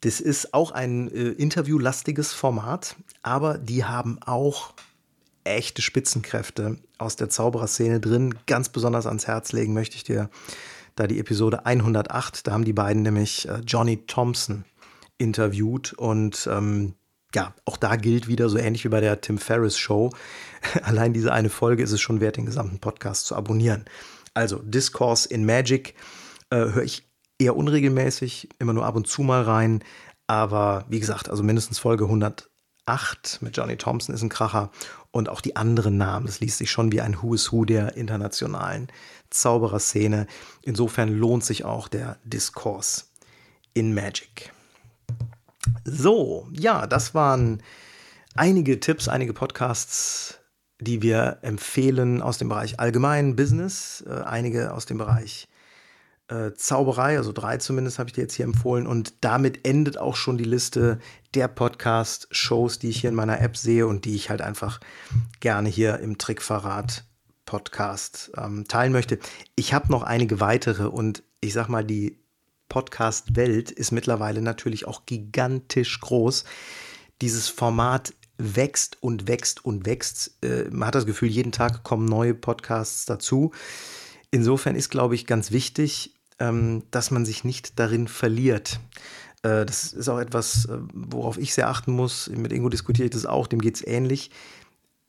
Das 0.00 0.20
ist 0.20 0.52
auch 0.54 0.72
ein 0.72 1.08
äh, 1.12 1.28
interviewlastiges 1.28 2.32
Format, 2.32 2.96
aber 3.22 3.58
die 3.58 3.84
haben 3.84 4.18
auch 4.22 4.74
echte 5.44 5.82
Spitzenkräfte 5.82 6.78
aus 6.98 7.14
der 7.14 7.28
Zaubererszene 7.28 8.00
drin. 8.00 8.34
Ganz 8.46 8.68
besonders 8.68 9.06
ans 9.06 9.28
Herz 9.28 9.52
legen 9.52 9.72
möchte 9.72 9.96
ich 9.96 10.02
dir 10.02 10.28
da 10.96 11.06
die 11.06 11.20
Episode 11.20 11.64
108. 11.64 12.46
Da 12.46 12.52
haben 12.52 12.64
die 12.64 12.72
beiden 12.72 13.02
nämlich 13.02 13.48
äh, 13.48 13.60
Johnny 13.64 14.04
Thompson 14.06 14.64
interviewt 15.18 15.92
und 15.92 16.48
ähm, 16.50 16.94
ja, 17.34 17.54
auch 17.64 17.76
da 17.76 17.96
gilt 17.96 18.28
wieder 18.28 18.48
so 18.48 18.58
ähnlich 18.58 18.84
wie 18.84 18.88
bei 18.88 19.00
der 19.00 19.20
Tim 19.20 19.38
Ferriss 19.38 19.78
Show. 19.78 20.10
Allein 20.82 21.12
diese 21.12 21.32
eine 21.32 21.50
Folge 21.50 21.82
ist 21.82 21.92
es 21.92 22.00
schon 22.00 22.20
wert, 22.20 22.36
den 22.36 22.46
gesamten 22.46 22.80
Podcast 22.80 23.26
zu 23.26 23.36
abonnieren. 23.36 23.84
Also 24.34 24.58
Discourse 24.58 25.28
in 25.28 25.44
Magic 25.44 25.94
äh, 26.50 26.56
höre 26.56 26.82
ich 26.82 27.06
eher 27.38 27.56
unregelmäßig, 27.56 28.48
immer 28.58 28.72
nur 28.72 28.86
ab 28.86 28.96
und 28.96 29.06
zu 29.06 29.22
mal 29.22 29.42
rein. 29.42 29.82
Aber 30.26 30.84
wie 30.88 31.00
gesagt, 31.00 31.28
also 31.28 31.42
mindestens 31.42 31.78
Folge 31.78 32.04
108 32.04 33.38
mit 33.40 33.56
Johnny 33.56 33.76
Thompson 33.76 34.14
ist 34.14 34.22
ein 34.22 34.28
Kracher. 34.28 34.70
Und 35.16 35.30
auch 35.30 35.40
die 35.40 35.56
anderen 35.56 35.96
Namen, 35.96 36.26
das 36.26 36.40
liest 36.40 36.58
sich 36.58 36.70
schon 36.70 36.92
wie 36.92 37.00
ein 37.00 37.22
Who 37.22 37.32
is 37.32 37.50
Who 37.50 37.64
der 37.64 37.96
internationalen 37.96 38.88
Zaubererszene. 39.30 40.26
Insofern 40.60 41.08
lohnt 41.08 41.42
sich 41.42 41.64
auch 41.64 41.88
der 41.88 42.18
Diskurs 42.24 43.10
in 43.72 43.94
Magic. 43.94 44.52
So, 45.86 46.46
ja, 46.52 46.86
das 46.86 47.14
waren 47.14 47.62
einige 48.34 48.78
Tipps, 48.78 49.08
einige 49.08 49.32
Podcasts, 49.32 50.38
die 50.80 51.00
wir 51.00 51.38
empfehlen 51.40 52.20
aus 52.20 52.36
dem 52.36 52.50
Bereich 52.50 52.78
allgemein 52.78 53.36
Business, 53.36 54.04
äh, 54.06 54.20
einige 54.20 54.74
aus 54.74 54.84
dem 54.84 54.98
Bereich 54.98 55.48
äh, 56.28 56.52
Zauberei, 56.54 57.16
also 57.18 57.32
drei 57.32 57.58
zumindest 57.58 57.98
habe 57.98 58.08
ich 58.08 58.14
dir 58.14 58.22
jetzt 58.22 58.34
hier 58.34 58.44
empfohlen. 58.44 58.86
Und 58.86 59.14
damit 59.20 59.66
endet 59.66 59.98
auch 59.98 60.16
schon 60.16 60.38
die 60.38 60.44
Liste 60.44 60.98
der 61.34 61.48
Podcast-Shows, 61.48 62.78
die 62.78 62.88
ich 62.88 63.00
hier 63.00 63.10
in 63.10 63.16
meiner 63.16 63.40
App 63.40 63.56
sehe 63.56 63.86
und 63.86 64.04
die 64.04 64.14
ich 64.14 64.30
halt 64.30 64.42
einfach 64.42 64.80
gerne 65.40 65.68
hier 65.68 65.98
im 66.00 66.18
Trickverrat 66.18 67.04
Podcast 67.44 68.32
ähm, 68.36 68.66
teilen 68.66 68.92
möchte. 68.92 69.18
Ich 69.54 69.72
habe 69.72 69.90
noch 69.92 70.02
einige 70.02 70.40
weitere 70.40 70.86
und 70.88 71.22
ich 71.40 71.52
sag 71.52 71.68
mal, 71.68 71.84
die 71.84 72.18
Podcast-Welt 72.68 73.70
ist 73.70 73.92
mittlerweile 73.92 74.42
natürlich 74.42 74.86
auch 74.86 75.06
gigantisch 75.06 76.00
groß. 76.00 76.44
Dieses 77.20 77.48
Format 77.48 78.14
wächst 78.36 79.02
und 79.02 79.28
wächst 79.28 79.64
und 79.64 79.86
wächst. 79.86 80.42
Äh, 80.42 80.64
man 80.70 80.88
hat 80.88 80.96
das 80.96 81.06
Gefühl, 81.06 81.28
jeden 81.28 81.52
Tag 81.52 81.84
kommen 81.84 82.06
neue 82.06 82.34
Podcasts 82.34 83.06
dazu. 83.06 83.52
Insofern 84.32 84.74
ist, 84.74 84.90
glaube 84.90 85.14
ich, 85.14 85.26
ganz 85.26 85.52
wichtig, 85.52 86.15
dass 86.38 87.10
man 87.10 87.24
sich 87.24 87.44
nicht 87.44 87.78
darin 87.78 88.08
verliert. 88.08 88.78
Äh, 89.46 89.64
das 89.64 89.92
ist 89.92 90.08
auch 90.08 90.18
etwas, 90.18 90.66
äh, 90.66 90.78
worauf 90.92 91.38
ich 91.38 91.54
sehr 91.54 91.68
achten 91.68 91.92
muss. 91.92 92.28
Mit 92.28 92.52
Ingo 92.52 92.68
diskutiere 92.68 93.06
ich 93.06 93.12
das 93.12 93.26
auch, 93.26 93.46
dem 93.46 93.60
geht 93.60 93.76
es 93.76 93.86
ähnlich. 93.86 94.30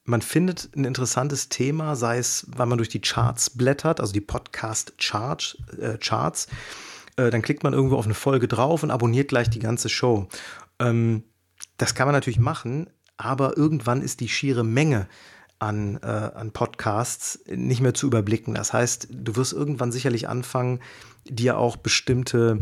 Man 0.03 0.21
findet 0.21 0.69
ein 0.75 0.86
interessantes 0.86 1.49
Thema, 1.49 1.95
sei 1.95 2.17
es, 2.19 2.47
weil 2.55 2.67
man 2.67 2.78
durch 2.78 2.89
die 2.89 3.01
Charts 3.01 3.49
blättert, 3.49 3.99
also 3.99 4.13
die 4.13 4.21
Podcast-Charts. 4.21 5.57
Äh. 5.80 5.97
Äh, 7.17 7.30
dann 7.32 7.41
klickt 7.41 7.63
man 7.63 7.73
irgendwo 7.73 7.97
auf 7.97 8.05
eine 8.05 8.13
Folge 8.13 8.47
drauf 8.47 8.84
und 8.84 8.91
abonniert 8.91 9.28
gleich 9.30 9.49
die 9.49 9.59
ganze 9.59 9.89
Show. 9.89 10.30
Ähm, 10.80 11.23
das 11.78 11.93
kann 11.93 12.07
man 12.07 12.13
natürlich 12.13 12.39
machen, 12.39 12.89
aber 13.17 13.57
irgendwann 13.57 14.01
ist 14.01 14.21
die 14.21 14.30
schiere 14.30 14.63
Menge 14.63 15.09
an, 15.59 15.99
äh, 16.01 16.05
an 16.05 16.51
Podcasts 16.51 17.39
nicht 17.47 17.81
mehr 17.81 17.93
zu 17.93 18.07
überblicken. 18.07 18.53
Das 18.53 18.73
heißt, 18.73 19.07
du 19.11 19.35
wirst 19.35 19.53
irgendwann 19.53 19.91
sicherlich 19.91 20.29
anfangen, 20.29 20.79
dir 21.25 21.57
auch 21.57 21.77
bestimmte, 21.77 22.59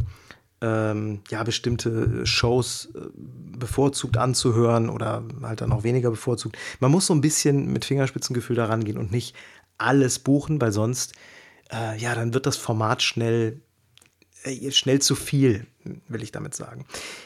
ähm, 0.62 1.22
ja, 1.30 1.44
bestimmte 1.44 2.26
Shows 2.26 2.90
äh, 2.96 3.00
bevorzugt 3.58 4.18
anzuhören 4.18 4.90
oder 4.90 5.24
halt 5.42 5.62
dann 5.62 5.72
auch 5.72 5.84
weniger 5.84 6.10
bevorzugt. 6.10 6.58
Man 6.80 6.92
muss 6.92 7.08
so 7.08 7.14
ein 7.14 7.22
bisschen 7.22 7.72
mit 7.72 7.86
Fingerspitzengefühl 7.86 8.56
daran 8.56 8.84
gehen 8.84 8.98
und 8.98 9.12
nicht 9.12 9.36
alles 9.78 10.20
buchen, 10.20 10.62
weil 10.62 10.72
sonst, 10.72 11.14
äh, 11.72 11.98
ja, 11.98 12.16
dann 12.16 12.34
wird 12.34 12.46
das 12.46 12.56
Format 12.56 13.04
schnell 13.04 13.60
äh, 14.46 14.72
schnell 14.72 15.02
zu 15.02 15.16
viel, 15.16 15.68
will 16.08 16.24
ich 16.24 16.32
damit 16.32 16.56
sagen. 16.56 16.86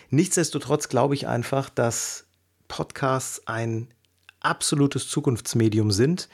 Nichtsdestotrotz 0.09 0.89
glaube 0.89 1.13
ich 1.13 1.28
einfach, 1.28 1.70
dass 1.70 2.26
Podcasts 2.67 3.45
ein 3.47 3.88
absolutes 4.40 5.08
Zukunftsmedium 5.10 5.92
sind. 5.92 6.30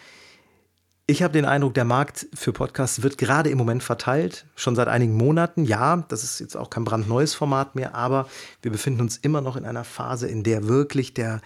Ich 1.08 1.22
habe 1.22 1.34
den 1.34 1.46
Eindruck, 1.46 1.76
der 1.76 1.86
Markt 1.86 2.26
für 2.34 2.52
Podcasts 2.52 3.04
wird 3.04 3.20
gerade 3.20 3.52
im 3.52 3.60
Moment 3.60 3.84
verteilt, 3.84 4.48
schon 4.56 4.76
seit 4.76 4.88
einigen 4.88 5.14
Monaten. 5.14 5.64
Ja, 5.64 5.98
das 6.08 6.24
ist 6.24 6.40
jetzt 6.40 6.58
auch 6.58 6.72
kein 6.72 6.84
brandneues 6.84 7.36
Format 7.36 7.76
mehr, 7.76 7.94
aber 7.94 8.28
wir 8.64 8.72
befinden 8.72 9.02
uns 9.02 9.18
immer 9.18 9.42
noch 9.42 9.56
in 9.56 9.66
einer 9.66 9.84
Phase, 9.84 10.28
in 10.28 10.42
der 10.42 10.68
wirklich 10.68 11.14
der, 11.14 11.42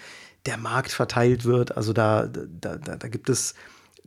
der 0.45 0.57
Markt 0.57 0.91
verteilt 0.91 1.43
wird. 1.43 1.75
Also 1.75 1.91
da, 1.91 2.27
da, 2.27 2.77
da, 2.77 2.95
da 2.95 3.07
gibt 3.09 3.29
es 3.29 3.53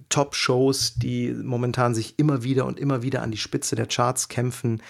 Top-Shows, 0.09 0.95
die 0.95 1.35
momentan 1.35 1.95
sich 1.95 2.19
immer 2.19 2.43
wieder 2.43 2.65
und 2.65 2.81
immer 2.81 3.03
wieder 3.03 3.21
an 3.21 3.31
die 3.31 3.39
Spitze 3.39 3.77
der 3.77 3.87
Charts 3.87 4.29
kämpfen. 4.29 4.83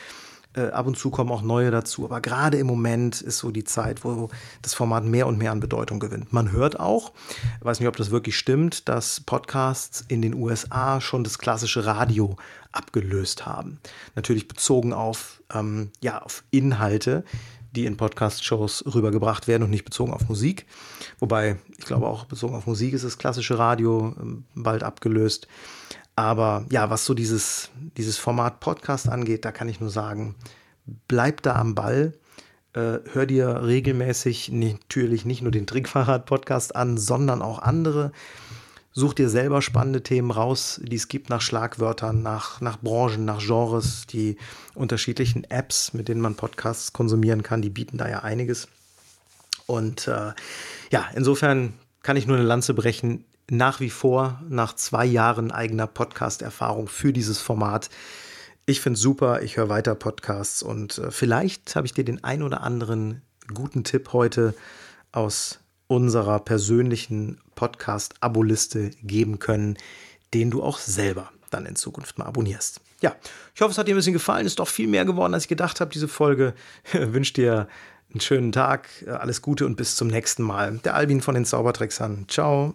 Äh, 0.54 0.68
ab 0.68 0.86
und 0.86 0.98
zu 0.98 1.10
kommen 1.10 1.30
auch 1.30 1.42
neue 1.42 1.70
dazu. 1.70 2.04
Aber 2.04 2.20
gerade 2.20 2.58
im 2.58 2.66
Moment 2.66 3.20
ist 3.22 3.38
so 3.38 3.50
die 3.50 3.64
Zeit, 3.64 4.04
wo 4.04 4.28
das 4.60 4.74
Format 4.74 5.04
mehr 5.04 5.26
und 5.26 5.38
mehr 5.38 5.50
an 5.50 5.60
Bedeutung 5.60 5.98
gewinnt. 5.98 6.32
Man 6.32 6.52
hört 6.52 6.78
auch, 6.78 7.12
weiß 7.60 7.80
nicht, 7.80 7.88
ob 7.88 7.96
das 7.96 8.10
wirklich 8.10 8.36
stimmt, 8.36 8.88
dass 8.88 9.20
Podcasts 9.20 10.04
in 10.08 10.20
den 10.20 10.34
USA 10.34 11.00
schon 11.00 11.24
das 11.24 11.38
klassische 11.38 11.86
Radio 11.86 12.36
abgelöst 12.70 13.46
haben. 13.46 13.80
Natürlich 14.14 14.46
bezogen 14.46 14.92
auf, 14.92 15.42
ähm, 15.54 15.90
ja, 16.02 16.20
auf 16.20 16.44
Inhalte, 16.50 17.24
die 17.74 17.86
in 17.86 17.96
Podcast-Shows 17.96 18.84
rübergebracht 18.94 19.48
werden 19.48 19.62
und 19.62 19.70
nicht 19.70 19.86
bezogen 19.86 20.12
auf 20.12 20.28
Musik. 20.28 20.66
Wobei, 21.18 21.56
ich 21.78 21.86
glaube 21.86 22.06
auch 22.06 22.26
bezogen 22.26 22.54
auf 22.54 22.66
Musik 22.66 22.92
ist 22.92 23.04
das 23.04 23.16
klassische 23.16 23.58
Radio 23.58 24.14
ähm, 24.20 24.44
bald 24.54 24.82
abgelöst. 24.82 25.48
Aber 26.16 26.66
ja, 26.70 26.90
was 26.90 27.04
so 27.04 27.14
dieses, 27.14 27.70
dieses 27.96 28.18
Format 28.18 28.60
Podcast 28.60 29.08
angeht, 29.08 29.44
da 29.44 29.52
kann 29.52 29.68
ich 29.68 29.80
nur 29.80 29.90
sagen, 29.90 30.34
bleib 31.08 31.42
da 31.42 31.56
am 31.56 31.74
Ball. 31.74 32.12
Äh, 32.74 32.98
hör 33.12 33.26
dir 33.26 33.64
regelmäßig 33.64 34.50
natürlich 34.50 35.24
nicht 35.24 35.42
nur 35.42 35.52
den 35.52 35.66
Trickfahrrad-Podcast 35.66 36.76
an, 36.76 36.98
sondern 36.98 37.42
auch 37.42 37.60
andere. 37.60 38.12
Such 38.94 39.14
dir 39.14 39.30
selber 39.30 39.62
spannende 39.62 40.02
Themen 40.02 40.30
raus, 40.30 40.78
die 40.84 40.96
es 40.96 41.08
gibt 41.08 41.30
nach 41.30 41.40
Schlagwörtern, 41.40 42.22
nach, 42.22 42.60
nach 42.60 42.78
Branchen, 42.78 43.24
nach 43.24 43.40
Genres. 43.40 44.06
Die 44.06 44.36
unterschiedlichen 44.74 45.44
Apps, 45.44 45.94
mit 45.94 46.08
denen 46.08 46.20
man 46.20 46.34
Podcasts 46.34 46.92
konsumieren 46.92 47.42
kann, 47.42 47.62
die 47.62 47.70
bieten 47.70 47.96
da 47.96 48.08
ja 48.08 48.18
einiges. 48.18 48.68
Und 49.66 50.08
äh, 50.08 50.32
ja, 50.90 51.06
insofern 51.14 51.72
kann 52.02 52.18
ich 52.18 52.26
nur 52.26 52.36
eine 52.36 52.44
Lanze 52.44 52.74
brechen 52.74 53.24
nach 53.50 53.80
wie 53.80 53.90
vor 53.90 54.40
nach 54.48 54.74
zwei 54.74 55.04
Jahren 55.04 55.50
eigener 55.50 55.86
Podcast-Erfahrung 55.86 56.88
für 56.88 57.12
dieses 57.12 57.38
Format. 57.38 57.90
Ich 58.66 58.80
finde 58.80 58.96
es 58.96 59.02
super, 59.02 59.42
ich 59.42 59.56
höre 59.56 59.68
weiter 59.68 59.94
Podcasts 59.94 60.62
und 60.62 60.98
äh, 60.98 61.10
vielleicht 61.10 61.74
habe 61.74 61.86
ich 61.86 61.94
dir 61.94 62.04
den 62.04 62.22
ein 62.22 62.42
oder 62.42 62.62
anderen 62.62 63.22
guten 63.52 63.84
Tipp 63.84 64.12
heute 64.12 64.54
aus 65.10 65.58
unserer 65.88 66.38
persönlichen 66.40 67.40
Podcast-Abo-Liste 67.54 68.90
geben 69.02 69.38
können, 69.38 69.76
den 70.32 70.50
du 70.50 70.62
auch 70.62 70.78
selber 70.78 71.30
dann 71.50 71.66
in 71.66 71.76
Zukunft 71.76 72.18
mal 72.18 72.24
abonnierst. 72.24 72.80
Ja, 73.02 73.16
ich 73.54 73.60
hoffe, 73.60 73.72
es 73.72 73.78
hat 73.78 73.88
dir 73.88 73.94
ein 73.94 73.96
bisschen 73.96 74.12
gefallen. 74.12 74.46
Ist 74.46 74.58
doch 74.58 74.68
viel 74.68 74.88
mehr 74.88 75.04
geworden, 75.04 75.34
als 75.34 75.44
ich 75.44 75.48
gedacht 75.48 75.80
habe. 75.80 75.90
Diese 75.90 76.08
Folge 76.08 76.54
wünsche 76.92 77.34
dir 77.34 77.68
einen 78.10 78.20
schönen 78.20 78.52
Tag, 78.52 78.88
alles 79.06 79.42
Gute 79.42 79.66
und 79.66 79.76
bis 79.76 79.96
zum 79.96 80.08
nächsten 80.08 80.42
Mal. 80.42 80.78
Der 80.84 80.94
Albin 80.94 81.20
von 81.20 81.34
den 81.34 81.44
Zaubertricksern. 81.44 82.26
Ciao. 82.28 82.74